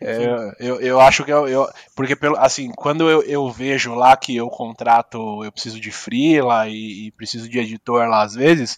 Eu, 0.00 0.52
eu, 0.58 0.80
eu, 0.80 1.00
acho 1.00 1.24
que 1.24 1.32
eu, 1.32 1.48
eu, 1.48 1.66
porque 1.96 2.14
pelo 2.14 2.36
assim 2.36 2.70
quando 2.76 3.08
eu, 3.08 3.22
eu 3.22 3.50
vejo 3.50 3.94
lá 3.94 4.14
que 4.16 4.36
eu 4.36 4.50
contrato 4.50 5.42
eu 5.42 5.50
preciso 5.50 5.80
de 5.80 5.90
freela 5.90 6.68
e, 6.68 7.06
e 7.06 7.12
preciso 7.12 7.48
de 7.48 7.58
editor 7.58 8.06
lá 8.06 8.22
às 8.22 8.34
vezes 8.34 8.76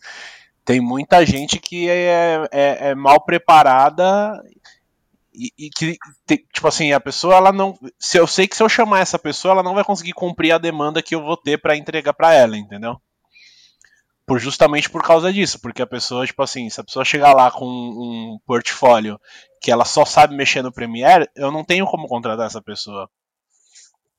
tem 0.64 0.80
muita 0.80 1.24
gente 1.26 1.58
que 1.58 1.88
é, 1.88 2.46
é, 2.52 2.90
é 2.90 2.94
mal 2.94 3.24
preparada 3.24 4.40
e, 5.36 5.70
que, 5.70 5.98
tipo 6.26 6.66
assim, 6.66 6.92
a 6.92 7.00
pessoa, 7.00 7.34
ela 7.34 7.52
não. 7.52 7.78
Se 7.98 8.18
eu 8.18 8.26
sei 8.26 8.48
que 8.48 8.56
se 8.56 8.62
eu 8.62 8.68
chamar 8.68 9.00
essa 9.00 9.18
pessoa, 9.18 9.52
ela 9.52 9.62
não 9.62 9.74
vai 9.74 9.84
conseguir 9.84 10.12
cumprir 10.12 10.52
a 10.52 10.58
demanda 10.58 11.02
que 11.02 11.14
eu 11.14 11.22
vou 11.22 11.36
ter 11.36 11.60
para 11.60 11.76
entregar 11.76 12.14
para 12.14 12.32
ela, 12.32 12.56
entendeu? 12.56 12.96
Por 14.26 14.40
justamente 14.40 14.90
por 14.90 15.02
causa 15.02 15.32
disso, 15.32 15.60
porque 15.60 15.82
a 15.82 15.86
pessoa, 15.86 16.26
tipo 16.26 16.42
assim, 16.42 16.68
se 16.70 16.80
a 16.80 16.84
pessoa 16.84 17.04
chegar 17.04 17.32
lá 17.32 17.50
com 17.50 17.66
um 17.66 18.38
portfólio 18.46 19.20
que 19.60 19.70
ela 19.70 19.84
só 19.84 20.04
sabe 20.04 20.34
mexer 20.34 20.62
no 20.62 20.72
Premiere, 20.72 21.28
eu 21.36 21.52
não 21.52 21.62
tenho 21.64 21.86
como 21.86 22.08
contratar 22.08 22.46
essa 22.46 22.62
pessoa. 22.62 23.08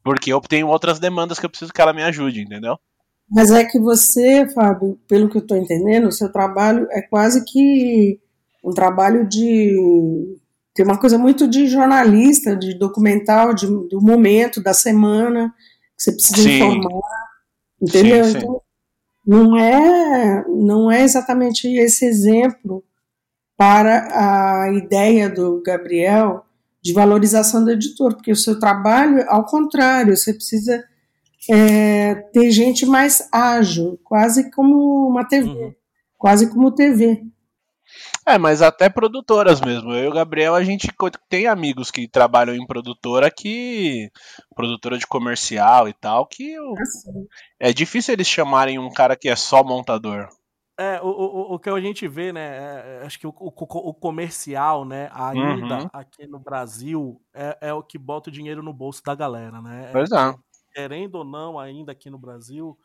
Porque 0.03 0.31
eu 0.31 0.39
tenho 0.39 0.67
outras 0.67 0.99
demandas 0.99 1.39
que 1.39 1.45
eu 1.45 1.49
preciso 1.49 1.73
que 1.73 1.81
ela 1.81 1.93
me 1.93 2.03
ajude, 2.03 2.41
entendeu? 2.41 2.79
Mas 3.29 3.51
é 3.51 3.65
que 3.65 3.79
você, 3.79 4.47
Fábio, 4.53 4.97
pelo 5.07 5.29
que 5.29 5.37
eu 5.37 5.41
estou 5.41 5.57
entendendo, 5.57 6.07
o 6.07 6.11
seu 6.11 6.31
trabalho 6.31 6.87
é 6.91 7.01
quase 7.01 7.43
que 7.43 8.19
um 8.63 8.71
trabalho 8.71 9.27
de 9.27 9.75
tem 10.77 10.85
uma 10.85 10.99
coisa 10.99 11.17
muito 11.17 11.47
de 11.47 11.65
jornalista, 11.65 12.55
de 12.55 12.77
documental, 12.77 13.51
de, 13.51 13.65
do 13.65 13.99
momento, 13.99 14.61
da 14.61 14.75
semana, 14.75 15.51
que 15.97 16.03
você 16.03 16.11
precisa 16.11 16.43
sim. 16.43 16.55
informar, 16.55 17.01
entendeu? 17.81 18.25
Sim, 18.25 18.31
sim. 18.31 18.37
Então, 18.37 18.61
não 19.25 19.57
é, 19.57 20.45
não 20.47 20.91
é 20.91 21.01
exatamente 21.01 21.67
esse 21.67 22.05
exemplo 22.05 22.83
para 23.57 24.07
a 24.11 24.71
ideia 24.71 25.27
do 25.27 25.63
Gabriel 25.65 26.45
de 26.79 26.93
valorização 26.93 27.63
do 27.63 27.71
editor, 27.71 28.13
porque 28.13 28.31
o 28.31 28.35
seu 28.35 28.59
trabalho, 28.59 29.25
ao 29.29 29.47
contrário, 29.47 30.15
você 30.15 30.31
precisa 30.31 30.83
é, 31.49 32.13
ter 32.31 32.51
gente 32.51 32.85
mais 32.85 33.27
ágil, 33.31 33.99
quase 34.03 34.51
como 34.51 35.07
uma 35.07 35.25
TV, 35.25 35.49
uhum. 35.49 35.73
quase 36.19 36.47
como 36.51 36.71
TV. 36.71 37.25
É, 38.27 38.37
mas 38.37 38.61
até 38.61 38.89
produtoras 38.89 39.61
mesmo. 39.61 39.93
Eu 39.93 40.03
e 40.03 40.07
o 40.09 40.13
Gabriel, 40.13 40.53
a 40.53 40.61
gente 40.61 40.89
tem 41.29 41.47
amigos 41.47 41.89
que 41.89 42.09
trabalham 42.09 42.53
em 42.53 42.67
produtora 42.67 43.31
que. 43.31 44.11
produtora 44.53 44.97
de 44.97 45.07
comercial 45.07 45.87
e 45.87 45.93
tal, 45.93 46.27
que 46.27 46.51
eu, 46.51 46.73
é 47.57 47.71
difícil 47.71 48.13
eles 48.13 48.27
chamarem 48.27 48.77
um 48.77 48.91
cara 48.91 49.15
que 49.15 49.29
é 49.29 49.35
só 49.35 49.63
montador. 49.63 50.27
É, 50.77 51.01
o, 51.01 51.07
o, 51.07 51.55
o 51.55 51.59
que 51.59 51.69
a 51.69 51.79
gente 51.79 52.05
vê, 52.05 52.33
né? 52.33 52.41
É, 52.41 52.99
é 53.01 53.05
acho 53.05 53.17
que 53.17 53.25
o, 53.25 53.33
o, 53.39 53.47
o, 53.49 53.93
comercial, 53.93 54.83
né, 54.83 55.09
ainda 55.13 55.79
uhum. 55.79 55.89
aqui 55.93 56.27
no 56.27 56.37
Brasil, 56.37 57.19
é, 57.33 57.57
é 57.61 57.73
o 57.73 57.81
que 57.81 57.97
bota 57.97 58.29
o 58.29 58.33
dinheiro 58.33 58.61
no 58.61 58.73
bolso 58.73 59.01
da 59.05 59.15
galera, 59.15 59.61
né? 59.61 59.89
Pois 59.93 60.11
é. 60.11 60.35
Querendo 60.73 61.15
ou 61.15 61.23
não, 61.23 61.57
ainda 61.57 61.93
aqui 61.93 62.09
no 62.09 62.19
Brasil, 62.19 62.77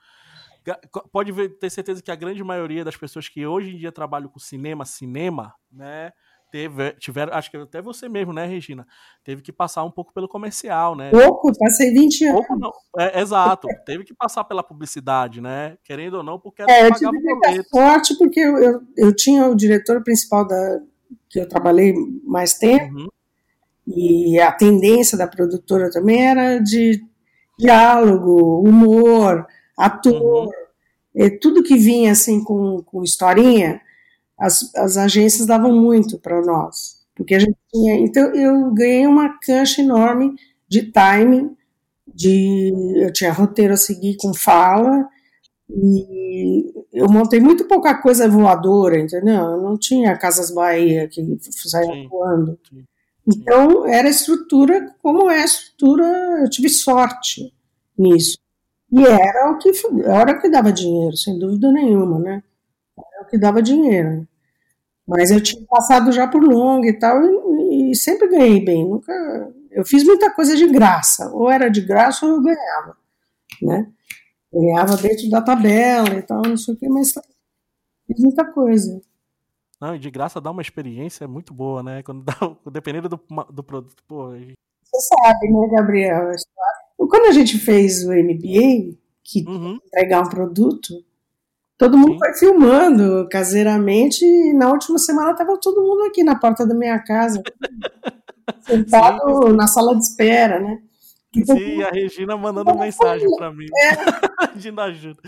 pode 1.10 1.32
ter 1.50 1.70
certeza 1.70 2.02
que 2.02 2.10
a 2.10 2.16
grande 2.16 2.42
maioria 2.42 2.84
das 2.84 2.96
pessoas 2.96 3.28
que 3.28 3.46
hoje 3.46 3.74
em 3.74 3.78
dia 3.78 3.92
trabalham 3.92 4.28
com 4.28 4.38
cinema, 4.38 4.84
cinema, 4.84 5.54
né? 5.70 6.12
Teve, 6.52 6.92
tiveram, 6.98 7.32
acho 7.32 7.50
que 7.50 7.56
até 7.56 7.80
você 7.80 8.10
mesmo, 8.10 8.30
né, 8.30 8.44
Regina? 8.44 8.86
Teve 9.24 9.40
que 9.40 9.50
passar 9.50 9.84
um 9.84 9.90
pouco 9.90 10.12
pelo 10.12 10.28
comercial, 10.28 10.94
né? 10.94 11.10
Pouco, 11.10 11.50
passei 11.58 11.90
20 11.94 12.26
anos. 12.26 12.46
Pouco 12.46 12.60
não. 12.60 12.70
É, 12.98 13.22
exato, 13.22 13.66
teve 13.86 14.04
que 14.04 14.12
passar 14.12 14.44
pela 14.44 14.62
publicidade, 14.62 15.40
né? 15.40 15.78
Querendo 15.82 16.18
ou 16.18 16.22
não, 16.22 16.38
porque 16.38 16.62
é, 16.68 16.86
eu 16.86 16.92
tive 16.92 17.10
muita 17.10 17.62
sorte 17.70 18.18
porque 18.18 18.38
eu, 18.38 18.58
eu, 18.58 18.80
eu, 18.98 19.16
tinha 19.16 19.46
o 19.46 19.54
diretor 19.54 20.02
principal 20.04 20.46
da 20.46 20.80
que 21.30 21.40
eu 21.40 21.48
trabalhei 21.48 21.94
mais 22.22 22.52
tempo 22.52 22.98
uhum. 22.98 23.08
e 23.86 24.38
a 24.38 24.52
tendência 24.52 25.16
da 25.16 25.26
produtora 25.26 25.90
também 25.90 26.22
era 26.22 26.58
de 26.58 27.02
diálogo, 27.58 28.60
humor, 28.60 29.46
ator, 29.76 30.50
uhum. 31.14 31.38
tudo 31.40 31.62
que 31.62 31.76
vinha 31.76 32.12
assim 32.12 32.42
com, 32.42 32.82
com 32.82 33.02
historinha, 33.02 33.80
as, 34.38 34.74
as 34.74 34.96
agências 34.96 35.46
davam 35.46 35.72
muito 35.74 36.18
para 36.18 36.40
nós, 36.42 37.00
porque 37.14 37.34
a 37.34 37.38
gente 37.38 37.56
tinha. 37.72 37.94
Então 37.96 38.34
eu 38.34 38.72
ganhei 38.72 39.06
uma 39.06 39.38
cancha 39.38 39.80
enorme 39.80 40.34
de 40.68 40.90
timing, 40.90 41.56
de 42.12 42.72
eu 42.96 43.12
tinha 43.12 43.32
roteiro 43.32 43.74
a 43.74 43.76
seguir 43.76 44.16
com 44.16 44.34
fala 44.34 45.08
e 45.70 46.72
eu 46.92 47.08
montei 47.08 47.40
muito 47.40 47.66
pouca 47.66 47.94
coisa 47.94 48.28
voadora, 48.28 48.98
entendeu? 48.98 49.34
Eu 49.34 49.62
não 49.62 49.78
tinha 49.78 50.16
Casas 50.18 50.50
Bahia 50.50 51.08
que 51.08 51.24
saia 51.40 52.08
voando. 52.08 52.58
Então 53.26 53.86
era 53.86 54.08
estrutura 54.08 54.94
como 55.02 55.30
é 55.30 55.40
a 55.40 55.44
estrutura, 55.44 56.04
eu 56.42 56.50
tive 56.50 56.68
sorte 56.68 57.54
nisso. 57.96 58.41
E 58.92 59.06
era 59.06 59.50
o 59.50 59.58
que 59.58 59.72
era 60.04 60.32
o 60.32 60.40
que 60.40 60.50
dava 60.50 60.70
dinheiro, 60.70 61.16
sem 61.16 61.38
dúvida 61.38 61.72
nenhuma, 61.72 62.18
né? 62.18 62.42
Era 62.98 63.22
o 63.22 63.26
que 63.26 63.38
dava 63.38 63.62
dinheiro. 63.62 64.28
Mas 65.06 65.30
eu 65.30 65.42
tinha 65.42 65.64
passado 65.66 66.12
já 66.12 66.28
por 66.28 66.42
longa 66.42 66.86
e 66.88 66.92
tal, 66.92 67.22
e, 67.24 67.90
e, 67.90 67.96
sempre 67.96 68.28
ganhei 68.28 68.62
bem. 68.64 68.86
Nunca, 68.86 69.12
eu 69.70 69.84
fiz 69.84 70.04
muita 70.04 70.30
coisa 70.30 70.54
de 70.54 70.66
graça, 70.68 71.30
ou 71.32 71.50
era 71.50 71.70
de 71.70 71.80
graça 71.80 72.26
ou 72.26 72.32
eu 72.32 72.42
ganhava, 72.42 72.96
né? 73.62 73.90
Ganhava 74.52 74.96
dentro 74.98 75.30
da 75.30 75.40
tabela 75.40 76.14
e 76.14 76.22
tal, 76.22 76.42
não 76.42 76.56
sei 76.56 76.74
o 76.74 76.76
que, 76.76 76.88
mas 76.88 77.12
fiz 78.06 78.20
muita 78.20 78.44
coisa. 78.44 79.00
Não, 79.80 79.96
e 79.96 79.98
de 79.98 80.10
graça 80.10 80.40
dá 80.40 80.50
uma 80.50 80.62
experiência 80.62 81.26
muito 81.26 81.54
boa, 81.54 81.82
né? 81.82 82.02
Quando 82.02 82.24
dá, 82.24 82.34
dependendo 82.70 83.08
do, 83.08 83.20
do 83.50 83.64
produto, 83.64 84.02
pô. 84.06 84.30
Você 84.30 85.14
sabe, 85.16 85.50
né, 85.50 85.68
Gabriel? 85.72 86.30
Quando 86.96 87.26
a 87.26 87.32
gente 87.32 87.58
fez 87.58 88.04
o 88.04 88.12
MBA, 88.12 88.96
que 89.22 89.44
uhum. 89.46 89.78
entregar 89.86 90.20
um 90.22 90.28
produto, 90.28 91.04
todo 91.78 91.96
mundo 91.96 92.12
Sim. 92.12 92.18
foi 92.18 92.34
filmando 92.34 93.28
caseiramente 93.30 94.24
e 94.24 94.52
na 94.52 94.70
última 94.70 94.98
semana 94.98 95.32
estava 95.32 95.58
todo 95.58 95.82
mundo 95.82 96.04
aqui 96.04 96.22
na 96.22 96.38
porta 96.38 96.66
da 96.66 96.74
minha 96.74 96.98
casa, 96.98 97.42
sentado 98.66 99.48
Sim. 99.48 99.56
na 99.56 99.66
sala 99.66 99.94
de 99.94 100.02
espera, 100.02 100.60
né? 100.60 100.78
Então, 101.34 101.56
Sim, 101.56 101.82
a 101.82 101.90
Regina 101.90 102.36
mandando 102.36 102.78
mensagem 102.78 103.26
para 103.36 103.50
mim. 103.50 103.66
É. 103.74 104.46
Pedindo 104.52 104.80
ajuda. 104.82 105.22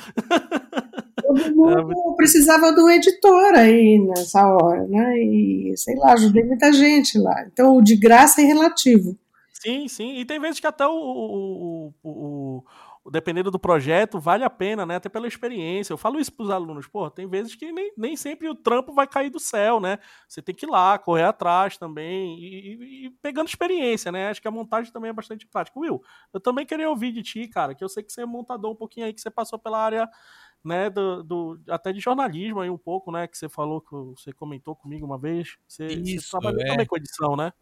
Todo 1.23 1.57
mundo 1.57 2.13
é. 2.13 2.17
precisava 2.17 2.73
do 2.73 2.91
editor 2.91 3.55
aí 3.55 3.99
nessa 4.07 4.47
hora, 4.47 4.87
né? 4.87 5.19
E 5.19 5.73
sei 5.77 5.97
lá, 5.97 6.13
ajudei 6.13 6.45
muita 6.45 6.71
gente 6.73 7.19
lá. 7.19 7.47
Então, 7.51 7.77
o 7.79 7.83
de 7.83 7.97
graça 7.97 8.43
é 8.43 8.45
relativo. 8.45 9.17
Sim, 9.65 9.89
sim. 9.89 10.17
E 10.19 10.25
tem 10.27 10.39
vezes 10.39 10.61
que 10.61 10.67
até 10.67 10.87
o, 10.87 10.93
o, 10.93 11.95
o, 12.03 13.11
dependendo 13.11 13.51
do 13.51 13.59
projeto, 13.59 14.21
vale 14.21 14.45
a 14.45 14.51
pena, 14.51 14.85
né? 14.85 14.97
Até 14.97 15.09
pela 15.09 15.27
experiência. 15.27 15.91
Eu 15.95 15.97
falo 15.97 16.21
isso 16.21 16.31
para 16.31 16.45
os 16.45 16.51
alunos, 16.51 16.87
pô, 16.87 17.11
tem 17.11 17.27
vezes 17.27 17.55
que 17.55 17.73
nem, 17.73 17.91
nem 17.97 18.15
sempre 18.15 18.47
o 18.47 18.55
trampo 18.55 18.93
vai 18.93 19.07
cair 19.07 19.31
do 19.31 19.41
céu, 19.41 19.81
né? 19.81 19.99
Você 20.29 20.43
tem 20.43 20.55
que 20.55 20.67
ir 20.67 20.69
lá, 20.69 20.99
correr 20.99 21.23
atrás 21.23 21.79
também 21.79 22.39
e, 22.39 22.75
e, 22.75 23.07
e 23.07 23.11
pegando 23.23 23.49
experiência, 23.49 24.13
né? 24.13 24.29
Acho 24.29 24.43
que 24.43 24.49
a 24.49 24.51
montagem 24.51 24.93
também 24.93 25.09
é 25.09 25.15
bastante 25.15 25.47
prática. 25.47 25.81
Will, 25.81 26.03
eu 26.33 26.41
também 26.41 26.67
queria 26.67 26.91
ouvir 26.91 27.11
de 27.11 27.23
ti, 27.23 27.49
cara, 27.49 27.75
que 27.75 27.83
eu 27.83 27.89
sei 27.89 28.03
que 28.03 28.13
você 28.13 28.21
é 28.21 28.27
montador 28.27 28.71
um 28.71 28.77
pouquinho 28.77 29.07
aí, 29.07 29.15
que 29.15 29.21
você 29.21 29.31
passou 29.31 29.59
pela 29.59 29.79
área 29.79 30.07
né, 30.63 30.91
do, 30.91 31.23
do, 31.23 31.61
até 31.71 31.91
de 31.91 32.01
jornalismo 32.01 32.61
aí 32.61 32.69
um 32.69 32.79
pouco, 32.79 33.11
né, 33.11 33.27
que 33.27 33.39
você 33.39 33.49
falou, 33.49 33.81
que 33.81 33.91
você 33.91 34.31
comentou 34.31 34.77
comigo 34.77 35.07
uma 35.07 35.19
vez, 35.19 35.57
você, 35.67 35.87
Isso, 35.87 36.27
você 36.27 36.31
trabalhou 36.31 36.61
é. 36.63 36.67
também 36.67 36.87
com 36.87 36.97
edição, 36.97 37.35
né? 37.35 37.53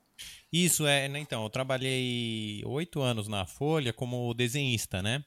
Isso, 0.52 0.86
é, 0.86 1.08
né, 1.08 1.18
então, 1.18 1.42
eu 1.42 1.50
trabalhei 1.50 2.62
oito 2.66 3.00
anos 3.00 3.28
na 3.28 3.46
Folha 3.46 3.92
como 3.92 4.34
desenhista, 4.34 5.02
né? 5.02 5.24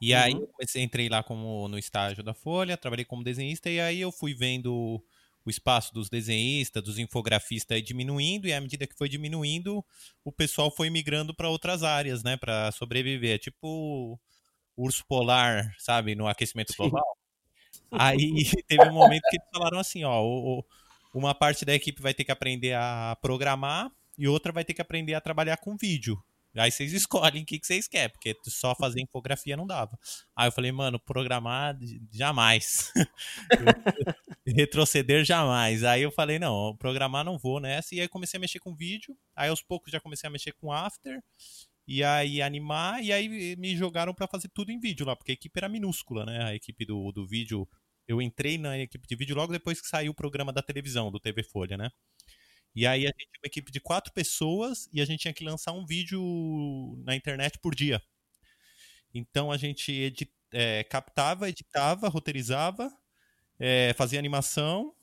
E 0.00 0.14
uhum. 0.14 0.20
aí 0.20 0.32
eu 0.32 0.46
comecei, 0.46 0.82
entrei 0.82 1.08
lá 1.08 1.22
como 1.22 1.68
no 1.68 1.78
estágio 1.78 2.22
da 2.22 2.32
Folha, 2.32 2.76
trabalhei 2.76 3.04
como 3.04 3.22
desenhista 3.22 3.68
e 3.68 3.80
aí 3.80 4.00
eu 4.00 4.10
fui 4.10 4.34
vendo 4.34 5.02
o 5.44 5.50
espaço 5.50 5.92
dos 5.92 6.08
desenhistas, 6.08 6.82
dos 6.82 6.98
infografistas 6.98 7.82
diminuindo 7.82 8.46
e 8.46 8.52
à 8.52 8.60
medida 8.60 8.86
que 8.86 8.96
foi 8.96 9.08
diminuindo, 9.08 9.84
o 10.24 10.32
pessoal 10.32 10.70
foi 10.70 10.90
migrando 10.90 11.34
para 11.34 11.48
outras 11.48 11.82
áreas, 11.82 12.22
né, 12.22 12.36
para 12.36 12.72
sobreviver, 12.72 13.38
tipo 13.38 14.18
urso 14.76 15.04
polar, 15.06 15.74
sabe, 15.78 16.14
no 16.14 16.26
aquecimento 16.26 16.74
global. 16.76 17.04
Aí 17.90 18.32
teve 18.66 18.88
um 18.88 18.92
momento 18.94 19.22
que 19.28 19.36
eles 19.36 19.48
falaram 19.52 19.78
assim, 19.78 20.04
ó, 20.04 20.22
o, 20.22 20.64
uma 21.14 21.34
parte 21.34 21.64
da 21.64 21.74
equipe 21.74 22.00
vai 22.00 22.14
ter 22.14 22.24
que 22.24 22.32
aprender 22.32 22.74
a 22.74 23.16
programar 23.20 23.90
e 24.20 24.28
outra 24.28 24.52
vai 24.52 24.66
ter 24.66 24.74
que 24.74 24.82
aprender 24.82 25.14
a 25.14 25.20
trabalhar 25.20 25.56
com 25.56 25.78
vídeo. 25.78 26.22
Aí 26.54 26.70
vocês 26.70 26.92
escolhem 26.92 27.42
o 27.42 27.46
que, 27.46 27.58
vocês 27.62 27.88
querem, 27.88 28.10
porque 28.10 28.36
só 28.44 28.74
fazer 28.74 29.00
infografia 29.00 29.56
não 29.56 29.66
dava. 29.66 29.98
Aí 30.36 30.48
eu 30.48 30.52
falei, 30.52 30.70
mano, 30.70 31.00
programar 31.00 31.74
jamais. 32.12 32.92
Retroceder 34.46 35.24
jamais. 35.24 35.84
Aí 35.84 36.02
eu 36.02 36.10
falei, 36.10 36.38
não, 36.38 36.76
programar 36.76 37.24
não 37.24 37.38
vou 37.38 37.60
nessa. 37.60 37.94
E 37.94 38.00
aí 38.02 38.08
comecei 38.08 38.36
a 38.36 38.40
mexer 38.42 38.58
com 38.58 38.76
vídeo. 38.76 39.16
Aí 39.34 39.48
aos 39.48 39.62
poucos 39.62 39.90
já 39.90 39.98
comecei 39.98 40.28
a 40.28 40.30
mexer 40.30 40.52
com 40.52 40.70
After. 40.70 41.22
E 41.88 42.04
aí 42.04 42.42
animar. 42.42 43.02
E 43.02 43.14
aí 43.14 43.56
me 43.56 43.74
jogaram 43.74 44.12
para 44.12 44.28
fazer 44.28 44.48
tudo 44.48 44.70
em 44.70 44.78
vídeo 44.78 45.06
lá, 45.06 45.16
porque 45.16 45.32
a 45.32 45.34
equipe 45.34 45.58
era 45.58 45.68
minúscula, 45.68 46.26
né? 46.26 46.44
A 46.44 46.54
equipe 46.54 46.84
do, 46.84 47.10
do 47.10 47.26
vídeo. 47.26 47.66
Eu 48.06 48.20
entrei 48.20 48.58
na 48.58 48.76
equipe 48.76 49.06
de 49.08 49.16
vídeo 49.16 49.36
logo 49.36 49.52
depois 49.52 49.80
que 49.80 49.86
saiu 49.86 50.10
o 50.10 50.14
programa 50.14 50.52
da 50.52 50.60
televisão, 50.60 51.10
do 51.10 51.20
TV 51.20 51.44
Folha, 51.44 51.76
né? 51.76 51.90
E 52.74 52.86
aí 52.86 53.04
a 53.04 53.08
gente 53.08 53.16
tinha 53.16 53.40
uma 53.42 53.46
equipe 53.46 53.72
de 53.72 53.80
quatro 53.80 54.12
pessoas 54.12 54.88
e 54.92 55.00
a 55.00 55.04
gente 55.04 55.20
tinha 55.20 55.34
que 55.34 55.44
lançar 55.44 55.72
um 55.72 55.84
vídeo 55.84 56.20
na 57.04 57.16
internet 57.16 57.58
por 57.58 57.74
dia. 57.74 58.00
Então 59.12 59.50
a 59.50 59.56
gente 59.56 59.90
edit, 59.92 60.32
é, 60.52 60.84
captava, 60.84 61.48
editava, 61.48 62.08
roteirizava, 62.08 62.92
é, 63.58 63.92
fazia 63.94 64.18
animação 64.18 64.94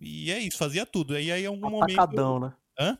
e 0.00 0.30
é 0.30 0.38
isso, 0.38 0.56
fazia 0.56 0.86
tudo. 0.86 1.18
E 1.18 1.30
aí 1.30 1.42
em 1.42 1.46
algum 1.46 1.82
Atacadão, 1.82 2.40
momento. 2.40 2.56
né? 2.78 2.88
Hã? 2.88 2.98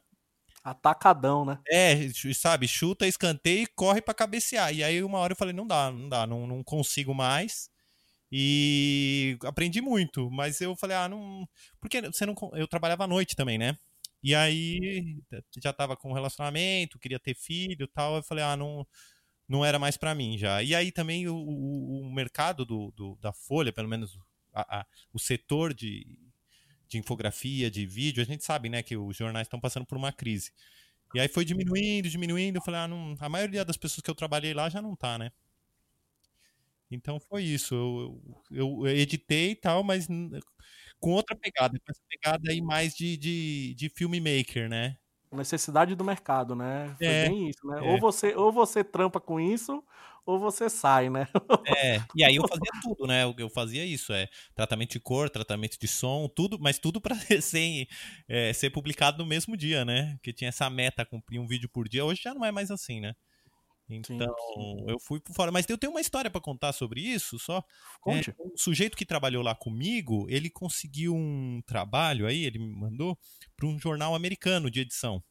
Atacadão, 0.63 1.45
né? 1.47 1.59
É, 1.67 1.97
sabe, 2.35 2.69
chuta, 2.69 3.07
escanteio 3.07 3.63
e 3.63 3.67
corre 3.67 4.03
para 4.03 4.13
cabecear. 4.13 4.75
E 4.75 4.85
aí 4.85 5.03
uma 5.03 5.19
hora 5.19 5.33
eu 5.33 5.37
falei, 5.37 5.55
não 5.55 5.67
dá, 5.67 5.91
não 5.91 6.09
dá, 6.09 6.27
não, 6.27 6.47
não 6.47 6.63
consigo 6.63 7.15
mais. 7.15 7.71
E 8.31 9.37
aprendi 9.45 9.81
muito, 9.81 10.31
mas 10.31 10.61
eu 10.61 10.77
falei, 10.77 10.97
ah, 10.97 11.09
não. 11.09 11.49
Porque 11.81 12.01
você 12.03 12.25
não. 12.25 12.35
Eu 12.53 12.69
trabalhava 12.69 13.05
à 13.05 13.07
noite 13.07 13.35
também, 13.35 13.59
né? 13.59 13.77
E 14.23 14.35
aí 14.35 15.23
já 15.63 15.73
tava 15.73 15.97
com 15.97 16.13
relacionamento, 16.13 16.99
queria 16.99 17.19
ter 17.19 17.35
filho 17.35 17.89
tal. 17.89 18.17
Eu 18.17 18.23
falei, 18.23 18.45
ah, 18.45 18.57
não, 18.57 18.87
não 19.49 19.65
era 19.65 19.79
mais 19.79 19.97
para 19.97 20.15
mim 20.15 20.37
já. 20.39 20.63
E 20.63 20.75
aí 20.75 20.93
também 20.93 21.29
o, 21.29 21.35
o, 21.37 22.01
o 22.03 22.13
mercado 22.13 22.65
do, 22.65 22.93
do, 22.93 23.17
da 23.21 23.33
Folha, 23.33 23.73
pelo 23.73 23.89
menos 23.89 24.19
a, 24.53 24.81
a, 24.81 24.87
o 25.13 25.19
setor 25.19 25.73
de, 25.75 26.07
de 26.89 26.99
infografia, 26.99 27.71
de 27.71 27.87
vídeo, 27.87 28.23
a 28.23 28.27
gente 28.27 28.45
sabe, 28.45 28.69
né, 28.69 28.83
que 28.83 28.97
os 28.97 29.17
jornais 29.17 29.47
estão 29.47 29.61
passando 29.61 29.87
por 29.87 29.97
uma 29.97 30.13
crise. 30.13 30.53
E 31.15 31.21
aí 31.21 31.29
foi 31.29 31.45
diminuindo, 31.45 32.09
diminuindo. 32.09 32.57
Eu 32.57 32.63
falei, 32.63 32.81
ah, 32.81 32.89
não, 32.89 33.17
a 33.19 33.29
maioria 33.29 33.65
das 33.65 33.77
pessoas 33.77 34.03
que 34.03 34.11
eu 34.11 34.15
trabalhei 34.15 34.55
lá 34.55 34.69
já 34.69 34.81
não 34.81 34.95
tá, 34.95 35.19
né? 35.19 35.33
Então 36.91 37.21
foi 37.21 37.45
isso. 37.45 37.75
Eu, 37.75 38.43
eu, 38.51 38.87
eu 38.87 38.97
editei 38.97 39.53
e 39.53 39.57
tal, 39.57 39.83
mas 39.85 40.09
com 41.01 41.13
outra 41.13 41.37
pegada, 41.37 41.79
com 41.79 41.91
essa 41.91 42.03
pegada 42.09 42.51
aí 42.51 42.61
mais 42.61 42.95
de, 42.95 43.17
de, 43.17 43.75
de 43.75 43.89
filmmaker, 43.89 44.69
né? 44.69 44.97
Necessidade 45.33 45.95
do 45.95 46.05
mercado, 46.05 46.55
né? 46.55 46.95
Foi 46.99 47.07
é, 47.07 47.29
bem 47.29 47.49
isso, 47.49 47.67
né? 47.67 47.79
É. 47.79 47.91
Ou, 47.91 48.01
você, 48.01 48.35
ou 48.35 48.53
você 48.53 48.83
trampa 48.83 49.21
com 49.21 49.39
isso, 49.41 49.83
ou 50.27 50.39
você 50.39 50.69
sai, 50.69 51.09
né? 51.09 51.27
É, 51.67 52.03
e 52.17 52.25
aí 52.25 52.37
eu 52.37 52.47
fazia 52.47 52.71
tudo, 52.83 53.07
né? 53.07 53.23
Eu 53.39 53.49
fazia 53.49 53.85
isso, 53.85 54.13
é 54.13 54.29
tratamento 54.55 54.91
de 54.91 55.01
cor, 55.01 55.31
tratamento 55.31 55.79
de 55.79 55.89
som, 55.89 56.29
tudo, 56.29 56.59
mas 56.61 56.79
tudo 56.79 57.01
para 57.01 57.15
ser, 57.41 57.87
é, 58.29 58.53
ser 58.53 58.71
publicado 58.71 59.19
no 59.19 59.27
mesmo 59.27 59.57
dia, 59.57 59.85
né? 59.85 60.19
Que 60.23 60.33
tinha 60.33 60.49
essa 60.49 60.69
meta, 60.69 61.07
cumprir 61.07 61.39
um 61.39 61.47
vídeo 61.47 61.69
por 61.69 61.89
dia. 61.89 62.05
Hoje 62.05 62.23
já 62.23 62.35
não 62.35 62.45
é 62.45 62.51
mais 62.51 62.71
assim, 62.71 63.01
né? 63.01 63.15
Então, 63.97 64.35
sim, 64.55 64.79
sim. 64.79 64.85
eu 64.89 64.99
fui 64.99 65.21
por 65.21 65.35
fora. 65.35 65.51
Mas 65.51 65.69
eu 65.69 65.79
tenho 65.79 65.93
uma 65.93 66.01
história 66.01 66.31
para 66.31 66.41
contar 66.41 66.73
sobre 66.73 67.01
isso, 67.01 67.39
só. 67.39 67.65
Conte. 68.01 68.31
É, 68.31 68.35
o 68.39 68.57
sujeito 68.57 68.97
que 68.97 69.07
trabalhou 69.07 69.43
lá 69.43 69.55
comigo, 69.55 70.27
ele 70.29 70.51
conseguiu 70.51 71.15
um 71.15 71.63
trabalho 71.67 72.27
aí, 72.27 72.45
ele 72.45 72.59
me 72.59 72.75
mandou 72.75 73.19
para 73.57 73.67
um 73.67 73.79
jornal 73.79 74.15
americano 74.15 74.71
de 74.71 74.81
edição. 74.81 75.23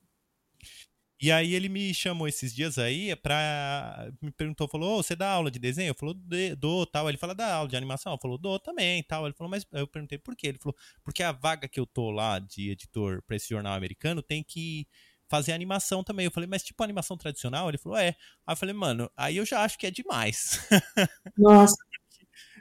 E 1.22 1.34
aí 1.34 1.54
ele 1.54 1.68
me 1.68 1.94
chamou 1.94 2.30
esses 2.30 2.56
dias 2.56 2.78
aí 2.78 3.14
para 3.18 4.10
me 4.22 4.32
perguntou, 4.32 4.70
falou: 4.70 5.00
oh, 5.00 5.04
"Você 5.04 5.18
dá 5.18 5.30
aula 5.30 5.52
de 5.52 5.60
desenho?" 5.60 5.90
Eu 5.90 5.96
falou: 5.96 6.16
"Dou, 6.58 6.86
tal". 6.86 7.10
Ele 7.10 7.18
falou: 7.18 7.36
"Dá 7.36 7.56
aula 7.56 7.68
de 7.68 7.76
animação?" 7.76 8.14
Eu 8.14 8.20
falou: 8.22 8.38
"Dou 8.38 8.58
também", 8.58 9.04
tal. 9.04 9.26
Ele 9.26 9.36
falou: 9.36 9.52
"Mas 9.52 9.66
eu 9.74 9.86
perguntei 9.86 10.18
por 10.18 10.34
quê?" 10.34 10.48
Ele 10.48 10.58
falou: 10.60 10.76
"Porque 11.04 11.22
a 11.22 11.34
vaga 11.34 11.68
que 11.68 11.78
eu 11.80 11.86
tô 11.86 12.10
lá 12.10 12.40
de 12.40 12.70
editor 12.72 13.22
para 13.28 13.36
esse 13.36 13.50
jornal 13.50 13.74
americano 13.74 14.22
tem 14.24 14.42
que 14.42 14.88
fazer 15.30 15.54
animação 15.54 16.04
também. 16.04 16.26
Eu 16.26 16.32
falei, 16.32 16.50
mas 16.50 16.64
tipo 16.64 16.84
animação 16.84 17.16
tradicional? 17.16 17.70
Ele 17.70 17.78
falou, 17.78 17.98
é. 17.98 18.10
Aí 18.46 18.54
eu 18.54 18.58
falei, 18.58 18.74
mano, 18.74 19.10
aí 19.16 19.38
eu 19.38 19.46
já 19.46 19.64
acho 19.64 19.78
que 19.78 19.88
é 19.88 19.92
demais. 19.92 20.60
Nossa. 21.38 21.78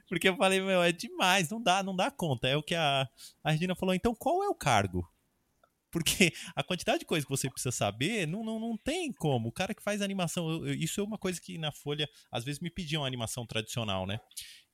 Porque 0.08 0.28
eu 0.28 0.36
falei, 0.36 0.60
meu, 0.60 0.82
é 0.82 0.92
demais, 0.92 1.50
não 1.50 1.62
dá, 1.62 1.82
não 1.82 1.96
dá 1.96 2.10
conta. 2.10 2.46
É 2.46 2.56
o 2.56 2.62
que 2.62 2.74
a, 2.74 3.08
a 3.42 3.50
Regina 3.50 3.74
falou, 3.74 3.94
então 3.94 4.14
qual 4.14 4.42
é 4.42 4.48
o 4.48 4.54
cargo? 4.54 5.06
Porque 5.90 6.32
a 6.54 6.62
quantidade 6.62 7.00
de 7.00 7.06
coisa 7.06 7.24
que 7.24 7.30
você 7.30 7.48
precisa 7.48 7.72
saber, 7.72 8.26
não, 8.26 8.44
não, 8.44 8.60
não 8.60 8.76
tem 8.76 9.12
como. 9.12 9.48
O 9.48 9.52
cara 9.52 9.74
que 9.74 9.82
faz 9.82 10.02
animação, 10.02 10.48
eu, 10.50 10.66
eu, 10.68 10.74
isso 10.74 11.00
é 11.00 11.04
uma 11.04 11.18
coisa 11.18 11.40
que 11.40 11.56
na 11.56 11.72
Folha, 11.72 12.08
às 12.30 12.44
vezes 12.44 12.60
me 12.60 12.70
pediam 12.70 13.04
animação 13.04 13.46
tradicional, 13.46 14.06
né? 14.06 14.20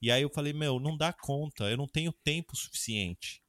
E 0.02 0.10
aí 0.10 0.22
eu 0.22 0.28
falei, 0.28 0.52
meu, 0.52 0.80
não 0.80 0.96
dá 0.96 1.12
conta, 1.12 1.64
eu 1.64 1.76
não 1.76 1.86
tenho 1.86 2.12
tempo 2.12 2.56
suficiente. 2.56 3.42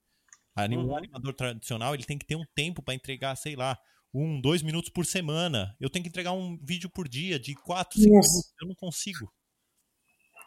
Um 0.58 0.86
uhum. 0.86 0.96
animador 0.96 1.34
tradicional, 1.34 1.93
ele 1.93 2.06
tem 2.06 2.18
que 2.18 2.26
ter 2.26 2.36
um 2.36 2.46
tempo 2.56 2.82
para 2.82 2.93
entregar, 2.93 3.36
sei 3.36 3.56
lá, 3.56 3.78
um, 4.16 4.39
dois 4.39 4.61
minutos 4.61 4.89
por 4.89 5.05
semana. 5.05 5.76
Eu 5.80 5.89
tenho 5.89 6.03
que 6.03 6.09
entregar 6.09 6.32
um 6.32 6.57
vídeo 6.61 6.89
por 6.89 7.07
dia 7.07 7.38
de 7.38 7.53
quatro, 7.53 7.99
cinco 7.99 8.16
Nossa. 8.16 8.30
minutos. 8.30 8.53
Eu 8.61 8.68
não 8.68 8.76
consigo. 8.76 9.32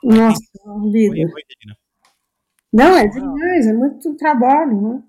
Nossa, 0.02 0.40
vida. 0.90 1.32
Não, 2.72 2.96
é 2.96 3.06
demais, 3.06 3.66
é 3.66 3.72
muito 3.72 4.16
trabalho, 4.16 4.80
né? 4.80 5.02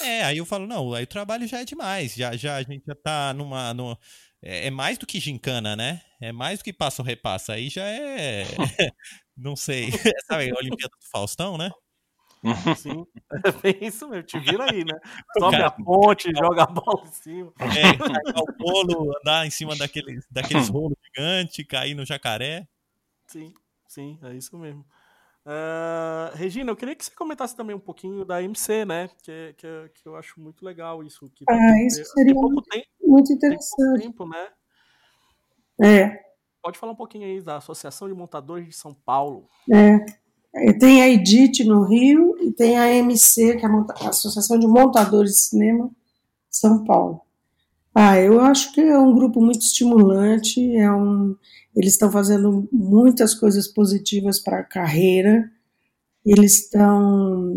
É, 0.00 0.24
aí 0.24 0.38
eu 0.38 0.46
falo, 0.46 0.66
não, 0.66 0.94
aí 0.94 1.04
o 1.04 1.08
trabalho 1.08 1.46
já 1.46 1.60
é 1.60 1.64
demais. 1.64 2.14
Já, 2.14 2.36
já 2.36 2.56
a 2.56 2.62
gente 2.62 2.84
já 2.86 2.94
tá 2.94 3.34
numa. 3.34 3.74
numa 3.74 3.98
é, 4.40 4.66
é 4.66 4.70
mais 4.70 4.98
do 4.98 5.06
que 5.06 5.20
gincana, 5.20 5.76
né? 5.76 6.00
É 6.20 6.32
mais 6.32 6.58
do 6.58 6.64
que 6.64 6.72
passa 6.72 7.02
ou 7.02 7.06
repassa. 7.06 7.52
Aí 7.52 7.68
já 7.68 7.84
é. 7.84 8.44
não 9.36 9.54
sei. 9.54 9.90
Sabe 10.26 10.50
a 10.50 10.58
Olimpíada 10.58 10.94
do 10.98 11.08
Faustão, 11.10 11.58
né? 11.58 11.70
Sim, 12.76 13.06
é 13.64 13.86
isso 13.86 14.08
mesmo, 14.08 14.24
te 14.24 14.38
vira 14.40 14.70
aí, 14.70 14.84
né? 14.84 14.98
Sobe 15.38 15.52
Cara, 15.52 15.66
a 15.68 15.70
ponte, 15.70 16.30
joga 16.36 16.64
a 16.64 16.66
bola 16.66 17.02
em 17.04 17.12
cima. 17.12 17.52
É, 17.60 17.96
cair 17.96 18.34
o 18.36 18.58
bolo, 18.58 19.16
andar 19.18 19.46
em 19.46 19.50
cima 19.50 19.76
daqueles, 19.76 20.26
daqueles 20.30 20.68
rolos 20.68 20.98
gigantes, 21.04 21.64
cair 21.66 21.94
no 21.94 22.04
jacaré. 22.04 22.66
Sim, 23.26 23.54
sim, 23.86 24.18
é 24.22 24.34
isso 24.34 24.58
mesmo. 24.58 24.84
Uh, 25.44 26.36
Regina, 26.36 26.70
eu 26.70 26.76
queria 26.76 26.94
que 26.94 27.04
você 27.04 27.10
comentasse 27.14 27.56
também 27.56 27.74
um 27.74 27.80
pouquinho 27.80 28.24
da 28.24 28.42
MC, 28.42 28.84
né? 28.84 29.08
Que, 29.22 29.54
que, 29.58 29.90
que 29.94 30.08
eu 30.08 30.14
acho 30.14 30.40
muito 30.40 30.64
legal 30.64 31.02
isso. 31.02 31.28
Que 31.30 31.44
ah, 31.48 31.82
isso 31.84 32.04
seria 32.04 32.34
muito, 32.34 32.62
tempo, 32.62 32.86
muito 33.00 33.32
interessante. 33.32 34.02
Tempo, 34.02 34.28
né? 34.28 34.48
É. 35.82 36.22
Pode 36.62 36.78
falar 36.78 36.92
um 36.92 36.96
pouquinho 36.96 37.26
aí 37.26 37.40
da 37.40 37.56
Associação 37.56 38.06
de 38.06 38.14
Montadores 38.14 38.68
de 38.68 38.72
São 38.72 38.94
Paulo. 38.94 39.48
É. 39.72 40.21
Tem 40.78 41.02
a 41.02 41.08
EDIT 41.08 41.64
no 41.64 41.84
Rio 41.84 42.36
e 42.40 42.52
tem 42.52 42.78
a 42.78 42.92
MC, 42.92 43.56
que 43.56 43.64
é 43.64 43.68
a 43.68 44.08
Associação 44.08 44.58
de 44.58 44.66
Montadores 44.66 45.32
de 45.32 45.40
Cinema 45.40 45.90
São 46.50 46.84
Paulo. 46.84 47.22
Ah, 47.94 48.18
eu 48.18 48.40
acho 48.40 48.72
que 48.72 48.80
é 48.80 48.98
um 48.98 49.14
grupo 49.14 49.40
muito 49.40 49.60
estimulante, 49.62 50.76
é 50.76 50.90
um, 50.90 51.36
eles 51.74 51.92
estão 51.92 52.10
fazendo 52.10 52.68
muitas 52.72 53.34
coisas 53.34 53.66
positivas 53.68 54.40
para 54.40 54.60
a 54.60 54.64
carreira, 54.64 55.50
eles 56.24 56.64
estão 56.64 57.54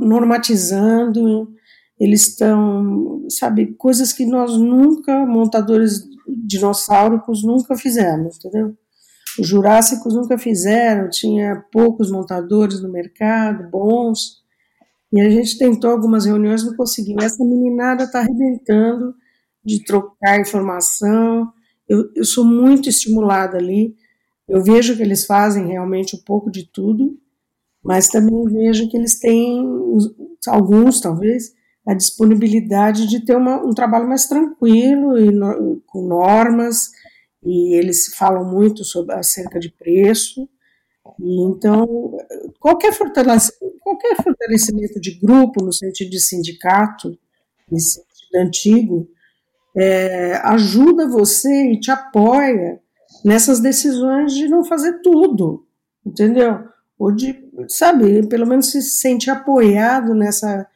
normatizando, 0.00 1.54
eles 1.98 2.28
estão, 2.28 3.26
sabe, 3.30 3.74
coisas 3.74 4.12
que 4.12 4.26
nós 4.26 4.56
nunca, 4.56 5.24
montadores 5.26 6.04
dinossáuricos, 6.26 7.42
nunca 7.42 7.76
fizemos, 7.76 8.36
entendeu? 8.36 8.76
Os 9.38 9.46
Jurássicos 9.46 10.14
nunca 10.14 10.36
fizeram, 10.36 11.08
tinha 11.08 11.64
poucos 11.70 12.10
montadores 12.10 12.80
no 12.82 12.90
mercado, 12.90 13.70
bons. 13.70 14.42
E 15.12 15.20
a 15.20 15.30
gente 15.30 15.58
tentou 15.58 15.90
algumas 15.90 16.26
reuniões, 16.26 16.64
não 16.64 16.76
conseguiu. 16.76 17.16
Essa 17.20 17.44
meninada 17.44 18.04
está 18.04 18.20
arrebentando 18.20 19.14
de 19.64 19.84
trocar 19.84 20.40
informação. 20.40 21.52
Eu, 21.88 22.10
eu 22.14 22.24
sou 22.24 22.44
muito 22.44 22.88
estimulada 22.88 23.56
ali. 23.56 23.94
Eu 24.48 24.62
vejo 24.62 24.96
que 24.96 25.02
eles 25.02 25.26
fazem 25.26 25.66
realmente 25.66 26.16
um 26.16 26.20
pouco 26.20 26.50
de 26.50 26.64
tudo, 26.64 27.18
mas 27.84 28.08
também 28.08 28.44
vejo 28.44 28.88
que 28.88 28.96
eles 28.96 29.18
têm, 29.18 29.64
alguns 30.46 31.00
talvez, 31.00 31.54
a 31.86 31.94
disponibilidade 31.94 33.06
de 33.06 33.24
ter 33.24 33.36
uma, 33.36 33.64
um 33.64 33.72
trabalho 33.72 34.08
mais 34.08 34.26
tranquilo 34.26 35.18
e 35.18 35.30
no, 35.30 35.80
com 35.86 36.06
normas, 36.06 36.90
e 37.44 37.74
eles 37.74 38.14
falam 38.14 38.44
muito 38.44 38.84
sobre 38.84 39.14
acerca 39.14 39.58
de 39.58 39.70
preço. 39.70 40.48
E 41.18 41.42
então, 41.42 42.18
qualquer 42.58 42.92
fortalecimento, 42.92 43.78
qualquer 43.80 44.16
fortalecimento 44.16 45.00
de 45.00 45.18
grupo, 45.18 45.64
no 45.64 45.72
sentido 45.72 46.10
de 46.10 46.20
sindicato, 46.20 47.18
no 47.70 47.78
sentido 47.80 48.36
antigo, 48.36 49.08
é, 49.76 50.34
ajuda 50.44 51.08
você 51.08 51.72
e 51.72 51.80
te 51.80 51.90
apoia 51.90 52.80
nessas 53.24 53.60
decisões 53.60 54.34
de 54.34 54.48
não 54.48 54.64
fazer 54.64 55.00
tudo, 55.02 55.66
entendeu? 56.04 56.64
Ou 56.98 57.12
de, 57.12 57.38
sabe, 57.68 58.26
pelo 58.26 58.46
menos 58.46 58.70
se 58.70 58.82
sente 58.82 59.30
apoiado 59.30 60.14
nessa, 60.14 60.66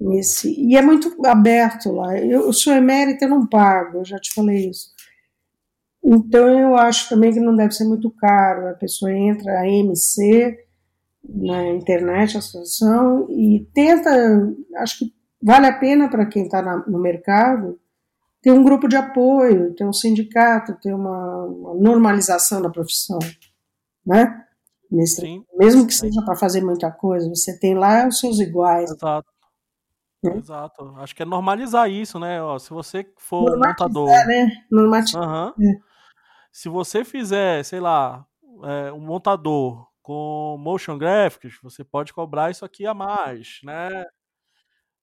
nesse, 0.00 0.54
e 0.56 0.76
é 0.76 0.82
muito 0.82 1.14
aberto 1.26 1.92
lá. 1.92 2.16
Eu, 2.18 2.42
eu 2.46 2.52
sou 2.52 2.72
emérita, 2.72 3.24
eu 3.24 3.30
não 3.30 3.46
pago, 3.46 3.98
eu 3.98 4.04
já 4.04 4.18
te 4.18 4.32
falei 4.32 4.70
isso. 4.70 4.93
Então 6.04 6.48
eu 6.48 6.76
acho 6.76 7.08
também 7.08 7.32
que 7.32 7.40
não 7.40 7.56
deve 7.56 7.72
ser 7.72 7.84
muito 7.84 8.10
caro. 8.10 8.68
A 8.68 8.74
pessoa 8.74 9.10
entra 9.10 9.60
a 9.60 9.68
MC 9.68 10.58
na 11.26 11.70
internet, 11.70 12.36
a 12.36 12.38
associação, 12.38 13.26
e 13.30 13.66
tenta, 13.72 14.10
acho 14.76 14.98
que 14.98 15.14
vale 15.42 15.66
a 15.66 15.78
pena 15.78 16.10
para 16.10 16.26
quem 16.26 16.44
está 16.44 16.62
no 16.86 17.00
mercado, 17.00 17.80
ter 18.42 18.50
um 18.50 18.62
grupo 18.62 18.86
de 18.86 18.96
apoio, 18.96 19.74
ter 19.74 19.86
um 19.86 19.92
sindicato, 19.92 20.78
ter 20.82 20.92
uma, 20.92 21.44
uma 21.46 21.74
normalização 21.74 22.60
da 22.60 22.68
profissão, 22.68 23.18
né? 24.06 24.42
Nesse, 24.90 25.42
mesmo 25.56 25.86
que 25.86 25.94
seja 25.94 26.22
para 26.22 26.36
fazer 26.36 26.62
muita 26.62 26.90
coisa, 26.90 27.26
você 27.28 27.58
tem 27.58 27.74
lá 27.74 28.06
os 28.06 28.20
seus 28.20 28.38
iguais. 28.38 28.90
Exato. 28.90 29.28
Né? 30.22 30.36
Exato. 30.36 30.94
Acho 30.98 31.16
que 31.16 31.22
é 31.22 31.26
normalizar 31.26 31.90
isso, 31.90 32.18
né? 32.18 32.40
Ó, 32.42 32.58
se 32.58 32.70
você 32.70 33.06
for 33.16 33.50
Normatizar, 33.50 33.88
montador. 33.88 34.26
Né? 34.26 34.52
Normatizar. 34.70 35.54
Uhum. 35.58 35.64
É. 35.66 35.93
Se 36.54 36.68
você 36.68 37.04
fizer, 37.04 37.64
sei 37.64 37.80
lá, 37.80 38.24
é, 38.62 38.92
um 38.92 39.00
montador 39.00 39.88
com 40.00 40.56
motion 40.56 40.96
graphics, 40.96 41.58
você 41.60 41.82
pode 41.82 42.12
cobrar 42.14 42.48
isso 42.48 42.64
aqui 42.64 42.86
a 42.86 42.94
mais, 42.94 43.58
né? 43.64 44.04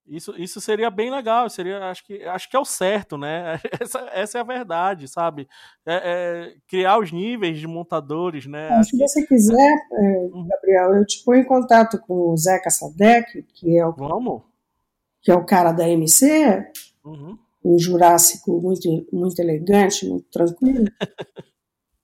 Isso, 0.07 0.33
isso 0.37 0.61
seria 0.61 0.89
bem 0.89 1.11
legal, 1.11 1.49
seria, 1.49 1.89
acho 1.89 2.05
que, 2.05 2.23
acho 2.23 2.49
que 2.49 2.55
é 2.55 2.59
o 2.59 2.63
certo, 2.63 3.17
né? 3.17 3.59
Essa, 3.81 3.99
essa 4.13 4.37
é 4.37 4.41
a 4.41 4.45
verdade, 4.45 5.09
sabe? 5.09 5.45
É, 5.85 5.95
é, 5.95 6.55
criar 6.69 6.97
os 6.97 7.11
níveis 7.11 7.59
de 7.59 7.67
montadores, 7.67 8.45
né? 8.45 8.81
se 8.83 8.97
você 8.97 9.27
quiser, 9.27 9.75
é, 9.91 10.17
uhum. 10.33 10.47
Gabriel, 10.47 10.95
eu 10.95 11.05
te 11.05 11.21
ponho 11.21 11.41
em 11.41 11.45
contato 11.45 11.99
com 11.99 12.31
o 12.31 12.37
Zeca 12.37 12.69
Sadek, 12.69 13.43
que 13.55 13.77
é 13.77 13.85
o, 13.85 13.91
Vamos? 13.91 14.41
Que 15.21 15.31
é 15.31 15.35
o 15.35 15.45
cara 15.45 15.73
da 15.73 15.87
MC, 15.87 16.65
uhum. 17.03 17.37
Um 17.63 17.77
jurássico 17.77 18.59
muito, 18.61 19.07
muito 19.11 19.39
elegante, 19.39 20.07
muito 20.07 20.25
tranquilo. 20.31 20.85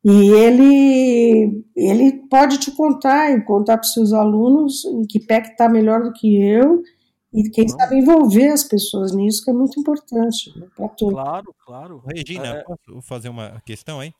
E 0.09 0.29
ele, 0.29 1.65
ele 1.75 2.13
pode 2.29 2.59
te 2.59 2.71
contar 2.71 3.31
e 3.31 3.43
contar 3.43 3.77
para 3.77 3.85
os 3.85 3.91
seus 3.91 4.13
alunos 4.13 4.85
em 4.85 5.05
que 5.05 5.19
pé 5.19 5.41
que 5.41 5.49
está 5.49 5.67
melhor 5.67 6.01
do 6.01 6.13
que 6.13 6.41
eu 6.41 6.81
e 7.33 7.49
quem 7.49 7.67
sabe 7.67 7.97
envolver 7.97 8.47
as 8.47 8.63
pessoas 8.63 9.13
nisso, 9.13 9.43
que 9.43 9.49
é 9.49 9.53
muito 9.53 9.77
importante 9.77 10.57
né, 10.57 10.65
para 10.73 10.87
todos. 10.87 11.13
Claro, 11.13 11.55
claro. 11.65 12.03
Regina, 12.07 12.47
é... 12.47 12.63
posso 12.63 13.01
fazer 13.01 13.27
uma 13.27 13.61
questão 13.65 13.99
aí? 13.99 14.13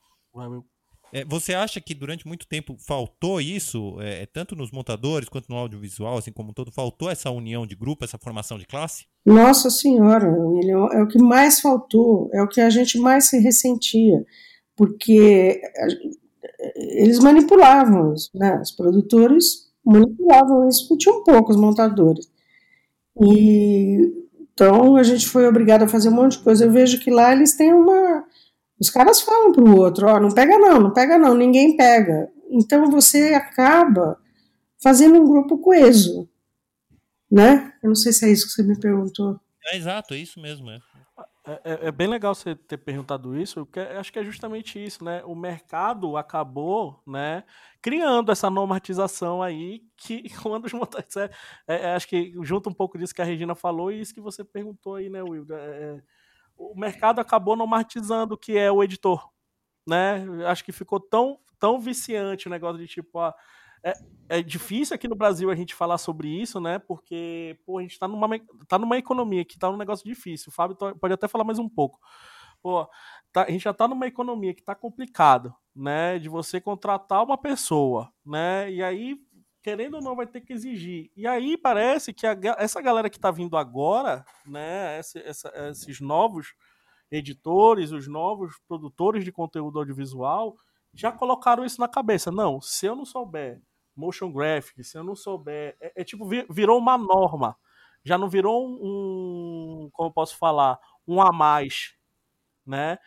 É, 1.14 1.24
você 1.26 1.54
acha 1.54 1.80
que 1.80 1.94
durante 1.94 2.28
muito 2.28 2.48
tempo 2.48 2.76
faltou 2.80 3.40
isso, 3.40 3.96
é, 4.00 4.26
tanto 4.26 4.56
nos 4.56 4.72
montadores 4.72 5.30
quanto 5.30 5.50
no 5.50 5.56
audiovisual, 5.56 6.18
assim 6.18 6.32
como 6.32 6.54
todo, 6.54 6.72
faltou 6.72 7.10
essa 7.10 7.32
união 7.32 7.66
de 7.66 7.76
grupo, 7.76 8.04
essa 8.04 8.18
formação 8.18 8.58
de 8.58 8.66
classe? 8.66 9.06
Nossa 9.26 9.70
Senhora, 9.70 10.30
William, 10.30 10.88
é 10.92 11.02
o 11.02 11.08
que 11.08 11.18
mais 11.18 11.60
faltou, 11.60 12.30
é 12.34 12.42
o 12.42 12.48
que 12.48 12.60
a 12.60 12.70
gente 12.70 12.98
mais 12.98 13.26
se 13.26 13.40
ressentia, 13.40 14.26
porque 14.76 15.62
eles 16.76 17.20
manipulavam 17.20 18.14
isso, 18.14 18.30
né? 18.36 18.60
Os 18.62 18.72
produtores 18.72 19.68
manipulavam 19.86 20.68
isso, 20.68 20.88
porque 20.88 21.04
tinham 21.04 21.24
poucos 21.24 21.56
montadores. 21.56 22.30
E 23.20 24.28
então 24.58 24.96
a 24.96 25.04
gente 25.04 25.28
foi 25.28 25.48
obrigado 25.48 25.84
a 25.84 25.88
fazer 25.88 26.10
um 26.10 26.14
monte 26.14 26.38
de 26.38 26.44
coisa. 26.44 26.66
Eu 26.66 26.72
vejo 26.72 27.00
que 27.00 27.12
lá 27.12 27.32
eles 27.32 27.56
têm 27.56 27.72
uma. 27.72 28.24
Os 28.80 28.90
caras 28.90 29.22
falam 29.22 29.52
para 29.52 29.64
o 29.64 29.78
outro: 29.78 30.08
ó, 30.08 30.16
oh, 30.16 30.20
não 30.20 30.32
pega 30.32 30.58
não, 30.58 30.80
não 30.80 30.94
pega 30.94 31.18
não, 31.18 31.34
ninguém 31.34 31.76
pega. 31.76 32.30
Então 32.50 32.90
você 32.90 33.34
acaba 33.34 34.18
fazendo 34.82 35.20
um 35.20 35.26
grupo 35.26 35.58
coeso, 35.58 36.30
né? 37.30 37.74
Eu 37.84 37.90
não 37.90 37.96
sei 37.96 38.14
se 38.14 38.26
é 38.26 38.32
isso 38.32 38.48
que 38.48 38.54
você 38.54 38.64
me 38.64 38.80
perguntou. 38.80 39.40
É 39.72 39.78
exato, 39.78 40.14
é 40.14 40.18
isso 40.18 40.40
mesmo. 40.40 40.70
É. 40.70 40.80
É, 41.48 41.62
é, 41.64 41.88
é, 41.88 41.92
bem 41.94 42.08
legal 42.08 42.36
você 42.36 42.54
ter 42.54 42.76
perguntado 42.76 43.40
isso, 43.40 43.66
porque 43.66 43.80
acho 43.80 44.12
que 44.12 44.20
é 44.20 44.24
justamente 44.24 44.84
isso, 44.84 45.02
né? 45.02 45.24
O 45.24 45.34
mercado 45.34 46.18
acabou, 46.18 47.02
né, 47.08 47.46
criando 47.82 48.34
essa 48.34 48.50
normatização 48.50 49.42
aí 49.42 49.82
que 49.96 50.24
quando 50.44 50.66
os 50.66 50.74
motoristas. 50.74 51.16
É, 51.16 51.76
é, 51.76 51.82
é, 51.84 51.96
acho 51.96 52.06
que 52.06 52.34
junta 52.42 52.70
um 52.70 52.74
pouco 52.74 52.98
disso 52.98 53.16
que 53.16 53.22
a 53.22 53.26
Regina 53.26 53.56
falou 53.56 53.90
e 53.90 54.02
isso 54.02 54.14
que 54.14 54.20
você 54.20 54.44
perguntou 54.44 54.96
aí, 54.96 55.10
né, 55.10 55.24
Will? 55.24 55.46
É, 55.50 56.02
o 56.58 56.76
mercado 56.76 57.20
acabou 57.20 57.56
normatizando 57.56 58.34
o 58.34 58.38
que 58.38 58.58
é 58.58 58.72
o 58.72 58.84
editor, 58.84 59.30
né? 59.88 60.26
Acho 60.48 60.64
que 60.64 60.72
ficou 60.72 61.00
tão, 61.00 61.40
tão 61.60 61.80
viciante 61.80 62.48
o 62.48 62.50
negócio 62.50 62.80
de 62.80 62.88
tipo, 62.88 63.20
ah, 63.20 63.34
é, 63.84 63.94
é, 64.30 64.42
difícil 64.42 64.96
aqui 64.96 65.08
no 65.08 65.16
Brasil 65.16 65.50
a 65.50 65.56
gente 65.56 65.76
falar 65.76 65.98
sobre 65.98 66.28
isso, 66.28 66.60
né? 66.60 66.80
Porque 66.80 67.58
pô, 67.66 67.78
a 67.78 67.82
gente 67.82 67.92
está 67.92 68.08
numa, 68.08 68.28
tá 68.68 68.78
numa 68.78 68.98
economia 68.98 69.46
que 69.46 69.54
está 69.54 69.70
um 69.70 69.78
negócio 69.78 70.06
difícil. 70.06 70.50
O 70.50 70.54
Fábio 70.54 70.76
pode 70.76 71.14
até 71.14 71.28
falar 71.28 71.44
mais 71.44 71.60
um 71.60 71.70
pouco. 71.70 72.00
Pô, 72.62 72.90
tá, 73.32 73.44
a 73.44 73.52
gente 73.52 73.64
já 73.64 73.72
está 73.72 73.88
numa 73.88 74.08
economia 74.08 74.54
que 74.54 74.62
está 74.62 74.76
complicado, 74.76 75.56
né? 75.76 76.18
De 76.20 76.28
você 76.28 76.60
contratar 76.60 77.24
uma 77.24 77.38
pessoa, 77.38 78.12
né? 78.26 78.72
E 78.72 78.84
aí, 78.84 79.16
querendo 79.68 79.96
ou 79.96 80.02
não, 80.02 80.16
vai 80.16 80.26
ter 80.26 80.40
que 80.40 80.54
exigir. 80.54 81.12
E 81.14 81.28
aí 81.28 81.58
parece 81.58 82.14
que 82.14 82.26
a, 82.26 82.38
essa 82.58 82.82
galera 82.82 83.10
que 83.10 83.18
está 83.18 83.30
vindo 83.30 83.58
agora, 83.58 84.24
né? 84.46 84.98
Essa, 84.98 85.20
esses 85.70 86.00
novos 86.00 86.56
editores, 87.12 87.92
os 87.92 88.08
novos 88.08 88.58
produtores 88.66 89.26
de 89.26 89.32
conteúdo 89.32 89.78
audiovisual, 89.78 90.56
já 90.94 91.12
colocaram 91.12 91.66
isso 91.66 91.82
na 91.82 91.88
cabeça. 91.90 92.32
Não, 92.32 92.62
se 92.62 92.86
eu 92.86 92.96
não 92.96 93.04
souber 93.04 93.62
motion 93.94 94.32
graphics, 94.32 94.92
se 94.92 94.98
eu 94.98 95.04
não 95.04 95.18
souber. 95.18 95.76
É, 95.82 96.02
é 96.02 96.04
tipo, 96.06 96.26
virou 96.50 96.80
uma 96.80 96.98
norma. 96.98 97.58
Já 98.06 98.18
não 98.18 98.30
virou 98.30 98.66
um. 98.66 99.90
Como 99.92 100.08
eu 100.08 100.14
posso 100.14 100.38
falar? 100.38 100.80
Um 101.06 101.22
a 101.22 101.34
mais. 101.34 101.94
Né? 102.66 102.98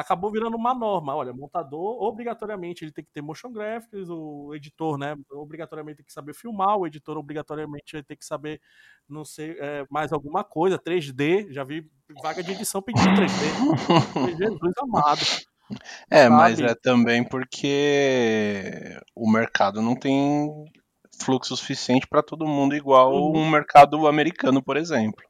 Acabou 0.00 0.30
virando 0.30 0.56
uma 0.56 0.74
norma. 0.74 1.14
Olha, 1.14 1.32
montador, 1.32 2.02
obrigatoriamente, 2.02 2.84
ele 2.84 2.92
tem 2.92 3.04
que 3.04 3.12
ter 3.12 3.22
motion 3.22 3.52
graphics, 3.52 4.08
o 4.08 4.54
editor, 4.54 4.98
né? 4.98 5.16
Obrigatoriamente 5.30 5.98
tem 5.98 6.06
que 6.06 6.12
saber 6.12 6.34
filmar, 6.34 6.76
o 6.76 6.86
editor 6.86 7.16
obrigatoriamente 7.16 7.92
vai 7.92 8.02
ter 8.02 8.16
que 8.16 8.24
saber, 8.24 8.60
não 9.08 9.24
sei, 9.24 9.56
é, 9.58 9.86
mais 9.90 10.12
alguma 10.12 10.42
coisa, 10.42 10.78
3D. 10.78 11.52
Já 11.52 11.64
vi 11.64 11.86
vaga 12.22 12.42
de 12.42 12.52
edição 12.52 12.82
pedindo 12.82 13.08
3D. 13.08 14.36
Jesus 14.38 14.72
amado. 14.78 15.20
É, 16.10 16.24
sabe? 16.24 16.34
mas 16.34 16.60
é 16.60 16.74
também 16.74 17.22
porque 17.22 18.98
o 19.14 19.30
mercado 19.30 19.80
não 19.80 19.94
tem 19.94 20.64
fluxo 21.20 21.56
suficiente 21.56 22.06
para 22.08 22.22
todo 22.22 22.46
mundo 22.46 22.74
igual 22.74 23.12
uhum. 23.12 23.38
um 23.38 23.50
mercado 23.50 24.06
americano, 24.06 24.62
por 24.62 24.76
exemplo. 24.76 25.22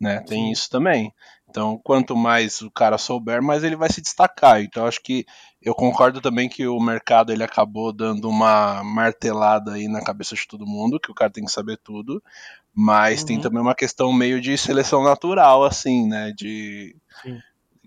Né? 0.00 0.20
Tem 0.20 0.50
isso 0.50 0.68
também. 0.68 1.12
Então, 1.52 1.78
quanto 1.84 2.16
mais 2.16 2.62
o 2.62 2.70
cara 2.70 2.96
souber, 2.96 3.42
mais 3.42 3.62
ele 3.62 3.76
vai 3.76 3.90
se 3.92 4.00
destacar. 4.00 4.62
Então, 4.62 4.86
acho 4.86 5.02
que 5.02 5.26
eu 5.60 5.74
concordo 5.74 6.18
também 6.18 6.48
que 6.48 6.66
o 6.66 6.80
mercado 6.80 7.30
ele 7.30 7.44
acabou 7.44 7.92
dando 7.92 8.26
uma 8.26 8.82
martelada 8.82 9.72
aí 9.72 9.86
na 9.86 10.02
cabeça 10.02 10.34
de 10.34 10.48
todo 10.48 10.66
mundo, 10.66 10.98
que 10.98 11.10
o 11.10 11.14
cara 11.14 11.30
tem 11.30 11.44
que 11.44 11.52
saber 11.52 11.76
tudo. 11.76 12.22
Mas 12.74 13.20
uhum. 13.20 13.26
tem 13.26 13.40
também 13.40 13.60
uma 13.60 13.74
questão 13.74 14.10
meio 14.14 14.40
de 14.40 14.56
seleção 14.56 15.04
natural, 15.04 15.62
assim, 15.62 16.08
né? 16.08 16.32
De 16.34 16.96
Sim 17.22 17.38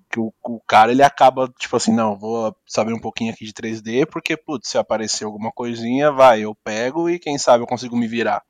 que 0.07 0.19
o, 0.19 0.33
o, 0.43 0.61
cara 0.61 0.93
ele 0.93 1.03
acaba, 1.03 1.51
tipo 1.59 1.75
assim, 1.75 1.93
não, 1.93 2.15
vou 2.15 2.55
saber 2.65 2.93
um 2.93 2.99
pouquinho 2.99 3.33
aqui 3.33 3.43
de 3.43 3.51
3D, 3.51 4.05
porque, 4.05 4.37
putz, 4.37 4.69
se 4.69 4.77
aparecer 4.77 5.25
alguma 5.25 5.51
coisinha, 5.51 6.09
vai, 6.09 6.39
eu 6.41 6.55
pego 6.55 7.09
e 7.09 7.19
quem 7.19 7.37
sabe 7.37 7.63
eu 7.63 7.67
consigo 7.67 7.97
me 7.97 8.07
virar. 8.07 8.41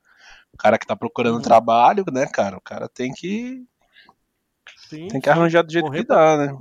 O 0.52 0.56
cara 0.56 0.78
que 0.78 0.86
tá 0.86 0.94
procurando 0.94 1.36
uhum. 1.36 1.42
trabalho, 1.42 2.04
né, 2.12 2.24
cara, 2.26 2.56
o 2.56 2.60
cara 2.60 2.88
tem 2.88 3.12
que. 3.12 3.64
Sim, 4.88 5.08
tem 5.08 5.20
que 5.20 5.30
arranjar 5.30 5.62
do 5.62 5.72
jeito 5.72 5.90
que 5.90 6.04
dá, 6.04 6.36
né? 6.36 6.58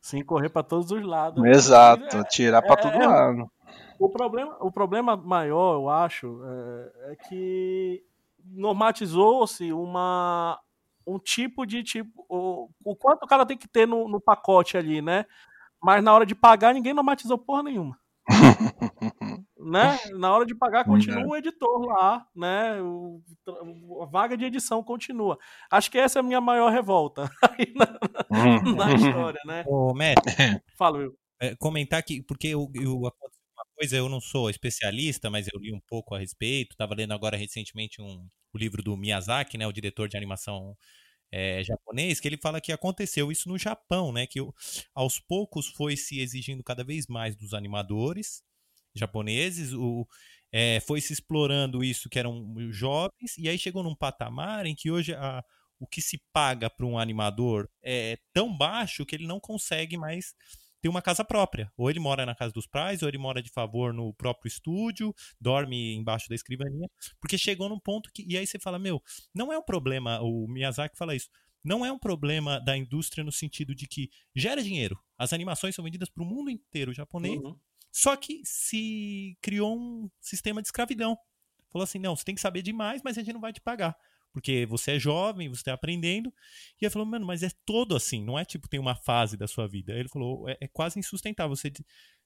Sim, 0.00 0.22
correr 0.22 0.48
para 0.48 0.62
todos 0.62 0.90
os 0.90 1.02
lados. 1.02 1.42
Exato, 1.44 2.18
é, 2.18 2.24
tirar 2.24 2.62
para 2.62 2.74
é, 2.74 2.76
todo 2.76 3.02
é, 3.02 3.06
lado. 3.06 3.50
O 3.98 4.08
problema, 4.08 4.56
o 4.60 4.70
problema 4.70 5.16
maior, 5.16 5.74
eu 5.74 5.88
acho, 5.88 6.40
é, 6.44 7.12
é 7.12 7.16
que 7.28 8.02
normatizou-se 8.44 9.72
uma 9.72 10.60
um 11.06 11.18
tipo 11.18 11.66
de 11.66 11.82
tipo 11.82 12.24
o, 12.28 12.70
o 12.82 12.96
quanto 12.96 13.24
o 13.24 13.26
cara 13.26 13.44
tem 13.44 13.56
que 13.56 13.68
ter 13.68 13.86
no, 13.86 14.08
no 14.08 14.20
pacote 14.20 14.76
ali, 14.76 15.02
né? 15.02 15.26
Mas 15.82 16.02
na 16.02 16.12
hora 16.14 16.24
de 16.24 16.34
pagar 16.34 16.72
ninguém 16.72 16.94
normatizou 16.94 17.38
porra 17.38 17.62
nenhuma. 17.62 17.98
né? 19.64 19.98
Na 20.12 20.32
hora 20.34 20.44
de 20.44 20.54
pagar 20.54 20.84
continua 20.84 21.26
o 21.26 21.36
editor 21.36 21.80
lá, 21.86 22.26
né? 22.34 22.80
O, 22.82 23.22
a 24.02 24.06
vaga 24.06 24.36
de 24.36 24.44
edição 24.44 24.82
continua. 24.82 25.38
Acho 25.70 25.90
que 25.90 25.98
essa 25.98 26.18
é 26.18 26.20
a 26.20 26.22
minha 26.22 26.40
maior 26.40 26.70
revolta 26.70 27.30
na, 27.74 27.98
uhum. 28.30 28.76
na, 28.76 28.94
história, 28.94 29.40
né? 29.46 29.64
Ô, 29.66 29.94
Matt, 29.94 30.18
fala, 30.76 30.98
eu. 30.98 31.16
É, 31.40 31.56
comentar 31.56 32.02
que 32.02 32.22
porque 32.22 32.48
eu, 32.48 32.70
eu 32.74 32.98
uma 32.98 33.12
coisa, 33.76 33.96
eu 33.96 34.08
não 34.08 34.20
sou 34.20 34.48
especialista, 34.50 35.30
mas 35.30 35.48
eu 35.52 35.58
li 35.58 35.72
um 35.72 35.80
pouco 35.88 36.14
a 36.14 36.18
respeito. 36.18 36.72
Estava 36.72 36.94
lendo 36.94 37.12
agora 37.12 37.36
recentemente 37.36 38.00
um, 38.00 38.28
o 38.52 38.58
livro 38.58 38.82
do 38.82 38.96
Miyazaki, 38.96 39.58
né, 39.58 39.66
o 39.66 39.72
diretor 39.72 40.08
de 40.08 40.16
animação 40.16 40.76
é, 41.32 41.64
japonês, 41.64 42.20
que 42.20 42.28
ele 42.28 42.36
fala 42.36 42.60
que 42.60 42.70
aconteceu 42.70 43.32
isso 43.32 43.48
no 43.48 43.58
Japão, 43.58 44.12
né? 44.12 44.26
Que 44.26 44.38
aos 44.94 45.18
poucos 45.18 45.66
foi 45.68 45.96
se 45.96 46.20
exigindo 46.20 46.62
cada 46.62 46.84
vez 46.84 47.06
mais 47.08 47.34
dos 47.34 47.54
animadores 47.54 48.42
japoneses, 48.94 49.72
o, 49.72 50.06
é, 50.52 50.80
foi 50.80 51.00
se 51.00 51.12
explorando 51.12 51.82
isso 51.82 52.08
que 52.08 52.18
eram 52.18 52.54
jovens, 52.70 53.36
e 53.38 53.48
aí 53.48 53.58
chegou 53.58 53.82
num 53.82 53.94
patamar 53.94 54.66
em 54.66 54.74
que 54.74 54.90
hoje 54.90 55.14
a, 55.14 55.42
o 55.78 55.86
que 55.86 56.00
se 56.00 56.22
paga 56.32 56.70
para 56.70 56.86
um 56.86 56.98
animador 56.98 57.68
é 57.82 58.18
tão 58.32 58.56
baixo 58.56 59.04
que 59.04 59.14
ele 59.14 59.26
não 59.26 59.40
consegue 59.40 59.96
mais 59.96 60.34
ter 60.80 60.88
uma 60.88 61.00
casa 61.02 61.24
própria. 61.24 61.72
Ou 61.76 61.88
ele 61.90 61.98
mora 61.98 62.26
na 62.26 62.34
casa 62.34 62.52
dos 62.52 62.66
pais, 62.66 63.02
ou 63.02 63.08
ele 63.08 63.16
mora 63.16 63.42
de 63.42 63.50
favor 63.50 63.92
no 63.92 64.12
próprio 64.14 64.48
estúdio, 64.48 65.14
dorme 65.40 65.94
embaixo 65.94 66.28
da 66.28 66.34
escrivaninha, 66.34 66.88
porque 67.20 67.38
chegou 67.38 67.68
num 67.68 67.80
ponto 67.80 68.10
que. 68.12 68.22
E 68.28 68.36
aí 68.36 68.46
você 68.46 68.58
fala, 68.58 68.78
meu, 68.78 69.02
não 69.34 69.52
é 69.52 69.58
um 69.58 69.62
problema, 69.62 70.20
o 70.20 70.46
Miyazaki 70.46 70.96
fala 70.96 71.16
isso. 71.16 71.28
Não 71.64 71.84
é 71.84 71.90
um 71.90 71.98
problema 71.98 72.60
da 72.60 72.76
indústria 72.76 73.24
no 73.24 73.32
sentido 73.32 73.74
de 73.74 73.86
que 73.86 74.10
gera 74.36 74.62
dinheiro. 74.62 75.00
As 75.16 75.32
animações 75.32 75.74
são 75.74 75.82
vendidas 75.82 76.10
para 76.10 76.22
o 76.22 76.26
mundo 76.26 76.50
inteiro 76.50 76.92
japonês. 76.92 77.40
Uhum. 77.40 77.58
Só 77.94 78.16
que 78.16 78.42
se 78.44 79.38
criou 79.40 79.78
um 79.78 80.10
sistema 80.20 80.60
de 80.60 80.66
escravidão. 80.66 81.16
Falou 81.70 81.84
assim: 81.84 81.98
não, 82.00 82.16
você 82.16 82.24
tem 82.24 82.34
que 82.34 82.40
saber 82.40 82.62
demais, 82.62 83.02
mas 83.04 83.16
a 83.16 83.22
gente 83.22 83.32
não 83.32 83.40
vai 83.40 83.52
te 83.52 83.60
pagar 83.60 83.96
porque 84.34 84.66
você 84.66 84.96
é 84.96 84.98
jovem, 84.98 85.48
você 85.48 85.60
está 85.60 85.72
aprendendo. 85.72 86.34
E 86.82 86.84
ele 86.84 86.90
falou, 86.90 87.06
mano, 87.06 87.24
mas 87.24 87.44
é 87.44 87.50
todo 87.64 87.94
assim, 87.94 88.22
não 88.22 88.36
é 88.36 88.44
tipo 88.44 88.68
tem 88.68 88.80
uma 88.80 88.96
fase 88.96 89.36
da 89.36 89.46
sua 89.46 89.68
vida. 89.68 89.92
Ele 89.92 90.08
falou, 90.08 90.48
é, 90.48 90.58
é 90.60 90.66
quase 90.66 90.98
insustentável. 90.98 91.54
Você, 91.54 91.72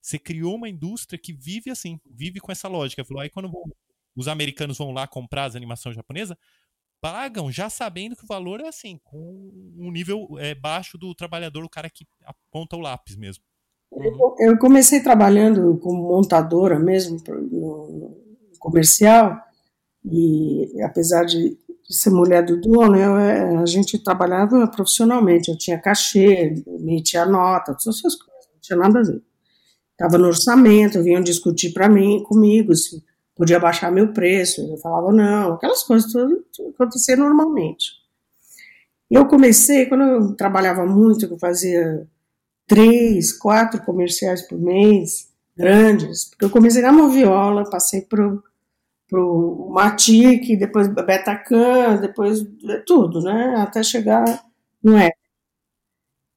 você 0.01 0.19
criou 0.19 0.57
uma 0.57 0.71
indústria 0.71 1.19
que 1.19 1.35
vive 1.35 1.71
assim, 1.71 2.01
vive 2.07 2.41
com 2.41 2.51
essa 2.51 2.67
lógica. 2.67 3.03
Ele 3.03 3.09
falou, 3.09 3.23
aí 3.23 3.29
quando 3.29 3.53
os 4.17 4.27
americanos 4.27 4.79
vão 4.79 4.91
lá 4.91 5.07
comprar 5.07 5.45
as 5.45 5.55
animações 5.55 5.95
japonesas, 5.95 6.35
pagam 6.99 7.53
já 7.53 7.69
sabendo 7.69 8.17
que 8.17 8.25
o 8.25 8.27
valor 8.27 8.59
é 8.61 8.69
assim, 8.69 8.99
com 9.05 9.51
um 9.77 9.91
nível 9.93 10.29
é, 10.39 10.55
baixo 10.55 10.97
do 10.97 11.15
trabalhador, 11.15 11.63
o 11.63 11.69
cara 11.69 11.91
que 11.91 12.07
aponta 12.25 12.75
o 12.75 12.81
lápis 12.81 13.17
mesmo. 13.17 13.45
Eu 14.39 14.59
comecei 14.59 15.01
trabalhando 15.01 15.79
como 15.79 16.09
montadora 16.09 16.79
mesmo 16.79 17.19
no 17.51 18.17
comercial 18.59 19.41
e 20.05 20.81
apesar 20.83 21.25
de 21.25 21.57
ser 21.89 22.11
mulher 22.11 22.45
do 22.45 22.61
dono, 22.61 22.97
eu, 22.97 23.17
é, 23.17 23.57
a 23.57 23.67
gente 23.67 23.99
trabalhava 23.99 24.67
profissionalmente. 24.69 25.51
Eu 25.51 25.57
tinha 25.57 25.81
cachê, 25.81 26.63
emitia 26.67 27.25
nota, 27.25 27.75
todas 27.75 27.99
essas 27.99 28.15
coisas, 28.15 28.47
não 28.53 28.61
tinha 28.61 28.79
nada 28.79 29.01
a 29.01 29.03
ver. 29.03 29.23
Estava 29.93 30.19
no 30.19 30.29
orçamento, 30.29 31.03
vinham 31.03 31.23
discutir 31.23 31.73
para 31.73 31.89
mim, 31.89 32.23
comigo, 32.23 32.75
se 32.75 33.03
podia 33.35 33.59
baixar 33.59 33.91
meu 33.91 34.13
preço. 34.13 34.61
Eu 34.61 34.77
falava 34.79 35.13
não, 35.13 35.55
aquelas 35.55 35.83
coisas 35.83 36.13
tudo, 36.13 36.45
tudo 36.55 36.71
acontecia 36.71 37.17
normalmente. 37.17 37.93
Eu 39.11 39.27
comecei, 39.27 39.87
quando 39.87 40.03
eu 40.03 40.37
trabalhava 40.37 40.87
muito, 40.87 41.25
eu 41.25 41.39
fazia 41.39 42.07
três, 42.69 43.33
quatro 43.33 43.83
comerciais 43.83 44.47
por 44.47 44.59
mês, 44.59 45.33
grandes, 45.57 46.27
porque 46.27 46.45
eu 46.45 46.51
comecei 46.51 46.83
na 46.83 46.93
moviola, 46.93 47.69
passei 47.69 48.03
para 48.03 48.39
pro 49.09 49.71
Matic, 49.71 50.59
depois 50.59 50.87
Betacam, 50.87 51.99
depois 51.99 52.47
tudo, 52.87 53.23
né? 53.23 53.55
Até 53.57 53.83
chegar 53.83 54.45
no. 54.85 54.99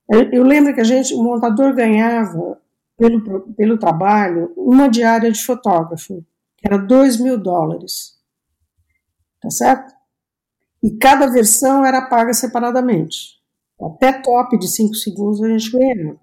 Eu, 0.10 0.32
eu 0.32 0.44
lembro 0.44 0.74
que 0.74 0.80
a 0.80 0.86
gente, 0.86 1.14
o 1.14 1.22
montador 1.22 1.76
ganhava 1.76 2.62
pelo, 2.98 3.54
pelo 3.54 3.78
trabalho 3.78 4.54
uma 4.56 4.88
diária 4.88 5.30
de 5.32 5.44
fotógrafo, 5.44 6.26
que 6.58 6.66
era 6.66 6.78
2 6.78 7.20
mil 7.20 7.38
dólares. 7.38 8.18
Tá 9.42 9.50
certo? 9.50 9.94
E 10.82 10.92
cada 10.98 11.28
versão 11.28 11.86
era 11.86 12.08
paga 12.08 12.34
separadamente. 12.34 13.41
Até 13.84 14.14
top 14.14 14.58
de 14.58 14.68
5 14.68 14.94
segundos 14.96 15.42
a 15.42 15.50
gente 15.50 15.72
ganhava. 15.72 16.18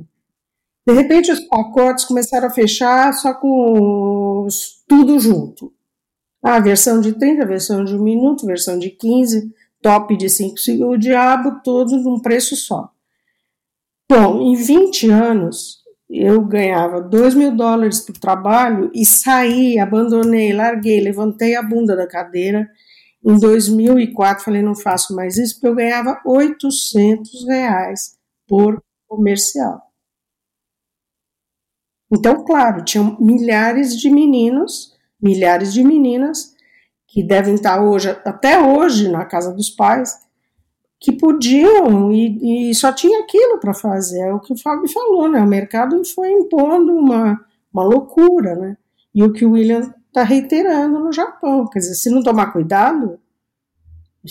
De 0.87 0.95
repente 0.95 1.31
os 1.31 1.41
pacotes 1.41 2.05
começaram 2.05 2.47
a 2.47 2.51
fechar 2.51 3.13
só 3.13 3.35
com 3.35 4.45
os, 4.45 4.83
tudo 4.89 5.19
junto. 5.19 5.73
Ah, 6.43 6.61
versão 6.61 7.01
de 7.01 7.13
30, 7.13 7.45
versão 7.45 7.85
de 7.85 7.95
1 7.95 8.03
minuto, 8.03 8.47
versão 8.47 8.79
de 8.79 8.91
15, 8.91 9.53
top 9.83 10.17
de 10.17 10.31
5 10.31 10.59
segundos, 10.59 10.97
o 10.97 10.99
diabo 10.99 11.61
todo 11.63 11.97
num 11.97 12.21
preço 12.21 12.57
só. 12.57 12.91
Bom, 14.11 14.41
em 14.41 14.55
20 14.57 15.11
anos, 15.11 15.83
eu 16.09 16.41
ganhava 16.41 17.03
2 17.03 17.35
mil 17.35 17.55
dólares 17.55 18.01
por 18.01 18.17
trabalho 18.17 18.91
e 18.95 19.05
saí, 19.05 19.79
abandonei, 19.79 20.53
larguei, 20.55 21.01
levantei 21.01 21.55
a 21.55 21.63
bunda 21.63 21.95
da 21.95 22.07
cadeira. 22.07 22.67
Em 23.25 23.39
2004, 23.39 24.45
falei, 24.45 24.63
não 24.63 24.75
faço 24.75 25.15
mais 25.15 25.37
isso, 25.37 25.55
porque 25.55 25.69
eu 25.69 25.75
ganhava 25.75 26.21
800 26.25 27.47
reais 27.47 28.17
por 28.47 28.83
comercial. 29.07 29.83
Então, 32.11 32.45
claro, 32.45 32.85
tinham 32.85 33.17
milhares 33.21 33.99
de 33.99 34.09
meninos 34.09 34.97
milhares 35.21 35.73
de 35.73 35.83
meninas 35.83 36.55
que 37.07 37.23
devem 37.23 37.55
estar 37.55 37.83
hoje, 37.83 38.11
até 38.25 38.61
hoje, 38.61 39.09
na 39.09 39.25
casa 39.25 39.53
dos 39.53 39.71
pais, 39.71 40.15
que 41.01 41.13
podiam 41.13 42.13
e, 42.13 42.71
e 42.71 42.75
só 42.75 42.93
tinha 42.93 43.21
aquilo 43.21 43.59
para 43.59 43.73
fazer. 43.73 44.21
É 44.21 44.33
o 44.33 44.41
que 44.41 44.53
o 44.53 44.59
Fábio 44.59 44.89
falou, 44.89 45.29
né? 45.29 45.41
O 45.41 45.47
mercado 45.47 46.05
foi 46.05 46.31
impondo 46.33 46.93
uma, 46.95 47.41
uma 47.73 47.85
loucura, 47.85 48.55
né? 48.55 48.77
E 49.15 49.23
o 49.23 49.33
que 49.33 49.45
o 49.45 49.53
William 49.53 49.93
está 50.09 50.23
reiterando 50.23 50.99
no 50.99 51.13
Japão. 51.13 51.67
Quer 51.67 51.79
dizer, 51.79 51.95
se 51.95 52.11
não 52.11 52.23
tomar 52.23 52.53
cuidado, 52.53 53.21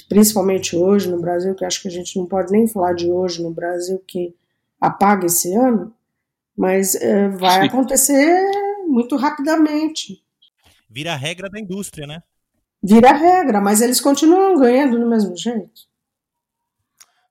principalmente 0.09 0.75
hoje 0.75 1.09
no 1.09 1.19
Brasil, 1.19 1.55
que 1.55 1.65
acho 1.65 1.81
que 1.81 1.87
a 1.87 1.91
gente 1.91 2.17
não 2.17 2.25
pode 2.25 2.51
nem 2.51 2.67
falar 2.67 2.93
de 2.93 3.09
hoje 3.09 3.41
no 3.41 3.51
Brasil, 3.51 4.03
que 4.05 4.35
apaga 4.79 5.25
esse 5.25 5.53
ano, 5.55 5.93
mas 6.55 6.95
é, 6.95 7.29
vai 7.29 7.67
acontecer 7.67 8.51
muito 8.85 9.15
rapidamente. 9.15 10.23
Vira 10.89 11.13
a 11.13 11.15
regra 11.15 11.49
da 11.49 11.59
indústria, 11.59 12.07
né? 12.07 12.21
Vira 12.81 13.09
a 13.09 13.13
regra, 13.13 13.59
mas 13.59 13.81
eles 13.81 13.99
continuam 13.99 14.57
ganhando 14.57 14.99
do 14.99 15.07
mesmo 15.07 15.35
jeito. 15.35 15.87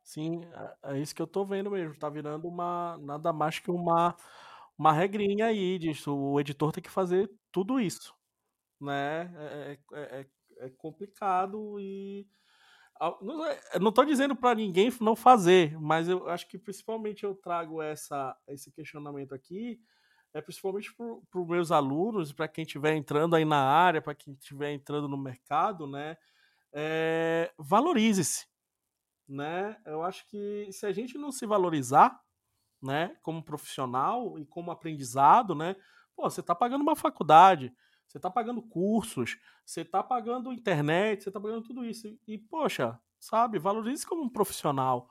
Sim, 0.03 0.43
é, 0.85 0.95
é 0.95 0.99
isso 0.99 1.15
que 1.15 1.23
eu 1.23 1.27
tô 1.27 1.45
vendo 1.45 1.71
mesmo. 1.71 1.95
Tá 1.97 2.09
virando 2.09 2.49
uma 2.49 2.99
nada 3.03 3.33
mais 3.33 3.59
que 3.59 3.71
uma 3.71 4.15
uma 4.79 4.93
regrinha 4.93 5.47
aí 5.47 5.79
disso. 5.79 6.15
O 6.15 6.41
editor 6.41 6.73
tem 6.73 6.83
que 6.83 6.91
fazer 6.91 7.31
tudo 7.51 7.81
isso, 7.81 8.15
né? 8.81 9.33
É, 9.37 9.79
é, 9.93 10.21
é, 10.21 10.27
é 10.59 10.71
complicado 10.71 11.79
e 11.81 12.27
não 13.79 13.91
estou 13.91 14.05
dizendo 14.05 14.35
para 14.35 14.55
ninguém 14.55 14.91
não 15.01 15.15
fazer, 15.15 15.79
mas 15.79 16.09
eu 16.09 16.29
acho 16.29 16.49
que 16.49 16.59
principalmente 16.59 17.25
eu 17.25 17.35
trago 17.35 17.83
essa, 17.83 18.35
esse 18.49 18.73
questionamento 18.73 19.35
aqui 19.35 19.79
é 20.33 20.41
principalmente 20.41 20.95
para 20.95 21.41
os 21.41 21.49
meus 21.49 21.71
alunos, 21.71 22.33
para 22.33 22.49
quem 22.49 22.63
estiver 22.63 22.95
entrando 22.95 23.35
aí 23.35 23.45
na 23.45 23.63
área, 23.63 24.03
para 24.03 24.15
quem 24.15 24.35
estiver 24.35 24.71
entrando 24.73 25.09
no 25.09 25.17
mercado, 25.17 25.87
né? 25.87 26.17
É, 26.73 27.53
valorize-se, 27.59 28.47
né? 29.27 29.81
Eu 29.87 30.03
acho 30.03 30.27
que 30.29 30.69
se 30.73 30.85
a 30.85 30.93
gente 30.93 31.17
não 31.17 31.33
se 31.33 31.47
valorizar, 31.47 32.21
né, 32.83 33.17
como 33.23 33.43
profissional 33.43 34.39
e 34.39 34.45
como 34.45 34.71
aprendizado, 34.71 35.55
né? 35.55 35.75
Pô, 36.15 36.29
você 36.29 36.41
está 36.41 36.55
pagando 36.55 36.83
uma 36.83 36.95
faculdade, 36.95 37.75
você 38.07 38.19
está 38.19 38.31
pagando 38.31 38.63
cursos, 38.63 39.37
você 39.65 39.83
está 39.83 40.03
pagando 40.03 40.53
internet, 40.53 41.23
você 41.23 41.29
está 41.29 41.41
pagando 41.41 41.63
tudo 41.63 41.85
isso. 41.85 42.09
E, 42.27 42.39
poxa, 42.39 42.99
sabe, 43.19 43.59
valorize 43.59 44.07
como 44.07 44.23
um 44.23 44.29
profissional. 44.29 45.11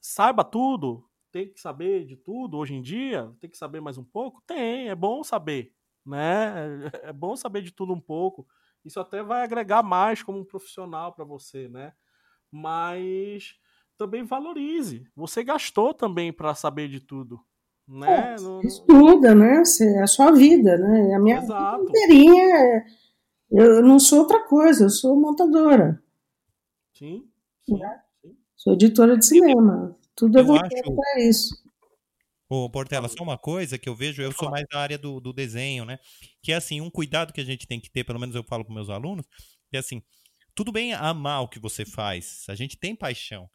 Saiba 0.00 0.44
tudo, 0.44 1.08
tem 1.30 1.52
que 1.52 1.60
saber 1.60 2.04
de 2.04 2.16
tudo 2.16 2.58
hoje 2.58 2.74
em 2.74 2.82
dia? 2.82 3.34
Tem 3.40 3.48
que 3.48 3.56
saber 3.56 3.80
mais 3.80 3.96
um 3.96 4.04
pouco? 4.04 4.42
Tem, 4.46 4.88
é 4.88 4.94
bom 4.94 5.24
saber, 5.24 5.74
né? 6.04 6.52
É 7.04 7.12
bom 7.12 7.34
saber 7.36 7.62
de 7.62 7.72
tudo 7.72 7.92
um 7.94 8.00
pouco. 8.00 8.46
Isso 8.84 9.00
até 9.00 9.22
vai 9.22 9.42
agregar 9.42 9.82
mais 9.82 10.22
como 10.22 10.38
um 10.38 10.44
profissional 10.44 11.12
para 11.12 11.24
você, 11.24 11.68
né? 11.68 11.94
Mas 12.50 13.54
também 13.96 14.24
valorize. 14.24 15.08
Você 15.14 15.44
gastou 15.44 15.94
também 15.94 16.32
para 16.32 16.54
saber 16.54 16.88
de 16.88 17.00
tudo, 17.00 17.40
né? 17.88 18.36
Estuda, 18.64 19.34
né? 19.34 19.62
É 19.80 20.02
a 20.02 20.06
sua 20.06 20.30
vida, 20.32 20.76
né? 20.78 21.14
A 21.14 21.18
minha 21.18 21.38
Exato. 21.38 21.78
vida 21.84 21.90
inteirinha, 21.90 22.84
eu 23.50 23.82
não 23.82 23.98
sou 23.98 24.20
outra 24.20 24.40
coisa, 24.46 24.84
eu 24.84 24.90
sou 24.90 25.14
montadora. 25.20 26.02
Sim, 26.94 27.28
sim, 27.64 27.78
sim. 28.22 28.36
Sou 28.56 28.74
editora 28.74 29.16
de 29.16 29.24
cinema. 29.26 29.96
Tudo 30.14 30.38
é 30.38 30.40
Eu 30.42 30.46
voltado 30.46 30.74
acho- 30.74 30.94
para 30.94 31.20
isso. 31.20 31.62
Ô, 32.48 32.68
Portela, 32.68 33.08
só 33.08 33.22
uma 33.24 33.38
coisa 33.38 33.78
que 33.78 33.88
eu 33.88 33.94
vejo, 33.96 34.20
eu 34.20 34.30
sou 34.30 34.50
mais 34.50 34.66
da 34.70 34.78
área 34.78 34.98
do, 34.98 35.18
do 35.20 35.32
desenho, 35.32 35.86
né? 35.86 35.98
Que 36.42 36.52
é 36.52 36.56
assim, 36.56 36.82
um 36.82 36.90
cuidado 36.90 37.32
que 37.32 37.40
a 37.40 37.44
gente 37.44 37.66
tem 37.66 37.80
que 37.80 37.90
ter, 37.90 38.04
pelo 38.04 38.20
menos 38.20 38.34
eu 38.36 38.44
falo 38.44 38.62
para 38.62 38.74
meus 38.74 38.90
alunos, 38.90 39.26
é 39.72 39.78
assim, 39.78 40.02
tudo 40.54 40.70
bem 40.70 40.92
amar 40.92 41.40
o 41.42 41.48
que 41.48 41.58
você 41.58 41.82
faz, 41.86 42.44
a 42.50 42.54
gente 42.54 42.76
tem 42.76 42.94
paixão, 42.94 43.48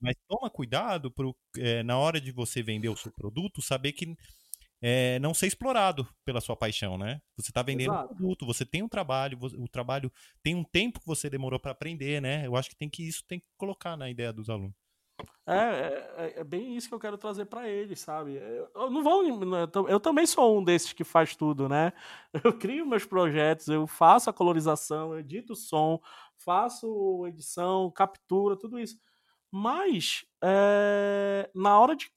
mas 0.00 0.14
toma 0.28 0.50
cuidado 0.50 1.10
pro, 1.10 1.36
é, 1.58 1.82
na 1.82 1.98
hora 1.98 2.20
de 2.20 2.32
você 2.32 2.62
vender 2.62 2.88
o 2.88 2.96
seu 2.96 3.12
produto, 3.12 3.62
saber 3.62 3.92
que 3.92 4.14
é, 4.82 5.18
não 5.20 5.34
ser 5.34 5.46
explorado 5.48 6.08
pela 6.24 6.40
sua 6.40 6.56
paixão, 6.56 6.98
né? 6.98 7.20
Você 7.36 7.50
está 7.50 7.62
vendendo 7.62 7.94
um 7.94 7.98
Exato. 7.98 8.14
produto, 8.16 8.46
você 8.46 8.64
tem 8.66 8.82
um 8.82 8.88
trabalho, 8.88 9.38
o 9.42 9.68
trabalho 9.68 10.12
tem 10.42 10.54
um 10.54 10.64
tempo 10.64 11.00
que 11.00 11.06
você 11.06 11.30
demorou 11.30 11.60
para 11.60 11.72
aprender, 11.72 12.20
né? 12.22 12.46
Eu 12.46 12.56
acho 12.56 12.70
que 12.70 12.76
tem 12.76 12.88
que 12.90 13.06
isso 13.08 13.24
tem 13.26 13.40
que 13.40 13.46
colocar 13.56 13.96
na 13.96 14.10
ideia 14.10 14.32
dos 14.32 14.48
alunos. 14.50 14.76
É, 15.46 15.52
é, 15.54 16.14
é- 16.36 16.40
é 16.40 16.44
bem 16.44 16.76
isso 16.76 16.88
que 16.88 16.94
eu 16.94 16.98
quero 17.00 17.16
trazer 17.18 17.46
pra 17.46 17.66
eles, 17.68 18.00
sabe? 18.00 18.34
Eu, 18.36 18.70
eu 18.74 18.90
não 18.90 19.02
vou, 19.02 19.22
tam- 19.68 19.88
eu 19.88 19.98
também 19.98 20.26
sou 20.26 20.58
um 20.58 20.62
desses 20.64 20.92
que 20.92 21.04
faz 21.04 21.34
tudo, 21.34 21.68
né? 21.68 21.92
Eu 22.44 22.56
crio 22.58 22.86
meus 22.86 23.04
projetos, 23.06 23.68
eu 23.68 23.86
faço 23.86 24.28
a 24.30 24.32
colorização, 24.32 25.12
eu 25.14 25.20
edito 25.20 25.54
o 25.54 25.56
som, 25.56 26.00
faço 26.36 27.26
edição, 27.26 27.90
captura, 27.90 28.56
tudo 28.58 28.78
isso. 28.78 28.96
Mas 29.50 30.24
é, 30.42 31.50
na 31.54 31.78
hora 31.78 31.96
de 31.96 32.10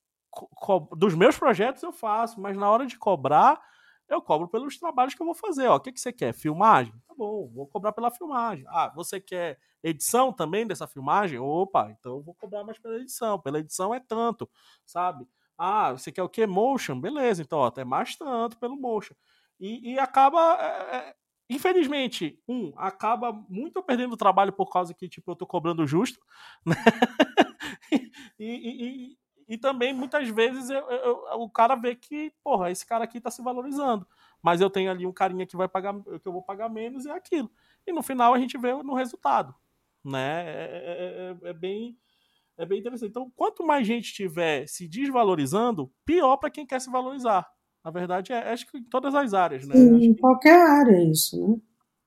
dos 0.95 1.13
meus 1.13 1.37
projetos 1.37 1.83
eu 1.83 1.91
faço, 1.91 2.39
mas 2.39 2.55
na 2.55 2.69
hora 2.69 2.85
de 2.85 2.97
cobrar 2.97 3.61
eu 4.07 4.21
cobro 4.21 4.47
pelos 4.47 4.77
trabalhos 4.77 5.13
que 5.13 5.21
eu 5.21 5.25
vou 5.25 5.35
fazer. 5.35 5.67
O 5.69 5.79
que, 5.79 5.91
que 5.91 5.99
você 5.99 6.11
quer? 6.11 6.33
Filmagem? 6.33 6.93
Tá 7.07 7.13
bom, 7.17 7.49
vou 7.53 7.65
cobrar 7.67 7.93
pela 7.93 8.11
filmagem. 8.11 8.65
Ah, 8.67 8.91
você 8.93 9.21
quer 9.21 9.57
edição 9.81 10.33
também 10.33 10.67
dessa 10.67 10.85
filmagem? 10.85 11.39
Opa, 11.39 11.89
então 11.97 12.17
eu 12.17 12.21
vou 12.21 12.33
cobrar 12.35 12.63
mais 12.63 12.77
pela 12.77 12.95
edição. 12.97 13.39
Pela 13.39 13.59
edição 13.59 13.93
é 13.95 13.99
tanto, 14.01 14.49
sabe? 14.85 15.25
Ah, 15.57 15.91
você 15.93 16.11
quer 16.11 16.23
o 16.23 16.29
que? 16.29 16.45
Motion? 16.45 16.99
Beleza, 16.99 17.41
então 17.41 17.63
até 17.63 17.85
mais 17.85 18.15
tanto 18.17 18.57
pelo 18.59 18.75
motion. 18.75 19.15
E, 19.59 19.93
e 19.93 19.99
acaba. 19.99 20.57
é, 20.59 20.95
é, 21.09 21.15
infelizmente, 21.55 22.39
um, 22.47 22.73
acaba 22.77 23.31
muito 23.49 23.81
perdendo 23.83 24.17
trabalho 24.17 24.53
por 24.53 24.69
causa 24.71 24.93
que, 24.93 25.07
tipo, 25.09 25.31
eu 25.31 25.35
tô 25.35 25.45
cobrando 25.47 25.85
justo, 25.87 26.19
né? 26.65 26.75
e, 27.91 28.11
e- 28.39 29.11
e- 29.13 29.17
e 29.47 29.57
também, 29.57 29.93
muitas 29.93 30.29
vezes, 30.29 30.69
eu- 30.69 30.89
eu- 30.89 31.25
o 31.41 31.49
cara 31.49 31.75
vê 31.75 31.93
que, 31.95 32.31
porra, 32.43 32.71
esse 32.71 32.85
cara 32.85 33.03
aqui 33.03 33.19
tá 33.19 33.29
se 33.29 33.41
valorizando. 33.41 34.07
Mas 34.41 34.61
eu 34.61 34.69
tenho 34.69 34.89
ali 34.89 35.05
um 35.05 35.11
carinha 35.11 35.45
que 35.45 35.57
vai 35.57 35.67
pagar, 35.67 35.93
que 36.01 36.27
eu 36.27 36.31
vou 36.31 36.41
pagar 36.41 36.69
menos 36.69 37.05
e 37.05 37.09
é 37.09 37.13
aquilo. 37.13 37.51
E 37.85 37.91
no 37.91 38.01
final 38.01 38.33
a 38.33 38.39
gente 38.39 38.57
vê 38.57 38.71
no 38.81 38.93
resultado. 38.95 39.53
Né? 40.03 40.43
É, 40.47 41.35
é- 41.43 41.47
é- 41.47 41.49
é 41.49 41.53
bem, 41.53 41.97
é 42.57 42.65
bem 42.65 42.79
interessante. 42.79 43.09
Então, 43.09 43.31
quanto 43.35 43.65
mais 43.65 43.85
gente 43.87 44.05
estiver 44.05 44.67
se 44.67 44.87
desvalorizando, 44.87 45.91
pior 46.05 46.37
para 46.37 46.51
quem 46.51 46.65
quer 46.65 46.79
se 46.81 46.89
valorizar. 46.91 47.47
Na 47.83 47.91
verdade, 47.91 48.31
é, 48.33 48.51
acho 48.51 48.67
que 48.69 48.77
em 48.77 48.83
todas 48.83 49.15
as 49.15 49.33
áreas, 49.33 49.67
né? 49.67 49.75
Acho 49.95 50.11
Em 50.11 50.13
que- 50.13 50.21
qualquer 50.21 50.59
área 50.59 50.95
é 50.97 51.03
isso, 51.05 51.47
né? 51.47 51.57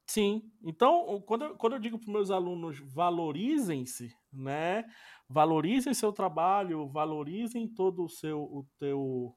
Sim. 0.07 0.53
Então, 0.63 1.21
quando 1.27 1.45
eu, 1.47 1.57
quando 1.57 1.73
eu 1.75 1.79
digo 1.79 1.99
para 1.99 2.07
os 2.07 2.13
meus 2.13 2.31
alunos 2.31 2.79
valorizem-se, 2.93 4.15
né? 4.33 4.85
Valorizem 5.29 5.95
seu 5.95 6.13
trabalho, 6.13 6.87
valorizem 6.89 7.67
todo 7.69 8.05
o 8.05 8.09
seu 8.09 8.43
o 8.43 8.67
teu 8.79 9.35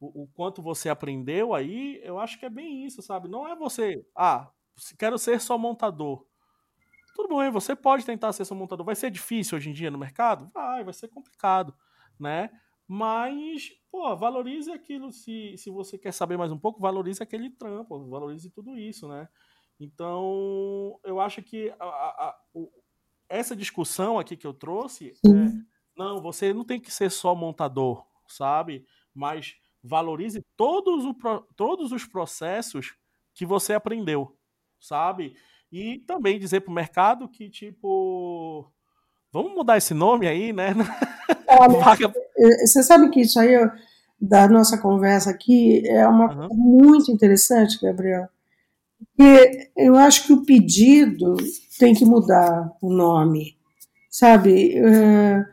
o, 0.00 0.24
o 0.24 0.28
quanto 0.34 0.62
você 0.62 0.88
aprendeu 0.90 1.54
aí, 1.54 2.00
eu 2.04 2.18
acho 2.18 2.38
que 2.38 2.46
é 2.46 2.50
bem 2.50 2.84
isso, 2.86 3.02
sabe? 3.02 3.28
Não 3.28 3.46
é 3.48 3.56
você, 3.56 4.04
ah, 4.16 4.50
quero 4.98 5.18
ser 5.18 5.40
só 5.40 5.58
montador. 5.58 6.26
Tudo 7.14 7.36
bem, 7.38 7.50
você 7.50 7.76
pode 7.76 8.06
tentar 8.06 8.32
ser 8.32 8.44
só 8.44 8.54
montador. 8.54 8.86
Vai 8.86 8.96
ser 8.96 9.10
difícil 9.10 9.56
hoje 9.58 9.70
em 9.70 9.72
dia 9.72 9.90
no 9.90 9.98
mercado? 9.98 10.50
Vai, 10.54 10.82
vai 10.84 10.94
ser 10.94 11.08
complicado, 11.08 11.74
né? 12.18 12.50
Mas, 12.88 13.70
pô, 13.92 14.16
valorize 14.16 14.72
aquilo. 14.72 15.12
Se, 15.12 15.54
se 15.58 15.70
você 15.70 15.98
quer 15.98 16.12
saber 16.12 16.38
mais 16.38 16.50
um 16.50 16.58
pouco, 16.58 16.80
valorize 16.80 17.22
aquele 17.22 17.50
trampo, 17.50 18.08
valorize 18.08 18.50
tudo 18.50 18.76
isso, 18.76 19.06
né? 19.06 19.28
Então, 19.78 20.98
eu 21.04 21.20
acho 21.20 21.42
que 21.42 21.70
a- 21.78 21.84
a- 21.84 22.36
o- 22.54 22.70
essa 23.28 23.54
discussão 23.54 24.18
aqui 24.18 24.36
que 24.36 24.46
eu 24.46 24.54
trouxe 24.54 25.12
é, 25.24 25.50
não, 25.96 26.20
você 26.22 26.54
não 26.54 26.64
tem 26.64 26.80
que 26.80 26.90
ser 26.90 27.10
só 27.10 27.34
montador, 27.34 28.04
sabe? 28.26 28.86
Mas 29.14 29.56
valorize 29.82 30.42
todos, 30.56 31.04
o 31.04 31.14
todos 31.54 31.92
os 31.92 32.06
processos 32.06 32.94
que 33.34 33.44
você 33.44 33.74
aprendeu, 33.74 34.36
sabe? 34.80 35.36
E 35.70 35.98
também 36.00 36.38
dizer 36.38 36.60
pro 36.60 36.72
mercado 36.72 37.28
que, 37.28 37.50
tipo, 37.50 38.70
vamos 39.30 39.52
mudar 39.52 39.76
esse 39.78 39.92
nome 39.94 40.26
aí, 40.28 40.52
né? 40.52 40.68
Olha, 41.48 41.78
Vaga- 41.78 42.12
você 42.66 42.82
sabe 42.82 43.10
que 43.10 43.20
isso 43.20 43.38
aí, 43.40 43.54
da 44.20 44.48
nossa 44.48 44.78
conversa 44.78 45.30
aqui, 45.30 45.86
é 45.88 46.06
uma 46.06 46.26
Aham. 46.26 46.48
coisa 46.48 46.54
muito 46.54 47.10
interessante, 47.12 47.80
Gabriel. 47.80 48.28
Porque 48.98 49.70
eu 49.76 49.96
acho 49.96 50.26
que 50.26 50.32
o 50.32 50.44
pedido 50.44 51.34
tem 51.78 51.94
que 51.94 52.04
mudar 52.04 52.70
o 52.80 52.92
nome, 52.92 53.56
sabe? 54.10 54.76
Eh, 54.78 55.44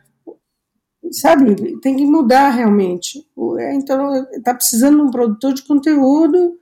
sabe, 1.10 1.78
tem 1.80 1.96
que 1.96 2.06
mudar 2.06 2.50
realmente. 2.50 3.26
É, 3.58 3.74
Então, 3.74 4.14
está 4.32 4.54
precisando 4.54 4.96
de 4.96 5.02
um 5.02 5.10
produtor 5.10 5.52
de 5.54 5.62
conteúdo 5.62 6.58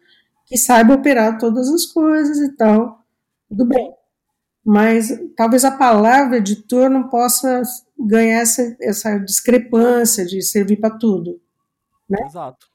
que 0.46 0.56
saiba 0.56 0.94
operar 0.94 1.38
todas 1.38 1.68
as 1.68 1.84
coisas 1.86 2.38
e 2.38 2.52
tal. 2.56 3.04
Tudo 3.48 3.66
bem. 3.66 3.92
Mas 4.70 5.08
talvez 5.34 5.64
a 5.64 5.78
palavra 5.78 6.36
editor 6.36 6.90
não 6.90 7.08
possa 7.08 7.62
ganhar 7.98 8.40
essa, 8.40 8.76
essa 8.82 9.18
discrepância 9.18 10.26
de 10.26 10.42
servir 10.42 10.76
para 10.78 10.98
tudo. 10.98 11.40
Exato. 12.26 12.66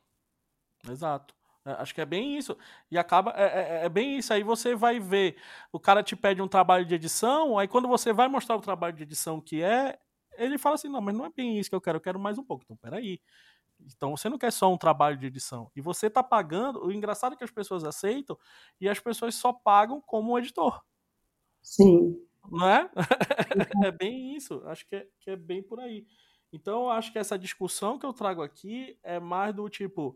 Exato. 0.90 1.34
É, 1.66 1.72
acho 1.74 1.94
que 1.96 2.02
é 2.02 2.06
bem 2.06 2.38
isso. 2.38 2.58
E 2.92 2.98
acaba. 2.98 3.32
É, 3.38 3.82
é- 3.82 3.86
é 3.86 3.90
bem 3.90 4.18
isso. 4.18 4.34
Aí 4.34 4.44
você 4.44 4.76
vai 4.76 5.00
ver. 5.00 5.38
O 5.72 5.80
cara 5.80 6.04
te 6.04 6.16
pede 6.16 6.42
um 6.42 6.48
trabalho 6.48 6.86
de 6.86 6.96
edição, 6.96 7.58
aí 7.60 7.68
quando 7.68 7.88
você 7.88 8.12
vai 8.12 8.28
mostrar 8.28 8.56
o 8.56 8.62
trabalho 8.62 8.96
de 8.96 9.04
edição 9.04 9.40
que 9.40 9.62
é, 9.62 9.98
ele 10.38 10.58
fala 10.58 10.76
assim: 10.76 10.90
não, 10.90 11.02
mas 11.02 11.16
não 11.16 11.26
é 11.26 11.30
bem 11.30 11.60
isso 11.60 11.70
que 11.70 11.76
eu 11.76 11.82
quero, 11.82 11.98
eu 11.98 12.02
quero 12.02 12.20
mais 12.20 12.38
um 12.38 12.44
pouco. 12.44 12.64
Então, 12.66 12.78
peraí. 12.78 13.20
Então 13.80 14.16
você 14.18 14.30
não 14.30 14.38
quer 14.38 14.52
só 14.52 14.72
um 14.74 14.78
trabalho 14.78 15.18
de 15.18 15.28
edição. 15.28 15.70
E 15.76 15.82
você 15.82 16.10
tá 16.10 16.24
pagando. 16.24 16.86
O 16.86 16.92
engraçado 16.92 17.34
é 17.34 17.36
que 17.38 17.44
as 17.44 17.52
pessoas 17.52 17.84
aceitam 17.84 18.38
e 18.82 18.90
as 18.90 19.00
pessoas 19.00 19.36
só 19.36 19.54
pagam 19.54 20.02
como 20.02 20.34
um 20.34 20.40
editor. 20.40 20.82
Sim. 21.64 22.16
Não 22.52 22.68
é? 22.68 22.90
é 23.88 23.92
bem 23.92 24.36
isso. 24.36 24.62
Acho 24.66 24.86
que 24.88 24.96
é, 24.96 25.08
que 25.22 25.32
é 25.32 25.36
bem 25.36 25.64
por 25.64 25.80
aí. 25.80 26.06
Então, 26.52 26.84
eu 26.84 26.90
acho 26.92 27.12
que 27.12 27.18
essa 27.18 27.40
discussão 27.40 27.98
que 27.98 28.06
eu 28.06 28.14
trago 28.14 28.44
aqui 28.44 28.98
é 29.02 29.20
mais 29.20 29.56
do 29.56 29.68
tipo: 29.70 30.16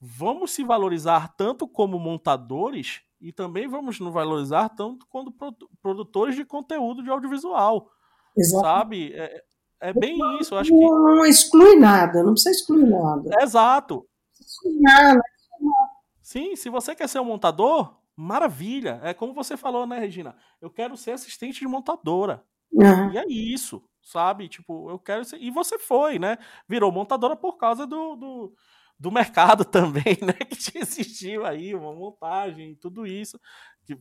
vamos 0.00 0.52
se 0.52 0.64
valorizar 0.64 1.34
tanto 1.36 1.68
como 1.68 1.98
montadores 1.98 3.02
e 3.20 3.32
também 3.32 3.66
vamos 3.68 3.98
nos 4.00 4.12
valorizar 4.12 4.68
tanto 4.70 5.06
quanto 5.08 5.32
produ- 5.32 5.68
produtores 5.82 6.36
de 6.36 6.44
conteúdo 6.44 7.02
de 7.02 7.10
audiovisual. 7.10 7.90
Exato. 8.36 8.64
Sabe? 8.64 9.12
É, 9.14 9.42
é 9.80 9.92
bem 9.92 10.16
isso. 10.40 10.54
Eu 10.54 10.58
acho 10.58 10.70
que. 10.70 10.78
Não, 10.78 11.16
não 11.16 11.26
exclui 11.26 11.76
nada, 11.76 12.22
não 12.22 12.32
precisa 12.32 12.50
excluir 12.50 12.88
nada. 12.88 13.42
Exato. 13.42 13.94
Não 13.96 14.04
precisa 14.34 14.48
excluir 14.48 14.80
nada. 14.80 15.20
Sim, 16.22 16.56
se 16.56 16.68
você 16.68 16.94
quer 16.94 17.08
ser 17.08 17.20
um 17.20 17.24
montador, 17.24 17.96
maravilha. 18.16 18.98
É 19.02 19.12
como 19.12 19.34
você 19.34 19.56
falou, 19.56 19.86
né, 19.86 19.98
Regina? 19.98 20.36
Eu 20.60 20.70
quero 20.70 20.96
ser 20.96 21.12
assistente 21.12 21.60
de 21.60 21.68
montadora. 21.68 22.44
Aham. 22.80 23.12
E 23.12 23.18
é 23.18 23.26
isso, 23.28 23.84
sabe? 24.02 24.48
Tipo, 24.48 24.90
eu 24.90 24.98
quero 24.98 25.24
ser. 25.24 25.40
E 25.40 25.50
você 25.50 25.78
foi, 25.78 26.18
né? 26.18 26.38
Virou 26.68 26.90
montadora 26.90 27.36
por 27.36 27.56
causa 27.56 27.86
do, 27.86 28.16
do, 28.16 28.56
do 28.98 29.12
mercado 29.12 29.64
também, 29.66 30.18
né? 30.22 30.32
Que 30.32 30.56
te 30.56 30.78
existiu 30.78 31.44
aí, 31.44 31.74
uma 31.74 31.92
montagem, 31.94 32.74
tudo 32.76 33.06
isso, 33.06 33.38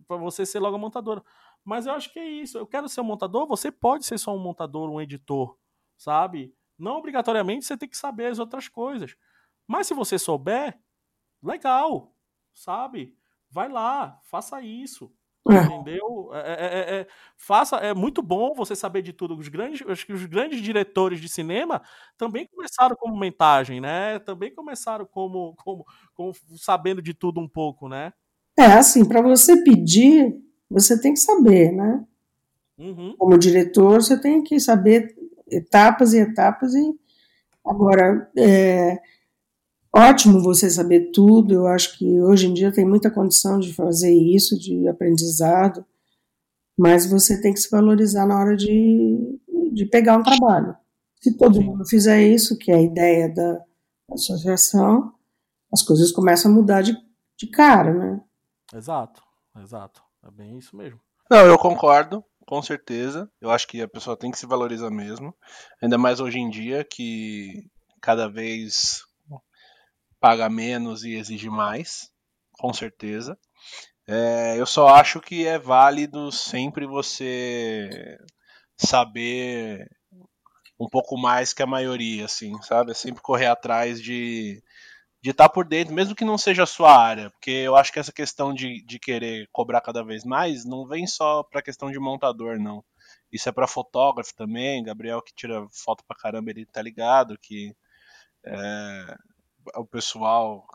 para 0.07 0.17
você 0.17 0.45
ser 0.45 0.59
logo 0.59 0.77
montadora. 0.77 1.23
Mas 1.63 1.85
eu 1.85 1.93
acho 1.93 2.11
que 2.11 2.19
é 2.19 2.27
isso. 2.27 2.57
Eu 2.57 2.67
quero 2.67 2.87
ser 2.87 3.01
um 3.01 3.05
montador, 3.05 3.47
você 3.47 3.71
pode 3.71 4.05
ser 4.05 4.17
só 4.17 4.35
um 4.35 4.39
montador, 4.39 4.89
um 4.89 5.01
editor, 5.01 5.57
sabe? 5.97 6.53
Não 6.77 6.97
obrigatoriamente 6.97 7.65
você 7.65 7.77
tem 7.77 7.89
que 7.89 7.97
saber 7.97 8.27
as 8.27 8.39
outras 8.39 8.67
coisas. 8.67 9.15
Mas 9.67 9.87
se 9.87 9.93
você 9.93 10.19
souber, 10.19 10.79
legal, 11.41 12.13
sabe? 12.53 13.17
Vai 13.55 13.69
lá, 13.69 14.19
faça 14.29 14.61
isso. 14.61 15.09
Aham. 15.47 15.63
Entendeu? 15.81 16.29
É, 16.33 16.39
é- 16.39 16.95
é- 16.97 17.01
é- 17.01 17.07
faça, 17.37 17.77
é 17.77 17.93
muito 17.93 18.21
bom 18.21 18.53
você 18.53 18.75
saber 18.75 19.01
de 19.01 19.13
tudo. 19.13 19.37
Os 19.37 19.47
grandes, 19.47 19.81
acho 19.87 20.05
que 20.05 20.11
os 20.11 20.25
grandes 20.25 20.61
diretores 20.61 21.21
de 21.21 21.29
cinema 21.29 21.81
também 22.17 22.47
começaram 22.47 22.95
como 22.97 23.15
montagem, 23.15 23.79
né? 23.79 24.19
Também 24.19 24.53
começaram 24.53 25.05
como, 25.05 25.55
como, 25.63 25.85
como 26.13 26.33
sabendo 26.57 27.01
de 27.01 27.13
tudo 27.13 27.39
um 27.39 27.47
pouco, 27.47 27.87
né? 27.87 28.11
É 28.59 28.65
assim, 28.65 29.05
para 29.07 29.21
você 29.21 29.63
pedir, 29.63 30.35
você 30.69 30.99
tem 30.99 31.13
que 31.13 31.19
saber, 31.21 31.71
né? 31.71 32.03
Uhum, 32.77 33.15
Como 33.17 33.37
diretor, 33.37 34.01
você 34.01 34.19
tem 34.19 34.43
que 34.43 34.59
saber 34.59 35.15
etapas 35.49 36.13
e 36.13 36.19
etapas 36.19 36.73
e 36.75 36.93
agora 37.65 38.29
é, 38.37 38.99
ótimo 39.95 40.41
você 40.41 40.69
saber 40.69 41.11
tudo. 41.11 41.53
Eu 41.53 41.67
acho 41.67 41.97
que 41.97 42.21
hoje 42.21 42.47
em 42.47 42.53
dia 42.53 42.71
tem 42.71 42.85
muita 42.85 43.09
condição 43.09 43.59
de 43.59 43.73
fazer 43.73 44.13
isso, 44.13 44.59
de 44.59 44.87
aprendizado, 44.87 45.85
mas 46.77 47.09
você 47.09 47.41
tem 47.41 47.53
que 47.53 47.59
se 47.59 47.71
valorizar 47.71 48.25
na 48.25 48.37
hora 48.37 48.55
de, 48.55 49.39
de 49.71 49.85
pegar 49.85 50.17
um 50.17 50.23
trabalho. 50.23 50.75
Se 51.21 51.35
todo 51.37 51.61
mundo 51.61 51.87
fizer 51.87 52.21
isso, 52.21 52.57
que 52.57 52.71
é 52.71 52.75
a 52.75 52.81
ideia 52.81 53.33
da 53.33 53.63
associação, 54.11 55.13
as 55.71 55.81
coisas 55.81 56.11
começam 56.11 56.51
a 56.51 56.53
mudar 56.53 56.81
de, 56.81 56.95
de 57.37 57.47
cara, 57.47 57.93
né? 57.93 58.21
Exato, 58.73 59.23
exato. 59.61 60.01
É 60.23 60.29
bem 60.29 60.57
isso 60.57 60.75
mesmo. 60.75 60.99
Não, 61.29 61.39
eu 61.39 61.57
concordo, 61.57 62.23
com 62.45 62.61
certeza. 62.61 63.29
Eu 63.41 63.49
acho 63.49 63.67
que 63.67 63.81
a 63.81 63.87
pessoa 63.87 64.17
tem 64.17 64.29
que 64.29 64.37
se 64.37 64.45
valorizar 64.45 64.91
mesmo. 64.91 65.33
Ainda 65.81 65.97
mais 65.97 66.19
hoje 66.19 66.39
em 66.39 66.49
dia 66.49 66.83
que 66.83 67.67
cada 68.01 68.27
vez 68.27 69.04
paga 70.25 70.49
menos 70.49 71.03
e 71.03 71.13
exige 71.13 71.51
mais, 71.51 72.09
com 72.53 72.73
certeza. 72.73 73.37
É, 74.07 74.55
eu 74.59 74.65
só 74.65 74.87
acho 74.87 75.21
que 75.21 75.45
é 75.45 75.59
válido 75.59 76.31
sempre 76.31 76.87
você 76.87 78.17
saber 78.75 79.87
um 80.79 80.89
pouco 80.89 81.15
mais 81.15 81.53
que 81.53 81.61
a 81.61 81.67
maioria, 81.67 82.25
assim, 82.25 82.59
sabe? 82.63 82.89
É 82.89 82.95
sempre 82.95 83.21
correr 83.21 83.45
atrás 83.45 84.01
de 84.01 84.63
de 85.21 85.31
estar 85.31 85.47
tá 85.47 85.53
por 85.53 85.65
dentro, 85.67 85.93
mesmo 85.93 86.15
que 86.15 86.25
não 86.25 86.37
seja 86.39 86.63
a 86.63 86.67
sua 86.67 86.95
área, 86.95 87.29
porque 87.31 87.51
eu 87.51 87.75
acho 87.75 87.91
que 87.93 87.99
essa 87.99 88.11
questão 88.11 88.53
de, 88.53 88.83
de 88.85 88.99
querer 88.99 89.47
cobrar 89.51 89.81
cada 89.81 90.03
vez 90.03 90.23
mais 90.23 90.65
não 90.65 90.87
vem 90.87 91.05
só 91.07 91.43
para 91.43 91.63
questão 91.63 91.91
de 91.91 91.99
montador, 91.99 92.59
não. 92.59 92.83
Isso 93.31 93.47
é 93.49 93.51
para 93.51 93.67
fotógrafo 93.67 94.33
também, 94.35 94.83
Gabriel 94.83 95.21
que 95.21 95.33
tira 95.35 95.67
foto 95.71 96.03
pra 96.07 96.17
caramba, 96.17 96.49
ele 96.51 96.65
tá 96.65 96.81
ligado 96.81 97.37
que 97.39 97.75
é, 98.45 99.17
o 99.75 99.85
pessoal 99.85 100.65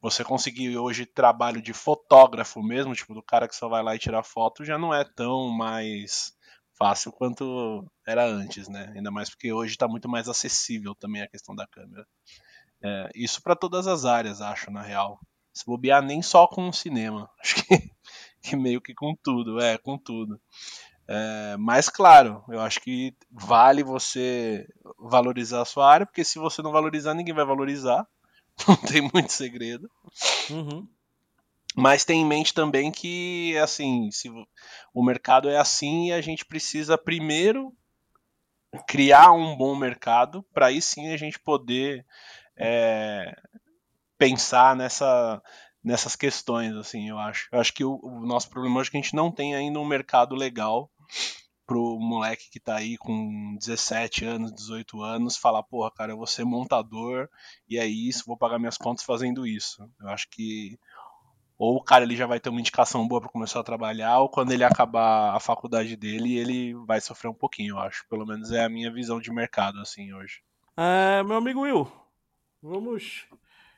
você 0.00 0.22
conseguir 0.22 0.76
hoje 0.78 1.04
trabalho 1.04 1.60
de 1.60 1.72
fotógrafo 1.72 2.62
mesmo, 2.62 2.94
tipo 2.94 3.14
do 3.14 3.22
cara 3.22 3.48
que 3.48 3.56
só 3.56 3.68
vai 3.68 3.82
lá 3.82 3.94
e 3.94 3.98
tira 3.98 4.22
foto, 4.22 4.64
já 4.64 4.78
não 4.78 4.94
é 4.94 5.04
tão 5.04 5.48
mais 5.48 6.32
fácil 6.78 7.10
quanto 7.10 7.84
era 8.06 8.24
antes, 8.24 8.68
né? 8.68 8.92
Ainda 8.94 9.10
mais 9.10 9.28
porque 9.28 9.52
hoje 9.52 9.72
está 9.72 9.88
muito 9.88 10.08
mais 10.08 10.28
acessível 10.28 10.94
também 10.94 11.22
a 11.22 11.28
questão 11.28 11.54
da 11.54 11.66
câmera. 11.66 12.06
É, 12.82 13.10
isso 13.14 13.42
para 13.42 13.56
todas 13.56 13.88
as 13.88 14.04
áreas, 14.04 14.40
acho, 14.40 14.70
na 14.70 14.82
real. 14.82 15.18
Se 15.52 15.66
bobear 15.66 16.00
nem 16.00 16.22
só 16.22 16.46
com 16.46 16.68
o 16.68 16.72
cinema. 16.72 17.28
Acho 17.42 17.64
que, 17.64 17.90
que 18.40 18.56
meio 18.56 18.80
que 18.80 18.94
com 18.94 19.16
tudo, 19.20 19.60
é, 19.60 19.76
com 19.76 19.98
tudo. 19.98 20.40
É, 21.08 21.56
mas 21.58 21.88
claro, 21.88 22.44
eu 22.48 22.60
acho 22.60 22.80
que 22.80 23.16
vale 23.30 23.82
você 23.82 24.68
valorizar 24.98 25.62
a 25.62 25.64
sua 25.64 25.90
área, 25.90 26.06
porque 26.06 26.22
se 26.22 26.38
você 26.38 26.60
não 26.60 26.70
valorizar, 26.70 27.14
ninguém 27.14 27.34
vai 27.34 27.46
valorizar. 27.46 28.06
Não 28.66 28.76
tem 28.76 29.02
muito 29.02 29.32
segredo. 29.32 29.90
Uhum. 30.50 30.86
Mas 31.76 32.04
tem 32.04 32.22
em 32.22 32.26
mente 32.26 32.52
também 32.52 32.90
que, 32.90 33.56
assim, 33.58 34.10
se 34.10 34.28
o 34.92 35.04
mercado 35.04 35.48
é 35.48 35.58
assim 35.58 36.08
e 36.08 36.12
a 36.12 36.20
gente 36.20 36.44
precisa 36.44 36.98
primeiro 36.98 37.72
criar 38.86 39.32
um 39.32 39.56
bom 39.56 39.76
mercado 39.76 40.42
para 40.52 40.66
aí 40.66 40.82
sim 40.82 41.12
a 41.12 41.16
gente 41.16 41.38
poder 41.38 42.04
é, 42.56 43.34
pensar 44.18 44.74
nessa, 44.74 45.40
nessas 45.82 46.16
questões, 46.16 46.74
assim, 46.74 47.08
eu 47.08 47.18
acho. 47.18 47.48
Eu 47.52 47.60
acho 47.60 47.72
que 47.72 47.84
o, 47.84 48.00
o 48.02 48.26
nosso 48.26 48.50
problema 48.50 48.80
é 48.80 48.84
que 48.84 48.96
a 48.96 49.00
gente 49.00 49.14
não 49.14 49.30
tem 49.30 49.54
ainda 49.54 49.78
um 49.78 49.86
mercado 49.86 50.34
legal 50.34 50.90
pro 51.68 51.98
moleque 52.00 52.50
que 52.50 52.58
tá 52.58 52.76
aí 52.76 52.96
com 52.96 53.54
17 53.60 54.24
anos, 54.24 54.54
18 54.54 55.02
anos, 55.02 55.36
falar, 55.36 55.62
porra, 55.62 55.90
cara, 55.90 56.12
eu 56.12 56.16
vou 56.16 56.26
ser 56.26 56.42
montador 56.42 57.28
e 57.68 57.78
é 57.78 57.86
isso, 57.86 58.24
vou 58.26 58.38
pagar 58.38 58.58
minhas 58.58 58.78
contas 58.78 59.04
fazendo 59.04 59.46
isso. 59.46 59.86
Eu 60.00 60.08
acho 60.08 60.26
que 60.30 60.78
ou 61.58 61.76
o 61.76 61.82
cara 61.82 62.04
ele 62.04 62.16
já 62.16 62.26
vai 62.26 62.40
ter 62.40 62.48
uma 62.48 62.60
indicação 62.60 63.06
boa 63.06 63.20
para 63.20 63.30
começar 63.30 63.60
a 63.60 63.64
trabalhar, 63.64 64.18
ou 64.20 64.30
quando 64.30 64.52
ele 64.52 64.64
acabar 64.64 65.36
a 65.36 65.40
faculdade 65.40 65.94
dele, 65.94 66.38
ele 66.38 66.74
vai 66.86 67.00
sofrer 67.00 67.28
um 67.28 67.34
pouquinho, 67.34 67.74
eu 67.74 67.78
acho. 67.80 68.06
Pelo 68.08 68.24
menos 68.24 68.50
é 68.50 68.64
a 68.64 68.68
minha 68.68 68.90
visão 68.90 69.20
de 69.20 69.30
mercado, 69.30 69.78
assim, 69.80 70.12
hoje. 70.14 70.40
É, 70.76 71.22
meu 71.24 71.36
amigo 71.36 71.62
Will, 71.62 71.90
Vamos 72.62 73.26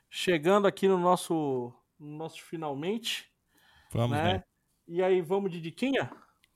chegando 0.09 0.65
aqui 0.67 0.87
no 0.87 0.97
nosso, 0.97 1.73
no 1.99 2.17
nosso 2.17 2.41
finalmente. 2.41 3.29
Vamos, 3.91 4.15
né? 4.15 4.33
né? 4.33 4.43
E 4.87 5.03
aí, 5.03 5.21
vamos 5.21 5.51
de 5.51 5.59
diquinha? 5.59 6.09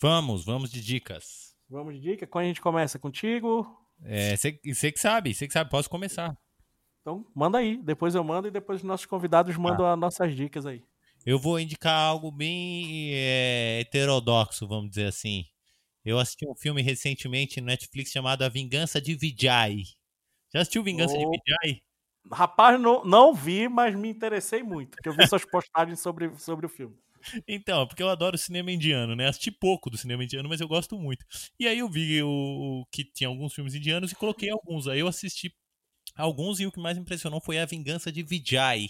Vamos, 0.07 0.45
vamos 0.45 0.69
de 0.69 0.83
dicas. 0.83 1.55
Vamos 1.67 1.95
de 1.95 1.99
dica. 1.99 2.27
Quando 2.27 2.43
a 2.43 2.47
gente 2.47 2.61
começa 2.61 2.99
contigo? 2.99 3.65
É, 4.03 4.37
você 4.37 4.91
que 4.91 4.99
sabe, 4.99 5.33
você 5.33 5.47
que 5.47 5.53
sabe, 5.53 5.67
posso 5.67 5.89
começar. 5.89 6.37
Então, 7.01 7.25
manda 7.33 7.57
aí. 7.57 7.81
Depois 7.81 8.13
eu 8.13 8.23
mando 8.23 8.47
e 8.47 8.51
depois 8.51 8.81
os 8.81 8.83
nossos 8.83 9.07
convidados 9.07 9.57
mandam 9.57 9.83
ah. 9.83 9.93
as 9.93 9.99
nossas 9.99 10.35
dicas 10.35 10.67
aí. 10.67 10.83
Eu 11.25 11.39
vou 11.39 11.59
indicar 11.59 11.99
algo 11.99 12.29
bem 12.29 13.15
é, 13.15 13.79
heterodoxo, 13.79 14.67
vamos 14.67 14.91
dizer 14.91 15.07
assim. 15.07 15.43
Eu 16.05 16.19
assisti 16.19 16.47
um 16.47 16.53
filme 16.53 16.83
recentemente 16.83 17.59
no 17.59 17.65
Netflix 17.65 18.11
chamado 18.11 18.43
A 18.43 18.47
Vingança 18.47 19.01
de 19.01 19.15
Vijay. 19.15 19.85
Já 20.53 20.61
assistiu 20.61 20.83
Vingança 20.83 21.15
oh. 21.15 21.17
de 21.17 21.25
Vijay? 21.25 21.81
Rapaz, 22.31 22.79
não, 22.79 23.03
não 23.03 23.33
vi, 23.33 23.67
mas 23.67 23.95
me 23.95 24.09
interessei 24.09 24.61
muito, 24.61 24.97
porque 24.97 25.09
eu 25.09 25.13
vi 25.13 25.25
suas 25.27 25.45
postagens 25.45 25.99
sobre, 25.99 26.31
sobre 26.37 26.67
o 26.67 26.69
filme. 26.69 26.95
Então, 27.47 27.87
porque 27.87 28.03
eu 28.03 28.09
adoro 28.09 28.37
cinema 28.37 28.71
indiano, 28.71 29.15
né? 29.15 29.27
Assisti 29.27 29.51
pouco 29.51 29.89
do 29.89 29.97
cinema 29.97 30.23
indiano, 30.23 30.47
mas 30.49 30.61
eu 30.61 30.67
gosto 30.67 30.97
muito. 30.99 31.25
E 31.59 31.67
aí 31.67 31.79
eu 31.79 31.89
vi 31.89 32.21
o, 32.23 32.85
que 32.91 33.03
tinha 33.03 33.27
alguns 33.27 33.53
filmes 33.53 33.73
indianos 33.75 34.11
e 34.11 34.15
coloquei 34.15 34.49
alguns. 34.49 34.87
Aí 34.87 34.99
eu 34.99 35.07
assisti 35.07 35.53
alguns 36.15 36.59
e 36.59 36.65
o 36.65 36.71
que 36.71 36.79
mais 36.79 36.97
me 36.97 37.03
impressionou 37.03 37.41
foi 37.41 37.59
A 37.59 37.65
Vingança 37.65 38.11
de 38.11 38.23
Vijay. 38.23 38.89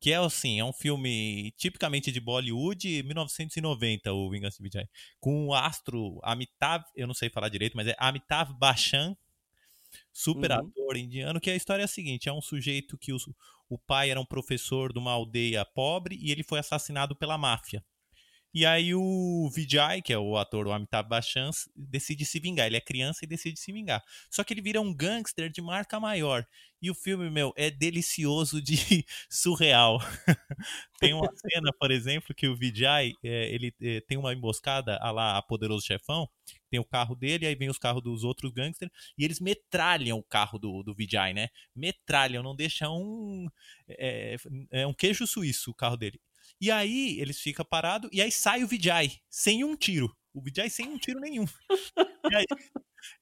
Que 0.00 0.12
é 0.12 0.16
assim, 0.16 0.60
é 0.60 0.64
um 0.64 0.72
filme 0.72 1.52
tipicamente 1.56 2.12
de 2.12 2.20
Bollywood, 2.20 3.02
1990, 3.04 4.12
o 4.12 4.30
Vingança 4.30 4.58
de 4.58 4.62
Vijay. 4.64 4.86
Com 5.18 5.46
o 5.46 5.54
astro 5.54 6.20
Amitabh, 6.22 6.84
eu 6.94 7.06
não 7.06 7.14
sei 7.14 7.30
falar 7.30 7.48
direito, 7.48 7.76
mas 7.76 7.86
é 7.86 7.96
Amitabh 7.98 8.52
Bachchan, 8.58 9.16
super 10.14 10.52
uhum. 10.52 10.58
ator 10.58 10.96
indiano, 10.96 11.40
que 11.40 11.50
a 11.50 11.56
história 11.56 11.82
é 11.82 11.84
a 11.84 11.88
seguinte: 11.88 12.28
é 12.28 12.32
um 12.32 12.40
sujeito 12.40 12.96
que 12.96 13.12
os, 13.12 13.28
o 13.68 13.76
pai 13.76 14.10
era 14.10 14.20
um 14.20 14.24
professor 14.24 14.92
de 14.92 14.98
uma 15.00 15.10
aldeia 15.10 15.64
pobre 15.64 16.16
e 16.22 16.30
ele 16.30 16.44
foi 16.44 16.60
assassinado 16.60 17.16
pela 17.16 17.36
máfia. 17.36 17.84
E 18.54 18.64
aí 18.64 18.94
o 18.94 19.50
Vijay, 19.52 20.00
que 20.00 20.12
é 20.12 20.18
o 20.18 20.36
ator, 20.36 20.68
o 20.68 20.72
Amitabh 20.72 21.08
Bachchan, 21.08 21.50
decide 21.74 22.24
se 22.24 22.38
vingar. 22.38 22.68
Ele 22.68 22.76
é 22.76 22.80
criança 22.80 23.24
e 23.24 23.26
decide 23.26 23.58
se 23.58 23.72
vingar. 23.72 24.00
Só 24.30 24.44
que 24.44 24.54
ele 24.54 24.62
vira 24.62 24.80
um 24.80 24.94
gangster 24.94 25.50
de 25.50 25.60
marca 25.60 25.98
maior. 25.98 26.46
E 26.80 26.88
o 26.88 26.94
filme, 26.94 27.28
meu, 27.28 27.52
é 27.56 27.68
delicioso 27.68 28.62
de 28.62 28.76
surreal. 29.28 29.98
tem 31.00 31.12
uma 31.12 31.28
cena, 31.34 31.72
por 31.80 31.90
exemplo, 31.90 32.32
que 32.32 32.46
o 32.46 32.54
Vijay, 32.54 33.14
é, 33.24 33.52
ele 33.52 33.74
é, 33.82 34.00
tem 34.02 34.16
uma 34.16 34.32
emboscada 34.32 34.98
a 34.98 35.10
lá 35.10 35.36
a 35.36 35.42
Poderoso 35.42 35.84
Chefão. 35.84 36.28
Tem 36.74 36.80
o 36.80 36.84
carro 36.84 37.14
dele, 37.14 37.46
aí 37.46 37.54
vem 37.54 37.70
os 37.70 37.78
carros 37.78 38.02
dos 38.02 38.24
outros 38.24 38.50
gangsters, 38.50 38.90
e 39.16 39.24
eles 39.24 39.38
metralham 39.38 40.18
o 40.18 40.24
carro 40.24 40.58
do, 40.58 40.82
do 40.82 40.92
Vijay, 40.92 41.32
né? 41.32 41.50
Metralham, 41.72 42.42
não 42.42 42.56
deixa 42.56 42.90
um... 42.90 43.46
É, 43.88 44.34
é 44.72 44.84
um 44.84 44.92
queijo 44.92 45.24
suíço 45.24 45.70
o 45.70 45.74
carro 45.74 45.96
dele. 45.96 46.20
E 46.60 46.68
aí 46.68 47.20
eles 47.20 47.40
ficam 47.40 47.64
parados 47.64 48.10
e 48.12 48.20
aí 48.20 48.32
sai 48.32 48.64
o 48.64 48.66
Vijay 48.66 49.20
sem 49.30 49.62
um 49.62 49.76
tiro. 49.76 50.12
O 50.32 50.42
Vijay 50.42 50.68
sem 50.68 50.88
um 50.88 50.98
tiro 50.98 51.20
nenhum. 51.20 51.44
e 52.32 52.34
aí 52.34 52.44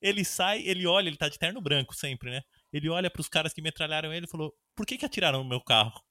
ele 0.00 0.24
sai, 0.24 0.62
ele 0.62 0.86
olha, 0.86 1.08
ele 1.08 1.18
tá 1.18 1.28
de 1.28 1.38
terno 1.38 1.60
branco 1.60 1.94
sempre, 1.94 2.30
né? 2.30 2.40
Ele 2.72 2.88
olha 2.88 3.10
para 3.10 3.20
os 3.20 3.28
caras 3.28 3.52
que 3.52 3.60
metralharam 3.60 4.14
ele 4.14 4.24
e 4.24 4.30
falou: 4.30 4.56
"Por 4.74 4.86
que 4.86 4.96
que 4.96 5.04
atiraram 5.04 5.42
no 5.42 5.48
meu 5.50 5.60
carro?" 5.60 6.02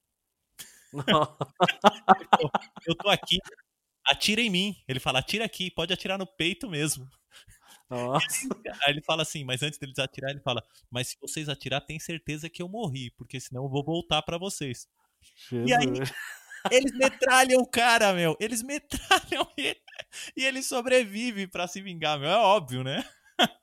eu 2.85 2.95
tô 2.95 3.09
aqui, 3.09 3.39
atira 4.05 4.41
em 4.41 4.49
mim. 4.51 4.75
Ele 4.87 4.99
fala: 4.99 5.19
"Atira 5.19 5.45
aqui, 5.45 5.71
pode 5.71 5.91
atirar 5.91 6.19
no 6.19 6.27
peito 6.27 6.69
mesmo." 6.69 7.09
Nossa. 7.91 8.25
Aí 8.87 8.93
ele 8.93 9.01
fala 9.01 9.21
assim, 9.21 9.43
mas 9.43 9.61
antes 9.61 9.77
deles 9.77 9.99
atirar, 9.99 10.31
ele 10.31 10.39
fala: 10.39 10.63
"Mas 10.89 11.09
se 11.09 11.17
vocês 11.19 11.49
atirar, 11.49 11.81
tem 11.81 11.99
certeza 11.99 12.49
que 12.49 12.61
eu 12.61 12.69
morri, 12.69 13.11
porque 13.17 13.39
senão 13.39 13.63
eu 13.65 13.69
vou 13.69 13.83
voltar 13.83 14.21
para 14.21 14.37
vocês." 14.37 14.87
Jesus. 15.49 15.69
E 15.69 15.73
aí 15.73 15.85
eles 16.71 16.93
metralham 16.93 17.61
o 17.61 17.67
cara, 17.67 18.13
meu. 18.13 18.37
Eles 18.39 18.63
metralham 18.63 19.45
ele. 19.57 19.81
E 20.35 20.45
ele 20.45 20.63
sobrevive 20.63 21.47
para 21.47 21.67
se 21.67 21.81
vingar, 21.81 22.17
meu. 22.17 22.29
É 22.29 22.37
óbvio, 22.37 22.83
né? 22.83 23.03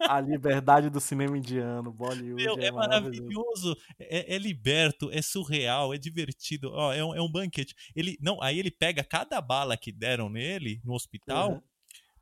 A 0.01 0.21
liberdade 0.21 0.91
do 0.91 1.01
cinema 1.01 1.39
indiano, 1.39 1.93
Bollywood. 1.93 2.43
Meu, 2.43 2.59
é, 2.59 2.67
é 2.67 2.71
maravilhoso, 2.71 3.77
é, 3.99 4.35
é, 4.35 4.39
liberto, 4.39 5.09
é 5.13 5.23
surreal, 5.23 5.95
é 5.95 5.99
divertido. 5.99 6.71
Ó, 6.73 6.93
é, 6.93 7.05
um, 7.05 7.15
é 7.15 7.23
um 7.23 7.31
banquete. 7.31 7.75
Ele, 7.95 8.19
não, 8.21 8.43
aí 8.43 8.59
ele 8.59 8.71
pega 8.71 9.05
cada 9.05 9.41
bala 9.41 9.77
que 9.77 9.93
deram 9.93 10.29
nele 10.29 10.81
no 10.85 10.95
hospital 10.95 11.53
uhum. 11.53 11.63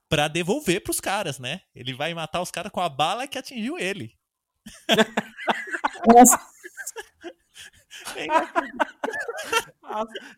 Para 0.09 0.29
devolver 0.29 0.83
pros 0.83 1.01
caras, 1.01 1.39
né? 1.39 1.61
Ele 1.75 1.95
vai 1.95 2.15
matar 2.15 2.41
os 2.41 2.51
caras 2.51 2.71
com 2.73 2.81
a 2.81 2.89
bala 2.89 3.27
que 3.27 3.39
atingiu 3.39 3.79
ele. 3.79 4.15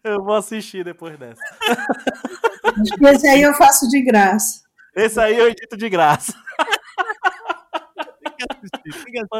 Eu 0.05 0.23
vou 0.23 0.35
assistir 0.35 0.85
depois 0.85 1.19
dessa. 1.19 1.43
Esse 3.03 3.29
aí 3.29 3.43
eu 3.43 3.55
faço 3.55 3.89
de 3.89 4.03
graça. 4.03 4.63
Esse 4.95 5.21
aí 5.21 5.37
eu 5.37 5.49
edito 5.49 5.77
de 5.77 5.89
graça. 5.89 6.33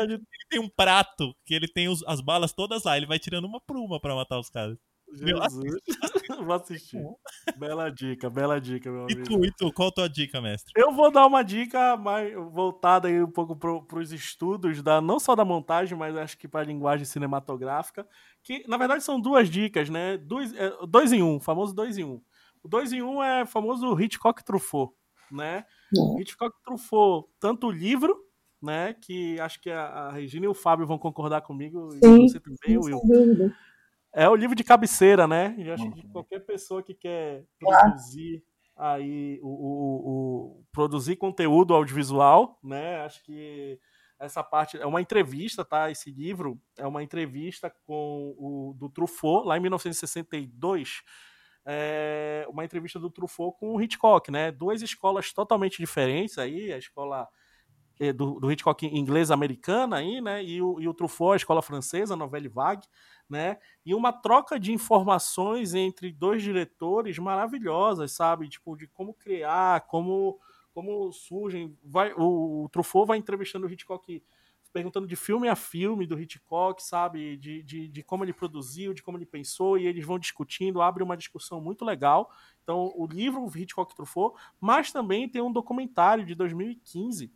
Ele 0.03 0.21
tem 0.49 0.61
um 0.61 0.69
prato 0.69 1.35
que 1.45 1.55
ele 1.55 1.69
tem 1.69 1.89
os, 1.89 2.03
as 2.07 2.21
balas 2.21 2.53
todas 2.53 2.85
lá. 2.85 2.97
Ele 2.97 3.07
vai 3.07 3.19
tirando 3.19 3.45
uma 3.45 3.61
por 3.61 3.77
uma 3.77 4.01
pra 4.01 4.15
matar 4.15 4.39
os 4.39 4.51
caras. 4.51 4.77
Jesus. 5.13 5.75
Vou 6.45 6.55
assistir. 6.55 7.03
Bela 7.57 7.91
dica, 7.91 8.31
bela 8.31 8.61
dica, 8.61 8.91
meu 8.91 9.05
amigo. 9.05 9.21
E 9.21 9.25
tu, 9.25 9.45
e 9.45 9.53
tu, 9.53 9.73
qual 9.73 9.89
a 9.89 9.93
tua 9.93 10.09
dica, 10.09 10.41
mestre? 10.41 10.73
Eu 10.77 10.93
vou 10.93 11.11
dar 11.11 11.27
uma 11.27 11.43
dica 11.43 11.97
mais 11.97 12.33
voltada 12.35 13.09
aí 13.09 13.23
um 13.23 13.31
pouco 13.31 13.57
para 13.57 13.99
os 13.99 14.13
estudos, 14.13 14.83
da, 14.83 15.01
não 15.01 15.19
só 15.19 15.35
da 15.35 15.45
montagem, 15.45 15.97
mas 15.97 16.17
acho 16.17 16.39
que 16.39 16.47
para 16.47 16.61
a 16.61 16.65
linguagem 16.65 17.05
cinematográfica. 17.05 18.07
Que, 18.43 18.65
na 18.69 18.77
verdade, 18.77 19.03
são 19.03 19.21
duas 19.21 19.51
dicas, 19.51 19.89
né? 19.89 20.17
Dois, 20.17 20.55
é, 20.55 20.73
dois 20.87 21.13
em 21.13 21.23
um, 21.23 21.41
famoso 21.41 21.75
dois 21.75 21.99
em 21.99 22.05
um. 22.05 22.21
O 22.63 22.69
dois 22.69 22.93
em 22.93 23.03
um 23.03 23.23
é 23.23 23.43
o 23.43 23.47
famoso 23.47 23.99
Hitchcock 24.01 24.45
Truffaut, 24.45 24.93
né? 25.31 25.65
É. 25.97 26.21
Hitchcock 26.21 26.57
Truffaut, 26.63 27.29
tanto 27.41 27.69
o 27.69 27.73
livro, 27.73 28.17
né? 28.63 28.95
Que 28.95 29.41
acho 29.41 29.61
que 29.61 29.71
a, 29.71 29.87
a 29.87 30.13
Regina 30.13 30.45
e 30.45 30.49
o 30.49 30.55
Fábio 30.55 30.87
vão 30.87 30.99
concordar 30.99 31.41
comigo, 31.43 31.91
Sim, 31.93 32.25
e 32.25 32.29
você 32.29 32.41
também, 32.41 32.79
Will. 32.79 33.01
É 34.19 34.29
o 34.29 34.35
livro 34.35 34.57
de 34.57 34.65
cabeceira, 34.65 35.29
né? 35.29 35.55
Eu 35.57 35.75
acho 35.75 35.89
que 35.93 36.01
uhum. 36.01 36.13
qualquer 36.13 36.41
pessoa 36.41 36.83
que 36.83 36.93
quer 36.93 37.45
produzir 37.57 38.43
aí 38.77 39.39
o, 39.41 39.49
o, 39.49 40.11
o, 40.11 40.65
produzir 40.73 41.15
conteúdo 41.15 41.73
audiovisual, 41.73 42.59
né? 42.61 43.01
Acho 43.03 43.23
que 43.23 43.79
essa 44.19 44.43
parte 44.43 44.77
é 44.77 44.85
uma 44.85 45.01
entrevista, 45.01 45.65
tá? 45.65 45.89
Esse 45.89 46.11
livro 46.11 46.61
é 46.77 46.85
uma 46.85 47.01
entrevista 47.01 47.73
com 47.87 48.35
o 48.37 48.75
do 48.77 48.89
Truffaut 48.89 49.47
lá 49.47 49.57
em 49.57 49.61
1962. 49.61 51.03
É 51.65 52.45
uma 52.49 52.65
entrevista 52.65 52.99
do 52.99 53.11
Truffaut 53.11 53.57
com 53.57 53.77
o 53.77 53.81
Hitchcock, 53.81 54.33
né? 54.33 54.51
Duas 54.51 54.83
escolas 54.83 55.33
totalmente 55.33 55.79
diferentes 55.79 56.39
aí, 56.39 56.73
a 56.73 56.79
escola 56.79 57.29
é, 58.01 58.13
do, 58.13 58.41
do 58.41 58.51
Hitchcock 58.51 58.85
inglês 58.85 59.31
americana 59.31 59.99
aí, 59.99 60.21
né? 60.21 60.43
E 60.43 60.61
o, 60.61 60.81
e 60.81 60.89
o 60.89 60.95
Truffaut, 60.95 61.35
a 61.35 61.37
escola 61.37 61.63
francesa, 61.63 62.15
a 62.15 62.17
Novelle 62.17 62.49
Vague 62.49 62.87
né? 63.29 63.59
E 63.85 63.95
uma 63.95 64.13
troca 64.13 64.59
de 64.59 64.73
informações 64.73 65.75
entre 65.75 66.13
dois 66.13 66.43
diretores 66.43 67.19
maravilhosas, 67.19 68.13
sabe? 68.13 68.49
Tipo, 68.49 68.77
de 68.77 68.87
como 68.87 69.13
criar, 69.15 69.87
como, 69.87 70.39
como 70.73 71.13
surgem. 71.13 71.77
Vai, 71.85 72.13
o, 72.15 72.65
o 72.65 72.69
Truffaut 72.71 73.07
vai 73.07 73.19
entrevistando 73.19 73.67
o 73.67 73.71
Hitchcock 73.71 74.23
perguntando 74.73 75.07
de 75.07 75.17
filme 75.17 75.49
a 75.49 75.57
filme 75.57 76.07
do 76.07 76.19
Hitchcock, 76.21 76.83
sabe? 76.83 77.37
De, 77.37 77.63
de, 77.63 77.89
de, 77.89 78.03
como 78.03 78.25
ele 78.25 78.33
produziu, 78.33 78.93
de 78.93 79.03
como 79.03 79.19
ele 79.19 79.27
pensou, 79.27 79.79
e 79.79 79.87
eles 79.87 80.05
vão 80.05 80.19
discutindo, 80.19 80.83
abre 80.83 81.03
uma 81.03 81.17
discussão 81.17 81.61
muito 81.61 81.85
legal. 81.85 82.31
Então, 82.63 82.93
o 82.95 83.07
livro 83.07 83.51
Hitchcock 83.55 83.95
Truffaut, 83.95 84.39
mas 84.61 84.93
também 84.93 85.29
tem 85.29 85.43
um 85.43 85.53
documentário 85.53 86.25
de 86.25 86.35
2015 86.35 87.33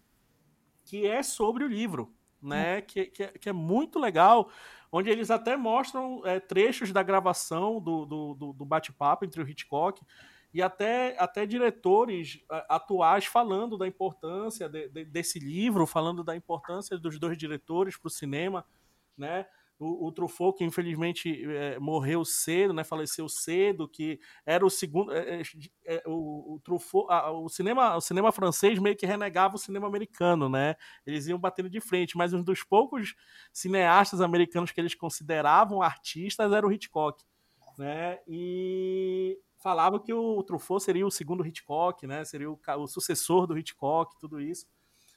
que 0.84 1.07
é 1.07 1.22
sobre 1.22 1.64
o 1.64 1.68
livro, 1.68 2.14
né? 2.40 2.78
Hum. 2.78 2.82
Que, 2.86 3.07
que, 3.07 3.22
é, 3.22 3.28
que 3.28 3.49
é 3.49 3.53
muito 3.53 3.99
legal 3.99 4.51
onde 4.93 5.09
eles 5.09 5.30
até 5.30 5.57
mostram 5.57 6.20
é, 6.26 6.38
trechos 6.38 6.93
da 6.93 7.03
gravação 7.03 7.80
do, 7.80 8.05
do, 8.05 8.34
do, 8.34 8.53
do 8.53 8.64
bate-papo 8.64 9.24
entre 9.24 9.43
o 9.43 9.49
Hitchcock 9.49 10.03
e 10.53 10.61
até, 10.61 11.16
até 11.18 11.47
diretores 11.47 12.45
é, 12.53 12.66
atuais 12.68 13.24
falando 13.24 13.78
da 13.78 13.88
importância 13.88 14.68
de, 14.68 14.88
de, 14.88 15.05
desse 15.07 15.38
livro, 15.38 15.86
falando 15.86 16.22
da 16.22 16.36
importância 16.36 16.99
dos 16.99 17.18
dois 17.18 17.38
diretores 17.38 17.97
para 17.97 18.09
o 18.09 18.11
cinema, 18.11 18.66
né? 19.16 19.47
O, 19.79 20.07
o 20.07 20.12
Truffaut, 20.12 20.57
que 20.57 20.64
infelizmente 20.64 21.45
é, 21.45 21.79
morreu 21.79 22.25
cedo, 22.25 22.73
né, 22.73 22.85
faleceu 22.85 23.29
cedo, 23.29 23.89
que 23.89 24.20
era 24.47 24.64
o 24.64 24.70
segundo. 24.70 25.12
É, 25.12 25.43
é, 25.87 26.03
o, 26.07 26.55
o, 26.55 26.61
Truffaut, 26.61 27.07
a, 27.11 27.31
o, 27.31 27.49
cinema, 27.49 27.97
o 27.97 28.01
cinema 28.01 28.31
francês 28.33 28.79
meio 28.79 28.97
que 28.97 29.07
renegava 29.07 29.57
o 29.57 29.59
cinema 29.59 29.87
americano, 29.87 30.49
né? 30.49 30.77
Eles 31.07 31.27
iam 31.27 31.39
batendo 31.39 31.68
de 31.68 31.81
frente, 31.81 32.16
mas 32.16 32.33
um 32.33 32.43
dos 32.43 32.62
poucos 32.62 33.14
cineastas 33.53 34.20
americanos 34.20 34.70
que 34.70 34.81
eles 34.81 34.95
consideravam 34.95 35.83
artistas 35.83 36.53
era 36.53 36.66
o 36.66 36.73
Hitchcock. 36.73 37.25
Né? 37.79 38.18
E 38.29 39.39
falava 39.57 39.99
que 39.99 40.12
o 40.12 40.43
Truffaut 40.43 40.83
seria 40.83 41.07
o 41.07 41.11
segundo 41.11 41.47
Hitchcock, 41.47 42.07
né? 42.07 42.25
Seria 42.25 42.51
o, 42.51 42.59
o 42.79 42.87
sucessor 42.87 43.47
do 43.47 43.57
Hitchcock, 43.57 44.18
tudo 44.18 44.41
isso. 44.41 44.66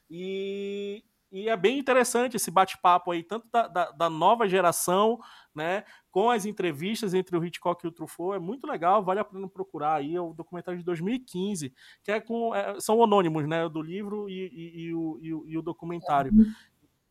E 0.09 1.03
e 1.35 1.49
é 1.49 1.57
bem 1.57 1.77
interessante 1.77 2.37
esse 2.37 2.49
bate-papo 2.49 3.11
aí, 3.11 3.21
tanto 3.21 3.45
da, 3.51 3.67
da, 3.67 3.91
da, 3.91 4.09
nova 4.09 4.47
geração, 4.47 5.19
né, 5.53 5.83
com 6.09 6.29
as 6.29 6.45
entrevistas 6.45 7.13
entre 7.13 7.35
o 7.35 7.43
Hitchcock 7.43 7.85
e 7.85 7.89
o 7.89 7.91
Truffaut, 7.91 8.37
é 8.37 8.39
muito 8.39 8.65
legal, 8.65 9.03
vale 9.03 9.19
a 9.19 9.25
pena 9.25 9.45
procurar 9.49 9.95
aí, 9.95 10.15
é 10.15 10.21
o 10.21 10.33
documentário 10.33 10.79
de 10.79 10.85
2015, 10.85 11.73
que 12.01 12.09
é 12.09 12.21
com, 12.21 12.55
é, 12.55 12.79
são 12.79 13.03
anônimos, 13.03 13.45
né, 13.45 13.67
do 13.67 13.81
livro 13.81 14.29
e, 14.29 14.47
e, 14.47 14.79
e, 14.83 14.93
o, 14.93 15.19
e, 15.21 15.33
o, 15.33 15.45
e 15.45 15.57
o 15.57 15.61
documentário. 15.61 16.31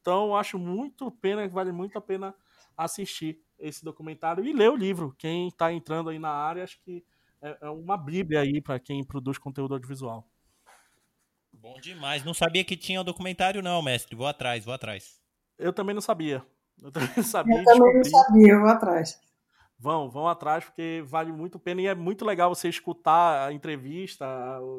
Então, 0.01 0.35
acho 0.35 0.59
muito 0.59 1.11
pena, 1.11 1.47
vale 1.47 1.71
muito 1.71 1.99
a 1.99 2.01
pena 2.01 2.35
assistir 2.75 3.39
esse 3.59 3.85
documentário 3.85 4.43
e 4.43 4.55
ler 4.55 4.71
o 4.71 4.77
livro. 4.77 5.15
Quem 5.19 5.49
está 5.49 5.71
entrando 5.71 6.09
aí 6.09 6.19
na 6.19 6.31
área, 6.31 6.65
acho 6.65 6.81
que 6.81 7.05
é, 7.43 7.59
é 7.61 7.69
uma 7.69 7.99
bíblia 7.99 8.41
aí 8.41 8.59
para 8.63 8.81
quem 8.81 9.05
produz 9.05 9.37
conteúdo 9.37 9.75
audiovisual. 9.75 10.27
Bom 11.65 11.81
demais. 11.81 12.23
Não 12.23 12.35
sabia 12.35 12.63
que 12.63 12.77
tinha 12.77 13.01
o 13.01 13.05
documentário, 13.05 13.63
não, 13.63 13.81
mestre. 13.81 14.15
Vou 14.15 14.27
atrás, 14.27 14.63
vou 14.67 14.75
atrás. 14.75 15.19
Eu 15.59 15.73
também 15.73 15.95
não 15.95 16.03
sabia. 16.03 16.45
Eu 16.79 16.93
também 16.93 17.09
não 17.17 17.25
sabia. 17.25 17.57
Eu 17.57 17.65
também 17.65 17.95
não 17.95 18.05
sabia, 18.05 18.53
eu 18.53 18.61
vou 18.61 18.69
atrás. 18.69 19.19
Vão, 19.79 20.11
vão 20.11 20.29
atrás, 20.29 20.63
porque 20.63 21.03
vale 21.07 21.33
muito 21.33 21.57
a 21.57 21.61
pena 21.61 21.81
e 21.81 21.87
é 21.87 21.95
muito 21.95 22.23
legal 22.23 22.55
você 22.55 22.69
escutar 22.69 23.49
a 23.49 23.53
entrevista. 23.55 24.27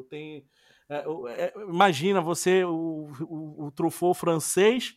Tem, 0.08 0.46
é, 0.88 1.04
é, 1.30 1.54
imagina 1.68 2.20
você, 2.20 2.62
o, 2.62 3.10
o, 3.22 3.66
o 3.66 3.72
Truffaut 3.72 4.16
francês, 4.16 4.94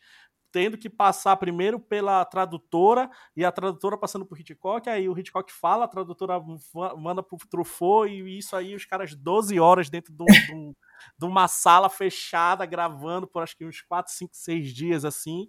tendo 0.51 0.77
que 0.77 0.89
passar 0.89 1.35
primeiro 1.37 1.79
pela 1.79 2.23
tradutora 2.25 3.09
e 3.35 3.45
a 3.45 3.51
tradutora 3.51 3.97
passando 3.97 4.25
por 4.25 4.39
Hitchcock, 4.39 4.89
aí 4.89 5.07
o 5.07 5.17
Hitchcock 5.17 5.51
fala, 5.51 5.85
a 5.85 5.87
tradutora 5.87 6.39
manda 6.97 7.21
pro 7.21 7.37
Truffaut 7.49 8.11
e 8.11 8.37
isso 8.37 8.55
aí 8.55 8.75
os 8.75 8.85
caras 8.85 9.15
12 9.15 9.59
horas 9.59 9.89
dentro 9.89 10.13
de, 10.13 10.25
de, 10.25 10.53
um, 10.53 10.73
de 11.17 11.25
uma 11.25 11.47
sala 11.47 11.89
fechada 11.89 12.65
gravando 12.65 13.27
por 13.27 13.43
acho 13.43 13.55
que 13.55 13.65
uns 13.65 13.81
4, 13.81 14.11
5, 14.11 14.35
6 14.35 14.73
dias 14.73 15.05
assim. 15.05 15.47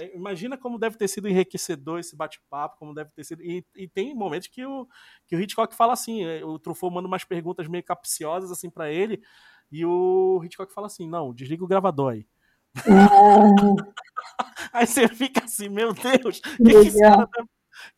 É, 0.00 0.16
imagina 0.16 0.58
como 0.58 0.78
deve 0.78 0.96
ter 0.96 1.06
sido 1.06 1.28
enriquecedor 1.28 2.00
esse 2.00 2.16
bate-papo, 2.16 2.78
como 2.78 2.94
deve 2.94 3.10
ter 3.12 3.24
sido. 3.24 3.42
E, 3.42 3.64
e, 3.76 3.88
tem 3.88 4.14
momentos 4.14 4.48
que 4.48 4.64
o, 4.66 4.88
que 5.26 5.36
o 5.36 5.40
Hitchcock 5.40 5.74
fala 5.74 5.92
assim: 5.92 6.24
é, 6.24 6.44
o 6.44 6.58
Truffaut 6.58 6.92
manda 6.92 7.06
umas 7.06 7.24
perguntas 7.24 7.68
meio 7.68 7.84
capciosas 7.84 8.50
assim 8.50 8.68
para 8.68 8.90
ele, 8.90 9.22
e 9.70 9.84
o 9.86 10.40
Hitchcock 10.44 10.72
fala 10.72 10.88
assim: 10.88 11.08
não, 11.08 11.32
desliga 11.32 11.64
o 11.64 11.68
gravador 11.68 12.12
aí. 12.14 12.26
Aí 14.72 14.86
você 14.86 15.06
fica 15.08 15.44
assim, 15.44 15.68
meu 15.68 15.92
Deus, 15.92 16.38
o 16.38 16.64
que, 16.64 16.70
que, 16.70 16.76
esse 16.88 17.00
cara 17.00 17.28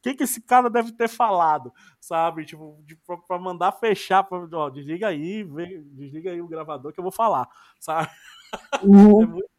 deve, 0.03 0.17
que, 0.17 0.23
esse 0.23 0.41
cara 0.43 0.71
deve 0.71 0.93
ter 0.93 1.09
falado, 1.09 1.73
sabe? 2.01 2.45
Tipo, 2.45 2.83
de, 2.85 2.97
pra, 2.97 3.17
pra, 3.17 3.39
mandar 3.39 3.73
fechar, 3.73 4.23
pra, 4.25 4.39
ó, 4.53 4.69
desliga 4.69 5.09
aí, 5.09 5.43
vem, 5.43 5.83
desliga 5.93 6.31
aí 6.31 6.41
o 6.41 6.49
gravador 6.49 6.93
que 6.93 7.01
eu 7.01 7.05
vou 7.05 7.13
falar, 7.13 7.49
sabe? 7.81 8.09
Uhum. 8.83 9.23
É, 9.27 9.27
muito, 9.27 9.51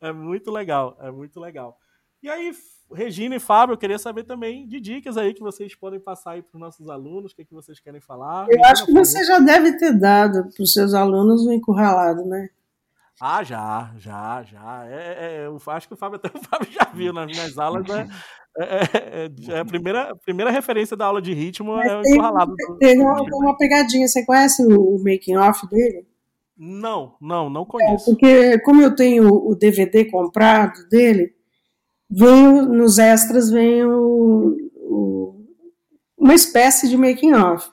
é 0.00 0.12
muito 0.12 0.50
legal, 0.50 0.98
é 1.00 1.10
muito 1.10 1.40
legal. 1.40 1.78
E 2.22 2.28
aí, 2.28 2.52
Regina 2.92 3.36
e 3.36 3.40
Fábio, 3.40 3.72
eu 3.72 3.78
queria 3.78 3.98
saber 3.98 4.24
também 4.24 4.66
de 4.66 4.80
dicas 4.80 5.16
aí 5.16 5.32
que 5.32 5.40
vocês 5.40 5.74
podem 5.74 5.98
passar 5.98 6.32
aí 6.32 6.42
para 6.42 6.54
os 6.54 6.60
nossos 6.60 6.88
alunos, 6.88 7.32
o 7.32 7.36
que, 7.36 7.42
é 7.42 7.44
que 7.44 7.54
vocês 7.54 7.80
querem 7.80 8.00
falar. 8.00 8.46
Eu 8.50 8.64
acho 8.64 8.84
que 8.84 8.92
você 8.92 9.24
já 9.24 9.38
deve 9.38 9.76
ter 9.78 9.98
dado 9.98 10.50
para 10.54 10.62
os 10.62 10.72
seus 10.72 10.94
alunos 10.94 11.46
o 11.46 11.52
encurralado, 11.52 12.24
né? 12.26 12.50
Ah, 13.20 13.42
já, 13.42 13.92
já, 13.98 14.42
já. 14.42 14.86
É, 14.86 14.94
é, 14.94 15.42
é, 15.42 15.46
eu 15.46 15.60
acho 15.66 15.86
que 15.86 15.94
o 15.94 15.96
Fábio 15.96 16.16
até 16.16 16.28
o 16.36 16.42
Fábio 16.42 16.70
já 16.72 16.84
viu 16.92 17.12
nas 17.12 17.26
minhas 17.26 17.56
aulas, 17.58 17.86
né? 17.86 18.08
É, 18.56 18.64
é, 18.64 19.30
é, 19.48 19.58
a 19.58 19.64
primeira, 19.64 20.10
a 20.10 20.16
primeira 20.16 20.50
referência 20.50 20.96
da 20.96 21.06
aula 21.06 21.20
de 21.20 21.34
ritmo 21.34 21.74
Mas 21.74 21.90
é 21.90 21.96
o 21.96 22.02
tem, 22.02 22.12
encurralado. 22.12 22.54
Tem 22.78 23.00
uma, 23.00 23.20
uma, 23.20 23.56
pegadinha, 23.56 24.06
você 24.06 24.24
conhece 24.24 24.64
o, 24.64 24.96
o 24.96 25.02
making 25.02 25.36
off 25.36 25.68
dele? 25.68 26.06
Não, 26.56 27.16
não, 27.20 27.50
não 27.50 27.64
conheço. 27.64 28.04
porque 28.04 28.60
como 28.60 28.80
eu 28.80 28.94
tenho 28.94 29.26
o 29.26 29.56
DVD 29.56 30.04
comprado 30.04 30.88
dele, 30.88 31.34
vem 32.08 32.62
nos 32.62 32.98
extras 32.98 33.50
vem 33.50 33.84
o, 33.84 34.56
o, 34.76 35.44
uma 36.16 36.34
espécie 36.34 36.88
de 36.88 36.96
making 36.96 37.32
off. 37.32 37.68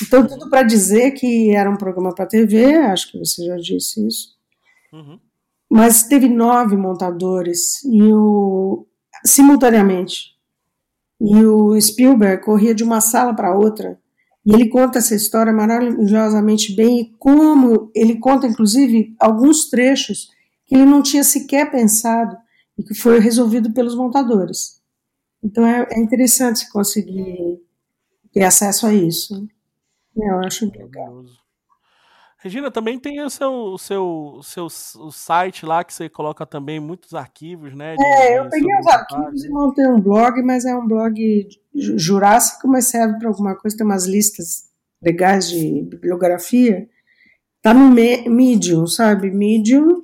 Então, 0.00 0.26
tudo 0.26 0.48
para 0.48 0.62
dizer 0.62 1.12
que 1.12 1.52
era 1.52 1.70
um 1.70 1.76
programa 1.76 2.14
para 2.14 2.26
TV, 2.26 2.74
acho 2.76 3.10
que 3.10 3.18
você 3.18 3.44
já 3.44 3.56
disse 3.56 4.06
isso. 4.06 4.35
Mas 5.70 6.04
teve 6.04 6.28
nove 6.28 6.76
montadores 6.76 7.82
e 7.84 8.02
o, 8.12 8.86
simultaneamente. 9.24 10.36
E 11.20 11.44
o 11.44 11.80
Spielberg 11.80 12.44
corria 12.44 12.74
de 12.74 12.84
uma 12.84 13.00
sala 13.00 13.34
para 13.34 13.56
outra. 13.56 13.98
E 14.44 14.54
ele 14.54 14.68
conta 14.68 14.98
essa 14.98 15.14
história 15.14 15.52
maravilhosamente 15.52 16.74
bem 16.76 17.00
e 17.00 17.10
como 17.18 17.90
ele 17.94 18.18
conta, 18.18 18.46
inclusive, 18.46 19.14
alguns 19.18 19.68
trechos 19.68 20.30
que 20.64 20.74
ele 20.74 20.84
não 20.84 21.02
tinha 21.02 21.24
sequer 21.24 21.70
pensado 21.70 22.36
e 22.78 22.84
que 22.84 22.94
foi 22.94 23.18
resolvido 23.18 23.72
pelos 23.72 23.96
montadores. 23.96 24.80
Então 25.42 25.66
é, 25.66 25.86
é 25.90 26.00
interessante 26.00 26.70
conseguir 26.70 27.60
ter 28.32 28.44
acesso 28.44 28.86
a 28.86 28.94
isso. 28.94 29.48
Eu 30.16 30.38
acho 30.40 30.70
legal. 30.70 31.24
Regina, 32.38 32.70
também 32.70 32.98
tem 32.98 33.20
o 33.22 33.30
seu, 33.30 33.50
o 33.50 33.78
seu, 33.78 34.34
o 34.36 34.42
seu 34.42 34.66
o 34.66 35.10
site 35.10 35.64
lá 35.64 35.82
que 35.82 35.94
você 35.94 36.08
coloca 36.08 36.44
também 36.44 36.78
muitos 36.78 37.14
arquivos, 37.14 37.74
né? 37.74 37.96
De, 37.96 38.04
é, 38.04 38.38
eu 38.38 38.48
peguei 38.50 38.78
os 38.78 38.86
arquivos 38.86 39.44
e 39.44 39.48
montei 39.48 39.86
um 39.86 40.00
blog, 40.00 40.42
mas 40.42 40.64
é 40.66 40.76
um 40.76 40.86
blog 40.86 41.48
jurássico, 41.74 42.68
mas 42.68 42.88
serve 42.88 43.18
para 43.18 43.28
alguma 43.28 43.56
coisa, 43.56 43.76
tem 43.76 43.86
umas 43.86 44.06
listas 44.06 44.70
legais 45.02 45.48
de 45.48 45.82
bibliografia. 45.82 46.88
Tá 47.62 47.72
no 47.72 47.88
Medium, 47.90 48.86
sabe? 48.86 49.30
Medium. 49.30 50.02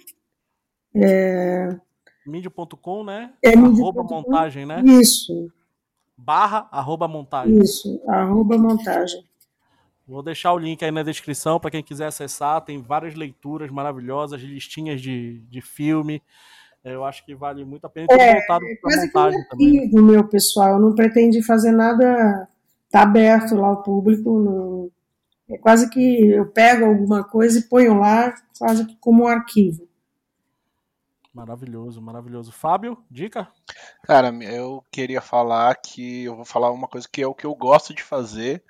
É... 0.95 1.77
Medium.com, 2.27 3.05
né? 3.05 3.33
É 3.43 3.51
arroba 3.55 4.03
montagem, 4.03 4.65
né? 4.65 4.83
Isso. 4.85 5.53
Barra 6.17 6.69
arroba 6.73 7.07
montagem. 7.07 7.59
Isso, 7.59 8.01
arroba 8.09 8.57
montagem. 8.57 9.23
Vou 10.13 10.23
deixar 10.23 10.53
o 10.53 10.59
link 10.59 10.85
aí 10.85 10.91
na 10.91 11.03
descrição 11.03 11.59
para 11.59 11.71
quem 11.71 11.83
quiser 11.83 12.07
acessar. 12.07 12.61
Tem 12.61 12.83
várias 12.83 13.15
leituras 13.15 13.71
maravilhosas, 13.71 14.43
listinhas 14.43 15.01
de, 15.01 15.39
de 15.49 15.63
filme. 15.63 16.23
É, 16.85 16.95
eu 16.95 17.03
acho 17.03 17.25
que 17.25 17.35
vale 17.35 17.65
muito 17.65 17.87
a 17.87 17.89
pena. 17.89 18.09
É, 18.11 18.35
voltado 18.35 18.67
é 18.67 18.77
quase 18.77 19.07
montagem 19.07 19.49
também. 19.49 19.91
Do 19.91 20.03
meu 20.03 20.29
pessoal, 20.29 20.79
não 20.79 20.95
pretende 20.95 21.43
fazer 21.43 21.73
nada. 21.73 22.47
Tá 22.91 23.03
aberto 23.05 23.55
lá 23.55 23.69
ao 23.69 23.83
público. 23.83 24.39
Não, 24.39 24.91
é 25.49 25.57
quase 25.57 25.89
que 25.89 26.29
eu 26.29 26.47
pego 26.47 26.85
alguma 26.85 27.25
coisa 27.25 27.59
e 27.59 27.63
ponho 27.63 27.99
lá, 27.99 28.35
quase 28.59 28.85
que 28.85 28.97
como 28.97 29.25
um 29.25 29.29
arquivo. 29.29 29.89
Maravilhoso, 31.33 32.03
maravilhoso. 32.03 32.53
Fábio, 32.53 32.99
dica? 33.11 33.49
Cara, 34.03 34.29
eu 34.45 34.85
queria 34.91 35.23
falar 35.23 35.75
que 35.77 36.25
eu 36.25 36.37
vou 36.37 36.45
falar 36.45 36.71
uma 36.71 36.87
coisa 36.87 37.09
que 37.11 37.23
é 37.23 37.27
o 37.27 37.35
que 37.35 37.47
eu 37.47 37.55
gosto 37.55 37.95
de 37.95 38.03
fazer, 38.03 38.63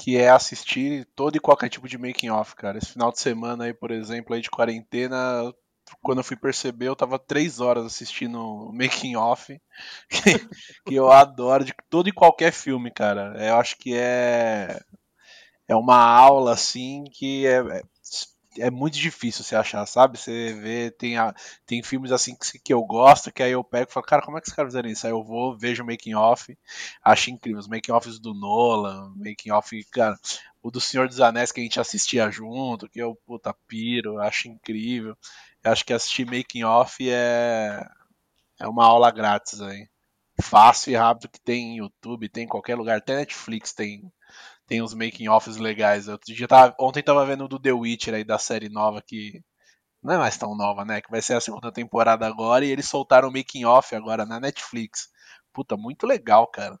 que 0.00 0.16
é 0.16 0.30
assistir 0.30 1.06
todo 1.14 1.36
e 1.36 1.40
qualquer 1.40 1.68
tipo 1.68 1.86
de 1.86 1.98
making 1.98 2.30
off, 2.30 2.56
cara. 2.56 2.78
Esse 2.78 2.92
final 2.94 3.12
de 3.12 3.20
semana 3.20 3.64
aí, 3.64 3.74
por 3.74 3.90
exemplo, 3.90 4.34
aí 4.34 4.40
de 4.40 4.48
quarentena, 4.48 5.52
quando 6.02 6.18
eu 6.18 6.24
fui 6.24 6.36
perceber, 6.36 6.88
eu 6.88 6.96
tava 6.96 7.18
três 7.18 7.60
horas 7.60 7.84
assistindo 7.84 8.70
making 8.72 9.16
off, 9.16 9.60
que, 10.86 10.94
eu 10.94 11.12
adoro 11.12 11.66
de 11.66 11.74
todo 11.90 12.08
e 12.08 12.12
qualquer 12.12 12.50
filme, 12.50 12.90
cara. 12.90 13.34
Eu 13.46 13.56
acho 13.58 13.76
que 13.76 13.94
é 13.94 14.80
é 15.68 15.76
uma 15.76 15.98
aula 15.98 16.54
assim 16.54 17.04
que 17.12 17.46
é, 17.46 17.62
é 18.58 18.70
muito 18.70 18.98
difícil 18.98 19.44
você 19.44 19.54
achar, 19.54 19.86
sabe? 19.86 20.18
Você 20.18 20.52
vê, 20.54 20.90
tem, 20.90 21.16
a, 21.16 21.34
tem 21.66 21.82
filmes 21.82 22.10
assim 22.10 22.34
que, 22.34 22.58
que 22.58 22.72
eu 22.72 22.82
gosto, 22.82 23.32
que 23.32 23.42
aí 23.42 23.52
eu 23.52 23.62
pego 23.62 23.90
e 23.90 23.92
falo, 23.92 24.06
cara, 24.06 24.22
como 24.22 24.38
é 24.38 24.40
que 24.40 24.48
os 24.48 24.54
caras 24.54 24.72
fizeram 24.72 24.88
isso? 24.88 25.06
Aí 25.06 25.12
eu 25.12 25.22
vou, 25.22 25.56
vejo 25.56 25.82
o 25.82 25.86
making 25.86 26.14
off, 26.14 26.56
acho 27.04 27.30
incrível. 27.30 27.60
Os 27.60 27.68
making 27.68 27.92
offs 27.92 28.18
do 28.18 28.34
Nolan, 28.34 29.12
making 29.16 29.52
off, 29.52 29.84
cara, 29.84 30.18
o 30.62 30.70
do 30.70 30.80
Senhor 30.80 31.08
dos 31.08 31.20
Anéis 31.20 31.52
que 31.52 31.60
a 31.60 31.62
gente 31.62 31.80
assistia 31.80 32.30
junto, 32.30 32.88
que 32.88 33.00
eu, 33.00 33.14
puta, 33.26 33.54
piro, 33.66 34.18
acho 34.18 34.48
incrível. 34.48 35.16
Eu 35.62 35.72
acho 35.72 35.84
que 35.84 35.92
assistir 35.92 36.26
making 36.26 36.64
off 36.64 37.08
é, 37.08 37.86
é 38.58 38.68
uma 38.68 38.84
aula 38.84 39.10
grátis 39.10 39.60
aí. 39.60 39.88
Fácil 40.40 40.92
e 40.92 40.96
rápido 40.96 41.28
que 41.28 41.40
tem 41.40 41.78
YouTube, 41.78 42.28
tem 42.28 42.44
em 42.44 42.48
qualquer 42.48 42.76
lugar, 42.76 42.98
até 42.98 43.16
Netflix 43.16 43.72
tem 43.72 44.10
tem 44.70 44.80
uns 44.80 44.94
making 44.94 45.28
offs 45.28 45.56
legais. 45.56 46.06
Outro 46.06 46.32
dia 46.32 46.46
tava, 46.46 46.76
ontem 46.78 47.02
tava 47.02 47.26
vendo 47.26 47.48
do 47.48 47.58
The 47.58 47.72
Witcher 47.72 48.14
aí 48.14 48.22
da 48.22 48.38
série 48.38 48.68
nova 48.68 49.02
que 49.02 49.42
não 50.00 50.14
é 50.14 50.18
mais 50.18 50.38
tão 50.38 50.56
nova, 50.56 50.84
né? 50.84 51.00
Que 51.00 51.10
vai 51.10 51.20
ser 51.20 51.34
a 51.34 51.40
segunda 51.40 51.72
temporada 51.72 52.24
agora 52.24 52.64
e 52.64 52.70
eles 52.70 52.88
soltaram 52.88 53.28
o 53.28 53.32
making 53.32 53.64
off 53.64 53.92
agora 53.96 54.24
na 54.24 54.38
Netflix. 54.38 55.08
Puta, 55.52 55.76
muito 55.76 56.06
legal, 56.06 56.46
cara. 56.46 56.78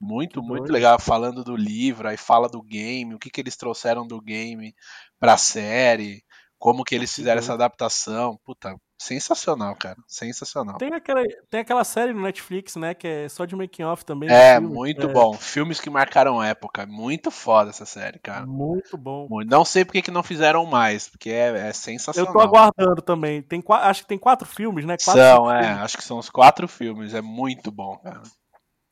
Muito, 0.00 0.42
muito 0.42 0.72
legal. 0.72 0.98
Falando 0.98 1.44
do 1.44 1.54
livro, 1.54 2.08
aí 2.08 2.16
fala 2.16 2.48
do 2.48 2.62
game, 2.62 3.14
o 3.14 3.18
que, 3.18 3.28
que 3.28 3.42
eles 3.42 3.54
trouxeram 3.54 4.06
do 4.06 4.18
game 4.18 4.74
pra 5.18 5.36
série, 5.36 6.24
como 6.60 6.84
que 6.84 6.94
eles 6.94 7.12
fizeram 7.12 7.40
essa 7.40 7.54
adaptação. 7.54 8.38
Puta, 8.44 8.76
Sensacional, 9.00 9.74
cara. 9.76 9.96
Sensacional. 10.06 10.76
Tem 10.76 10.92
aquela, 10.92 11.22
tem 11.48 11.60
aquela 11.60 11.84
série 11.84 12.12
no 12.12 12.20
Netflix, 12.20 12.76
né? 12.76 12.92
Que 12.92 13.08
é 13.08 13.28
só 13.30 13.46
de 13.46 13.56
making 13.56 13.82
off 13.82 14.04
também. 14.04 14.28
É, 14.30 14.56
filme, 14.56 14.74
muito 14.74 15.08
é... 15.08 15.10
bom. 15.10 15.32
Filmes 15.32 15.80
que 15.80 15.88
marcaram 15.88 16.42
época. 16.42 16.84
Muito 16.84 17.30
foda 17.30 17.70
essa 17.70 17.86
série, 17.86 18.18
cara. 18.18 18.44
Muito 18.44 18.98
bom. 18.98 19.26
Não 19.46 19.64
sei 19.64 19.86
porque 19.86 20.02
que 20.02 20.10
não 20.10 20.22
fizeram 20.22 20.66
mais, 20.66 21.08
porque 21.08 21.30
é, 21.30 21.68
é 21.68 21.72
sensacional. 21.72 22.30
Eu 22.30 22.34
tô 22.34 22.40
aguardando 22.40 23.00
também. 23.00 23.40
Tem, 23.40 23.64
acho 23.66 24.02
que 24.02 24.08
tem 24.08 24.18
quatro 24.18 24.46
filmes, 24.46 24.84
né? 24.84 24.98
Quatro 25.02 25.22
São, 25.22 25.50
é. 25.50 25.62
Filmes. 25.62 25.82
Acho 25.82 25.96
que 25.96 26.04
são 26.04 26.18
os 26.18 26.28
quatro 26.28 26.68
filmes. 26.68 27.14
É 27.14 27.22
muito 27.22 27.72
bom, 27.72 27.96
cara. 27.96 28.20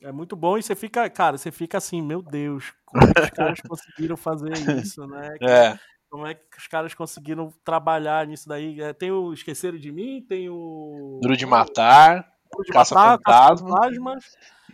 É 0.02 0.10
muito 0.10 0.34
bom 0.34 0.56
e 0.56 0.62
você 0.62 0.74
fica, 0.74 1.10
cara, 1.10 1.36
você 1.36 1.50
fica 1.50 1.76
assim, 1.76 2.00
meu 2.00 2.22
Deus, 2.22 2.72
como 2.86 3.04
é 3.04 3.24
os 3.24 3.30
caras 3.30 3.60
conseguiram 3.68 4.16
fazer 4.16 4.52
isso, 4.80 5.06
né? 5.06 5.36
É. 5.42 5.78
Como 6.10 6.26
é 6.26 6.34
que 6.34 6.58
os 6.58 6.66
caras 6.66 6.94
conseguiram 6.94 7.52
trabalhar 7.62 8.26
nisso 8.26 8.48
daí? 8.48 8.80
É, 8.80 8.92
tem 8.92 9.10
o 9.10 9.32
Esqueceram 9.32 9.78
de 9.78 9.92
Mim, 9.92 10.24
tem 10.26 10.48
o. 10.48 11.20
Duro 11.22 11.36
de 11.36 11.44
Matar, 11.44 12.32
Duro 12.50 12.64
de 12.64 12.72
Caça, 12.72 12.94
Matar 12.94 13.18
Fantasma, 13.18 13.68
Caça 13.68 13.82
Fantasmas. 13.82 14.24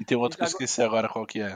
E 0.00 0.04
tem 0.04 0.16
outro 0.16 0.38
que 0.38 0.44
eu 0.44 0.48
esqueci 0.48 0.82
agora 0.82 1.08
qual 1.08 1.26
que 1.26 1.40
é. 1.40 1.54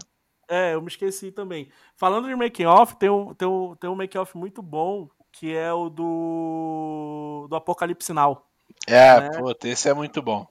É, 0.49 0.75
eu 0.75 0.81
me 0.81 0.89
esqueci 0.89 1.31
também. 1.31 1.69
Falando 1.95 2.27
de 2.27 2.35
making 2.35 2.65
off, 2.65 2.97
tem 2.97 3.11
um, 3.11 3.35
tem 3.35 3.47
um, 3.47 3.77
tem 3.77 3.91
um 3.91 3.95
making 3.95 4.19
off 4.19 4.37
muito 4.37 4.63
bom, 4.63 5.09
que 5.31 5.55
é 5.55 5.73
o 5.73 5.89
do, 5.89 7.47
do 7.49 7.55
Apocalipse 7.55 8.13
Now. 8.13 8.45
É, 8.87 9.21
né? 9.21 9.31
puta, 9.39 9.69
esse 9.69 9.89
é 9.89 9.95
muito 9.95 10.23
bom. 10.23 10.47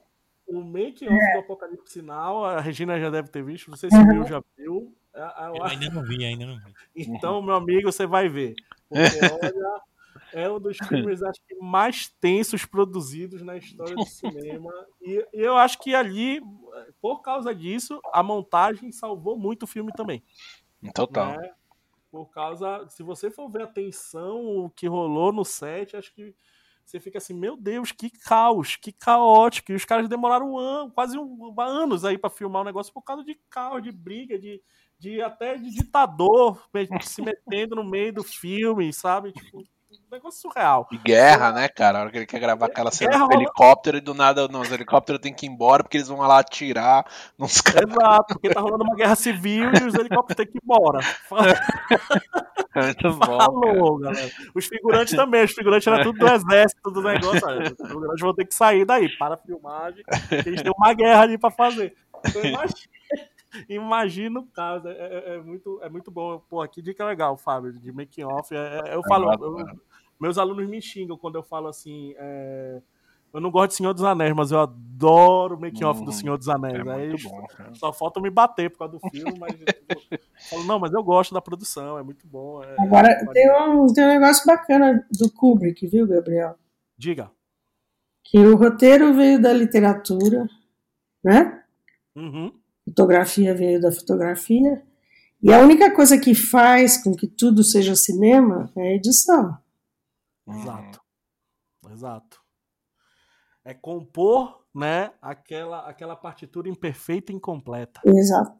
O 0.46 0.62
making 0.62 1.08
off 1.08 1.32
do 1.32 1.38
Apocalipse 1.40 2.00
Now, 2.00 2.44
a 2.44 2.60
Regina 2.60 2.98
já 2.98 3.10
deve 3.10 3.28
ter 3.28 3.42
visto, 3.42 3.70
não 3.70 3.76
sei 3.76 3.90
se 3.90 3.96
o 3.96 4.06
Will 4.06 4.24
já 4.24 4.42
viu. 4.56 4.96
Eu 5.14 5.64
ainda 5.64 5.90
não 5.90 6.02
vi, 6.02 6.24
ainda 6.24 6.46
não 6.46 6.58
vi. 6.58 6.74
Então, 6.96 7.42
meu 7.42 7.54
amigo, 7.54 7.90
você 7.90 8.06
vai 8.06 8.28
ver. 8.28 8.54
Porque, 8.88 9.18
olha, 9.44 9.82
é 10.32 10.50
um 10.50 10.60
dos 10.60 10.76
filmes 10.76 11.22
acho 11.22 11.40
que 11.46 11.54
mais 11.56 12.08
tensos 12.20 12.64
produzidos 12.64 13.42
na 13.42 13.56
história 13.56 13.94
do 13.94 14.04
cinema. 14.06 14.72
E, 15.00 15.26
e 15.32 15.40
eu 15.40 15.56
acho 15.56 15.78
que 15.78 15.94
ali, 15.94 16.40
por 17.00 17.20
causa 17.20 17.54
disso, 17.54 18.00
a 18.12 18.22
montagem 18.22 18.92
salvou 18.92 19.38
muito 19.38 19.64
o 19.64 19.66
filme 19.66 19.92
também. 19.92 20.22
Total. 20.94 21.38
Né? 21.38 21.52
Por 22.10 22.26
causa, 22.30 22.86
se 22.88 23.02
você 23.02 23.30
for 23.30 23.48
ver 23.48 23.62
a 23.62 23.66
tensão, 23.66 24.64
o 24.64 24.70
que 24.70 24.86
rolou 24.86 25.32
no 25.32 25.44
set, 25.44 25.96
acho 25.96 26.12
que 26.14 26.34
você 26.84 26.98
fica 26.98 27.18
assim, 27.18 27.34
meu 27.34 27.54
Deus, 27.54 27.92
que 27.92 28.08
caos, 28.08 28.76
que 28.76 28.92
caótico. 28.92 29.72
E 29.72 29.74
os 29.74 29.84
caras 29.84 30.08
demoraram 30.08 30.52
um 30.52 30.58
ano, 30.58 30.90
quase 30.90 31.18
um, 31.18 31.54
anos 31.60 32.02
aí 32.02 32.16
para 32.16 32.30
filmar 32.30 32.62
o 32.62 32.64
negócio 32.64 32.92
por 32.92 33.02
causa 33.02 33.22
de 33.22 33.34
caos, 33.50 33.82
de 33.82 33.92
briga, 33.92 34.38
de, 34.38 34.62
de 34.98 35.22
até 35.22 35.56
de 35.56 35.70
ditador 35.70 36.60
se 37.02 37.22
metendo 37.22 37.76
no 37.76 37.84
meio 37.84 38.12
do 38.12 38.24
filme, 38.24 38.92
sabe? 38.92 39.32
Tipo, 39.32 39.58
um 39.58 40.14
negócio 40.14 40.40
surreal. 40.40 40.86
E 40.92 40.98
guerra, 40.98 41.52
né, 41.52 41.68
cara? 41.68 41.98
A 41.98 42.00
hora 42.02 42.10
que 42.10 42.18
ele 42.18 42.26
quer 42.26 42.40
gravar 42.40 42.66
aquela 42.66 42.90
cena 42.90 43.12
guerra, 43.12 43.26
do 43.26 43.34
helicóptero 43.34 43.98
e 43.98 44.00
do 44.00 44.12
nada 44.12 44.48
não, 44.48 44.60
os 44.60 44.70
helicópteros 44.70 45.20
têm 45.20 45.32
que 45.32 45.46
ir 45.46 45.50
embora 45.50 45.82
porque 45.82 45.96
eles 45.96 46.08
vão 46.08 46.18
lá 46.18 46.38
atirar 46.38 47.06
nos 47.38 47.60
caras. 47.62 47.90
Exato, 47.90 48.34
porque 48.34 48.50
tá 48.50 48.60
rolando 48.60 48.84
uma 48.84 48.96
guerra 48.96 49.14
civil 49.14 49.70
e 49.80 49.84
os 49.84 49.94
helicópteros 49.94 50.36
têm 50.36 50.46
que 50.46 50.58
ir 50.58 50.62
embora. 50.62 51.00
É 52.74 52.82
muito 52.84 53.12
bom. 53.14 53.38
Falou, 53.38 53.98
galera. 53.98 54.30
Os 54.54 54.66
figurantes 54.66 55.14
também, 55.14 55.44
os 55.44 55.52
figurantes 55.52 55.86
eram 55.86 56.02
tudo 56.02 56.18
do 56.18 56.28
exército, 56.28 56.90
do 56.90 57.02
negócio. 57.02 57.48
Os 57.80 57.88
figurantes 57.88 58.20
vão 58.20 58.34
ter 58.34 58.46
que 58.46 58.54
sair 58.54 58.84
daí 58.84 59.08
para 59.16 59.34
a 59.34 59.38
filmagem, 59.38 60.02
eles 60.44 60.62
têm 60.62 60.72
uma 60.76 60.92
guerra 60.92 61.22
ali 61.22 61.38
para 61.38 61.50
fazer. 61.50 61.94
Então 62.26 62.42
imagina 62.42 62.97
Imagina 63.68 64.40
o 64.40 64.46
caso. 64.46 64.88
É, 64.88 64.92
é, 64.92 65.34
é, 65.34 65.38
muito, 65.38 65.80
é 65.82 65.88
muito 65.88 66.10
bom. 66.10 66.40
Pô, 66.48 66.66
que 66.68 66.82
dica 66.82 67.04
legal, 67.04 67.36
Fábio, 67.36 67.72
de 67.72 67.92
making 67.92 68.24
off. 68.24 68.54
É, 68.54 68.82
é 68.86 68.94
eu 68.94 69.02
falo, 69.04 69.32
eu, 69.32 69.66
meus 70.20 70.38
alunos 70.38 70.68
me 70.68 70.80
xingam 70.80 71.16
quando 71.16 71.36
eu 71.36 71.42
falo 71.42 71.68
assim. 71.68 72.14
É, 72.16 72.80
eu 73.32 73.40
não 73.40 73.50
gosto 73.50 73.70
de 73.70 73.76
Senhor 73.76 73.92
dos 73.92 74.04
Anéis, 74.04 74.34
mas 74.34 74.50
eu 74.50 74.60
adoro 74.60 75.56
o 75.56 75.60
making 75.60 75.84
off 75.84 76.02
do 76.02 76.08
hum, 76.08 76.12
Senhor 76.12 76.38
dos 76.38 76.48
Anéis. 76.48 76.86
É 76.86 76.90
Aí 76.90 77.22
bom, 77.22 77.74
só 77.74 77.92
falta 77.92 78.20
me 78.20 78.30
bater 78.30 78.70
por 78.70 78.78
causa 78.78 78.98
do 78.98 79.10
filme, 79.10 79.38
mas 79.38 79.54
eu 79.60 80.18
falo, 80.48 80.64
não, 80.64 80.78
mas 80.78 80.92
eu 80.92 81.02
gosto 81.02 81.34
da 81.34 81.40
produção, 81.40 81.98
é 81.98 82.02
muito 82.02 82.26
bom. 82.26 82.62
Agora 82.78 83.08
tem 83.32 83.50
um, 83.52 83.86
tem 83.92 84.04
um 84.04 84.08
negócio 84.08 84.46
bacana 84.46 85.06
do 85.10 85.30
Kubrick, 85.30 85.86
viu, 85.86 86.06
Gabriel? 86.06 86.56
Diga. 86.96 87.30
Que 88.24 88.38
o 88.38 88.56
roteiro 88.56 89.14
veio 89.14 89.40
da 89.40 89.52
literatura, 89.52 90.46
né? 91.22 91.62
Uhum 92.16 92.52
fotografia 92.88 93.54
veio 93.54 93.80
da 93.80 93.92
fotografia. 93.92 94.82
E 95.42 95.52
a 95.52 95.60
única 95.60 95.94
coisa 95.94 96.18
que 96.18 96.34
faz 96.34 97.02
com 97.02 97.14
que 97.14 97.28
tudo 97.28 97.62
seja 97.62 97.94
cinema 97.94 98.72
é 98.76 98.88
a 98.88 98.94
edição. 98.94 99.56
Exato. 100.48 101.00
Exato. 101.92 102.40
É 103.64 103.74
compor, 103.74 104.64
né, 104.74 105.12
aquela 105.20 105.88
aquela 105.88 106.16
partitura 106.16 106.68
imperfeita 106.68 107.32
e 107.32 107.36
incompleta. 107.36 108.00
Exato. 108.04 108.56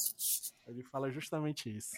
Ele 0.67 0.85
fala 0.85 1.11
justamente 1.11 1.75
isso. 1.75 1.97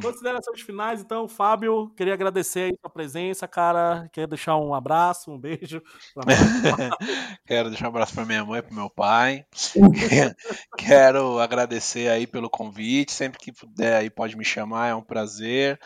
Considerações 0.00 0.60
finais, 0.60 1.00
então, 1.00 1.28
Fábio, 1.28 1.90
queria 1.96 2.14
agradecer 2.14 2.60
aí 2.60 2.72
a 2.72 2.80
sua 2.80 2.90
presença, 2.90 3.46
cara. 3.46 4.08
Quer 4.12 4.26
deixar 4.26 4.56
um 4.56 4.74
abraço, 4.74 5.30
um 5.30 5.38
beijo? 5.38 5.82
Quero 7.46 7.68
deixar 7.68 7.86
um 7.86 7.88
abraço 7.88 8.14
para 8.14 8.24
minha 8.24 8.44
mãe, 8.44 8.62
para 8.62 8.74
meu 8.74 8.90
pai. 8.90 9.46
Quero 10.76 11.38
agradecer 11.38 12.08
aí 12.08 12.26
pelo 12.26 12.50
convite. 12.50 13.12
Sempre 13.12 13.38
que 13.38 13.52
puder 13.52 13.96
aí 13.96 14.10
pode 14.10 14.36
me 14.36 14.44
chamar, 14.44 14.88
é 14.88 14.94
um 14.94 15.02
prazer. 15.02 15.78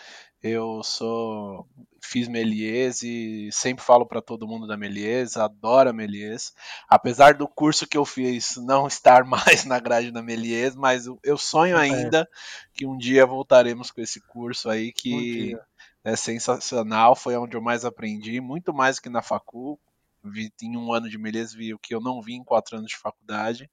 Eu 0.43 0.83
sou 0.85 1.67
fiz 2.09 2.27
Melies 2.27 3.03
e 3.03 3.51
sempre 3.53 3.85
falo 3.85 4.07
para 4.07 4.23
todo 4.23 4.47
mundo 4.49 4.67
da 4.67 4.77
Melies, 4.77 5.37
adoro 5.37 5.91
a 5.91 5.93
Melies. 5.93 6.55
Apesar 6.89 7.35
do 7.35 7.47
curso 7.47 7.87
que 7.87 7.99
eu 7.99 8.05
fiz 8.05 8.57
não 8.57 8.87
estar 8.87 9.25
mais 9.29 9.65
na 9.65 9.79
grade 9.79 10.11
da 10.11 10.23
Melies, 10.23 10.75
mas 10.75 11.05
eu 11.23 11.37
sonho 11.37 11.77
é. 11.77 11.81
ainda 11.81 12.21
é. 12.21 12.27
que 12.73 12.87
um 12.87 12.97
dia 12.97 13.27
voltaremos 13.27 13.91
com 13.91 14.01
esse 14.01 14.21
curso 14.21 14.71
aí 14.71 14.91
que 14.91 15.57
é 16.03 16.17
sensacional, 16.17 17.15
foi 17.15 17.37
onde 17.37 17.57
eu 17.57 17.61
mais 17.61 17.85
aprendi, 17.85 18.41
muito 18.41 18.73
mais 18.73 18.99
que 18.99 19.11
na 19.11 19.21
facul. 19.21 19.79
Vi, 20.25 20.53
em 20.63 20.77
um 20.77 20.93
ano 20.93 21.09
de 21.09 21.17
Melies 21.17 21.53
vi 21.53 21.73
o 21.75 21.79
que 21.79 21.95
eu 21.95 22.01
não 22.01 22.21
vi 22.21 22.35
em 22.35 22.43
quatro 22.43 22.77
anos 22.77 22.91
de 22.91 22.97
faculdade. 22.97 23.71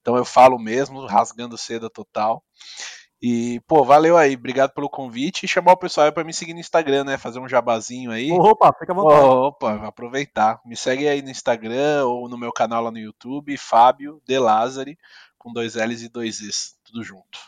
Então 0.00 0.16
eu 0.16 0.24
falo 0.24 0.58
mesmo, 0.58 1.06
rasgando 1.06 1.56
seda 1.56 1.88
total. 1.88 2.42
E, 3.20 3.60
pô, 3.66 3.82
valeu 3.82 4.16
aí, 4.16 4.36
obrigado 4.36 4.72
pelo 4.72 4.88
convite 4.88 5.44
e 5.44 5.48
chamar 5.48 5.72
o 5.72 5.76
pessoal 5.76 6.06
aí 6.06 6.12
pra 6.12 6.22
me 6.22 6.32
seguir 6.32 6.54
no 6.54 6.60
Instagram, 6.60 7.02
né? 7.04 7.18
Fazer 7.18 7.40
um 7.40 7.48
jabazinho 7.48 8.12
aí. 8.12 8.30
Opa, 8.30 8.72
fica 8.78 8.92
à 8.92 8.94
vontade. 8.94 9.24
Opa, 9.24 9.74
aproveitar. 9.86 10.60
Me 10.64 10.76
segue 10.76 11.08
aí 11.08 11.20
no 11.20 11.30
Instagram 11.30 12.06
ou 12.06 12.28
no 12.28 12.38
meu 12.38 12.52
canal 12.52 12.82
lá 12.82 12.92
no 12.92 12.98
YouTube, 12.98 13.56
Fábio 13.56 14.22
De 14.24 14.38
Lázari, 14.38 14.96
com 15.36 15.52
dois 15.52 15.74
L's 15.74 16.02
e 16.02 16.08
dois 16.08 16.40
Is, 16.40 16.76
tudo 16.84 17.02
junto. 17.02 17.38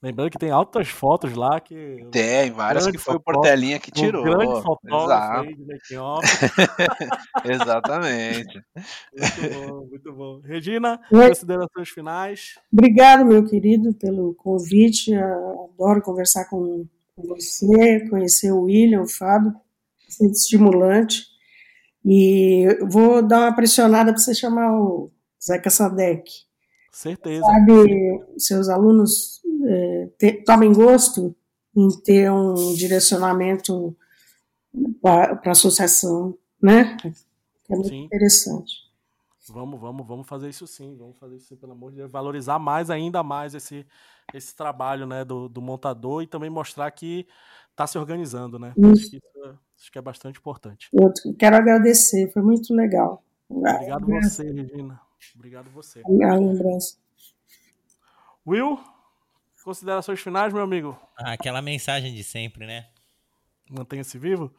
Lembrando 0.00 0.30
que 0.30 0.38
tem 0.38 0.50
altas 0.50 0.88
fotos 0.88 1.34
lá 1.34 1.58
que. 1.60 2.06
Tem, 2.12 2.52
várias 2.52 2.86
que 2.86 2.98
foi 2.98 3.16
o 3.16 3.20
Portelinha 3.20 3.80
que 3.80 3.90
tirou. 3.90 4.22
Um 4.22 4.24
grande 4.24 4.62
fotógrafo 4.62 5.40
aí 5.40 5.56
de 5.56 5.64
Exatamente. 7.52 8.62
Muito 9.12 9.66
bom, 9.66 9.86
muito 9.86 10.12
bom. 10.12 10.40
Regina, 10.44 11.00
Oi. 11.10 11.28
considerações 11.28 11.88
finais. 11.88 12.54
Obrigado, 12.72 13.24
meu 13.24 13.44
querido, 13.44 13.92
pelo 13.94 14.34
convite. 14.34 15.10
Eu 15.10 15.70
adoro 15.74 16.00
conversar 16.00 16.44
com, 16.48 16.86
você, 17.16 18.08
conhecer 18.08 18.52
o 18.52 18.62
William, 18.62 19.02
o 19.02 19.08
Fábio. 19.08 19.52
Sempre 20.08 20.34
estimulante. 20.34 21.24
E 22.04 22.68
vou 22.88 23.20
dar 23.20 23.40
uma 23.40 23.56
pressionada 23.56 24.12
para 24.12 24.22
você 24.22 24.32
chamar 24.32 24.72
o 24.72 25.10
Zeca 25.44 25.70
Sadek. 25.70 26.47
Certeza. 26.98 27.46
Sabe, 27.46 28.24
seus 28.36 28.68
alunos 28.68 29.40
é, 29.64 30.10
te, 30.18 30.32
tomem 30.42 30.72
gosto 30.72 31.32
em 31.76 31.88
ter 32.00 32.28
um 32.28 32.74
direcionamento 32.74 33.96
para 35.00 35.40
a 35.44 35.50
associação, 35.52 36.36
né? 36.60 36.96
É 37.70 37.74
muito 37.76 37.88
sim. 37.90 38.02
interessante. 38.02 38.72
Vamos, 39.48 39.80
vamos, 39.80 40.04
vamos 40.04 40.26
fazer 40.26 40.48
isso 40.48 40.66
sim, 40.66 40.96
vamos 40.98 41.16
fazer 41.18 41.36
isso 41.36 41.46
sim, 41.46 41.54
pelo 41.54 41.70
amor 41.70 41.92
de 41.92 41.98
Deus. 41.98 42.10
Valorizar 42.10 42.58
mais, 42.58 42.90
ainda 42.90 43.22
mais 43.22 43.54
esse, 43.54 43.86
esse 44.34 44.56
trabalho 44.56 45.06
né, 45.06 45.24
do, 45.24 45.48
do 45.48 45.62
montador 45.62 46.24
e 46.24 46.26
também 46.26 46.50
mostrar 46.50 46.90
que 46.90 47.28
está 47.70 47.86
se 47.86 47.96
organizando, 47.96 48.58
né? 48.58 48.74
Acho 48.76 49.08
que, 49.08 49.16
isso, 49.18 49.44
é, 49.44 49.54
acho 49.80 49.92
que 49.92 49.98
é 50.00 50.02
bastante 50.02 50.40
importante. 50.40 50.88
Eu 50.92 51.12
quero 51.38 51.54
agradecer, 51.54 52.28
foi 52.32 52.42
muito 52.42 52.74
legal. 52.74 53.22
Obrigado 53.48 54.04
você, 54.04 54.50
Regina. 54.50 55.00
Obrigado 55.34 55.70
você. 55.70 56.00
A 56.00 56.34
lembrança. 56.34 56.96
Will, 58.46 58.78
considerações 59.62 60.20
finais, 60.20 60.52
meu 60.52 60.62
amigo? 60.62 60.98
Ah, 61.16 61.32
aquela 61.32 61.60
mensagem 61.60 62.14
de 62.14 62.24
sempre, 62.24 62.66
né? 62.66 62.88
Mantenha-se 63.68 64.18
vivo? 64.18 64.52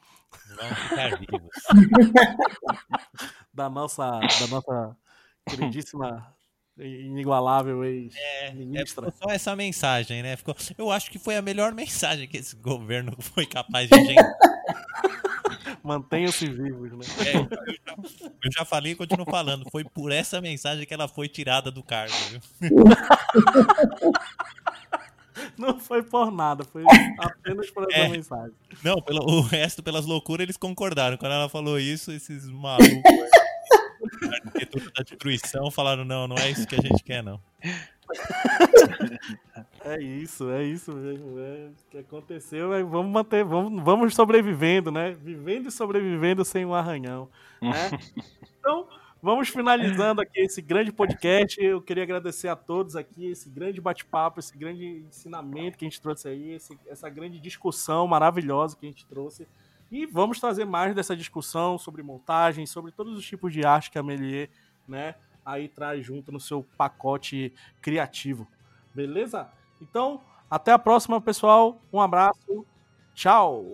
Vamos 0.55 0.77
ficar 0.79 1.17
vivos. 1.17 1.49
da 3.51 3.69
nossa, 3.69 4.19
da 4.19 4.47
nossa 4.49 4.97
queridíssima 5.47 6.35
inigualável 6.77 7.83
ex-ministra. 7.83 9.07
É, 9.07 9.09
é, 9.09 9.11
só 9.11 9.29
essa 9.29 9.55
mensagem, 9.55 10.23
né? 10.23 10.37
Ficou, 10.37 10.55
eu 10.77 10.91
acho 10.91 11.11
que 11.11 11.19
foi 11.19 11.35
a 11.35 11.41
melhor 11.41 11.73
mensagem 11.73 12.27
que 12.27 12.37
esse 12.37 12.55
governo 12.55 13.15
foi 13.19 13.45
capaz 13.45 13.89
de 13.89 13.95
Mantenham-se 15.83 16.45
vivos, 16.45 16.91
né? 16.91 17.05
É, 17.25 17.37
eu, 17.37 17.47
já, 17.49 17.95
eu, 18.43 18.51
já, 18.51 18.65
falei 18.65 18.93
e 18.93 18.95
continuo 18.95 19.25
falando. 19.25 19.67
Foi 19.71 19.83
por 19.83 20.11
essa 20.11 20.39
mensagem 20.41 20.85
que 20.85 20.93
ela 20.93 21.07
foi 21.07 21.27
tirada 21.27 21.71
do 21.71 21.81
cargo, 21.81 22.13
viu? 22.59 22.69
Não 25.57 25.79
foi 25.79 26.03
por 26.03 26.31
nada, 26.31 26.65
foi 26.65 26.83
apenas 27.17 27.71
por 27.71 27.89
essa 27.89 28.01
é, 28.01 28.09
mensagem. 28.09 28.53
Não, 28.83 29.01
pelo, 29.01 29.25
o 29.25 29.41
resto, 29.41 29.81
pelas 29.81 30.05
loucuras, 30.05 30.43
eles 30.43 30.57
concordaram. 30.57 31.17
Quando 31.17 31.31
ela 31.31 31.49
falou 31.49 31.79
isso, 31.79 32.11
esses 32.11 32.47
malucos 32.49 33.01
da 34.95 35.03
destruição 35.03 35.71
falaram: 35.71 36.03
não, 36.03 36.27
não 36.27 36.37
é 36.37 36.49
isso 36.49 36.67
que 36.67 36.75
a 36.75 36.81
gente 36.81 37.01
quer, 37.03 37.23
não. 37.23 37.39
É 39.83 40.01
isso, 40.01 40.49
é 40.49 40.63
isso 40.63 40.93
mesmo. 40.93 41.39
É 41.39 41.69
o 41.69 41.89
que 41.89 41.97
aconteceu. 41.97 42.73
É, 42.73 42.83
vamos 42.83 43.11
manter, 43.11 43.43
vamos, 43.43 43.83
vamos 43.83 44.13
sobrevivendo, 44.13 44.91
né? 44.91 45.11
Vivendo 45.11 45.67
e 45.67 45.71
sobrevivendo 45.71 46.43
sem 46.43 46.65
um 46.65 46.73
arranhão. 46.73 47.29
Né? 47.61 47.71
Então, 48.59 48.89
vamos 49.21 49.47
finalizando 49.47 50.19
aqui 50.19 50.41
esse 50.41 50.61
grande 50.61 50.91
podcast. 50.91 51.59
Eu 51.63 51.81
queria 51.81 52.03
agradecer 52.03 52.49
a 52.49 52.57
todos 52.57 52.93
aqui, 52.95 53.31
esse 53.31 53.49
grande 53.49 53.79
bate-papo, 53.79 54.37
esse 54.39 54.55
grande 54.55 55.05
ensinamento 55.07 55.77
que 55.77 55.85
a 55.85 55.89
gente 55.89 56.01
trouxe 56.01 56.27
aí, 56.27 56.51
esse, 56.51 56.77
essa 56.85 57.09
grande 57.09 57.39
discussão 57.39 58.05
maravilhosa 58.05 58.75
que 58.75 58.85
a 58.85 58.89
gente 58.89 59.05
trouxe. 59.05 59.47
E 59.89 60.05
vamos 60.05 60.41
trazer 60.41 60.65
mais 60.65 60.93
dessa 60.93 61.15
discussão 61.15 61.77
sobre 61.77 62.03
montagem, 62.03 62.65
sobre 62.65 62.91
todos 62.91 63.17
os 63.17 63.25
tipos 63.25 63.53
de 63.53 63.65
arte 63.65 63.89
que 63.89 63.97
a 63.97 64.03
Melier, 64.03 64.49
né? 64.85 65.15
aí 65.49 65.67
traz 65.67 66.05
junto 66.05 66.31
no 66.31 66.39
seu 66.39 66.63
pacote 66.77 67.53
criativo. 67.81 68.47
Beleza? 68.93 69.49
Então, 69.81 70.21
até 70.49 70.71
a 70.71 70.79
próxima, 70.79 71.21
pessoal. 71.21 71.81
Um 71.91 72.01
abraço. 72.01 72.65
Tchau. 73.13 73.65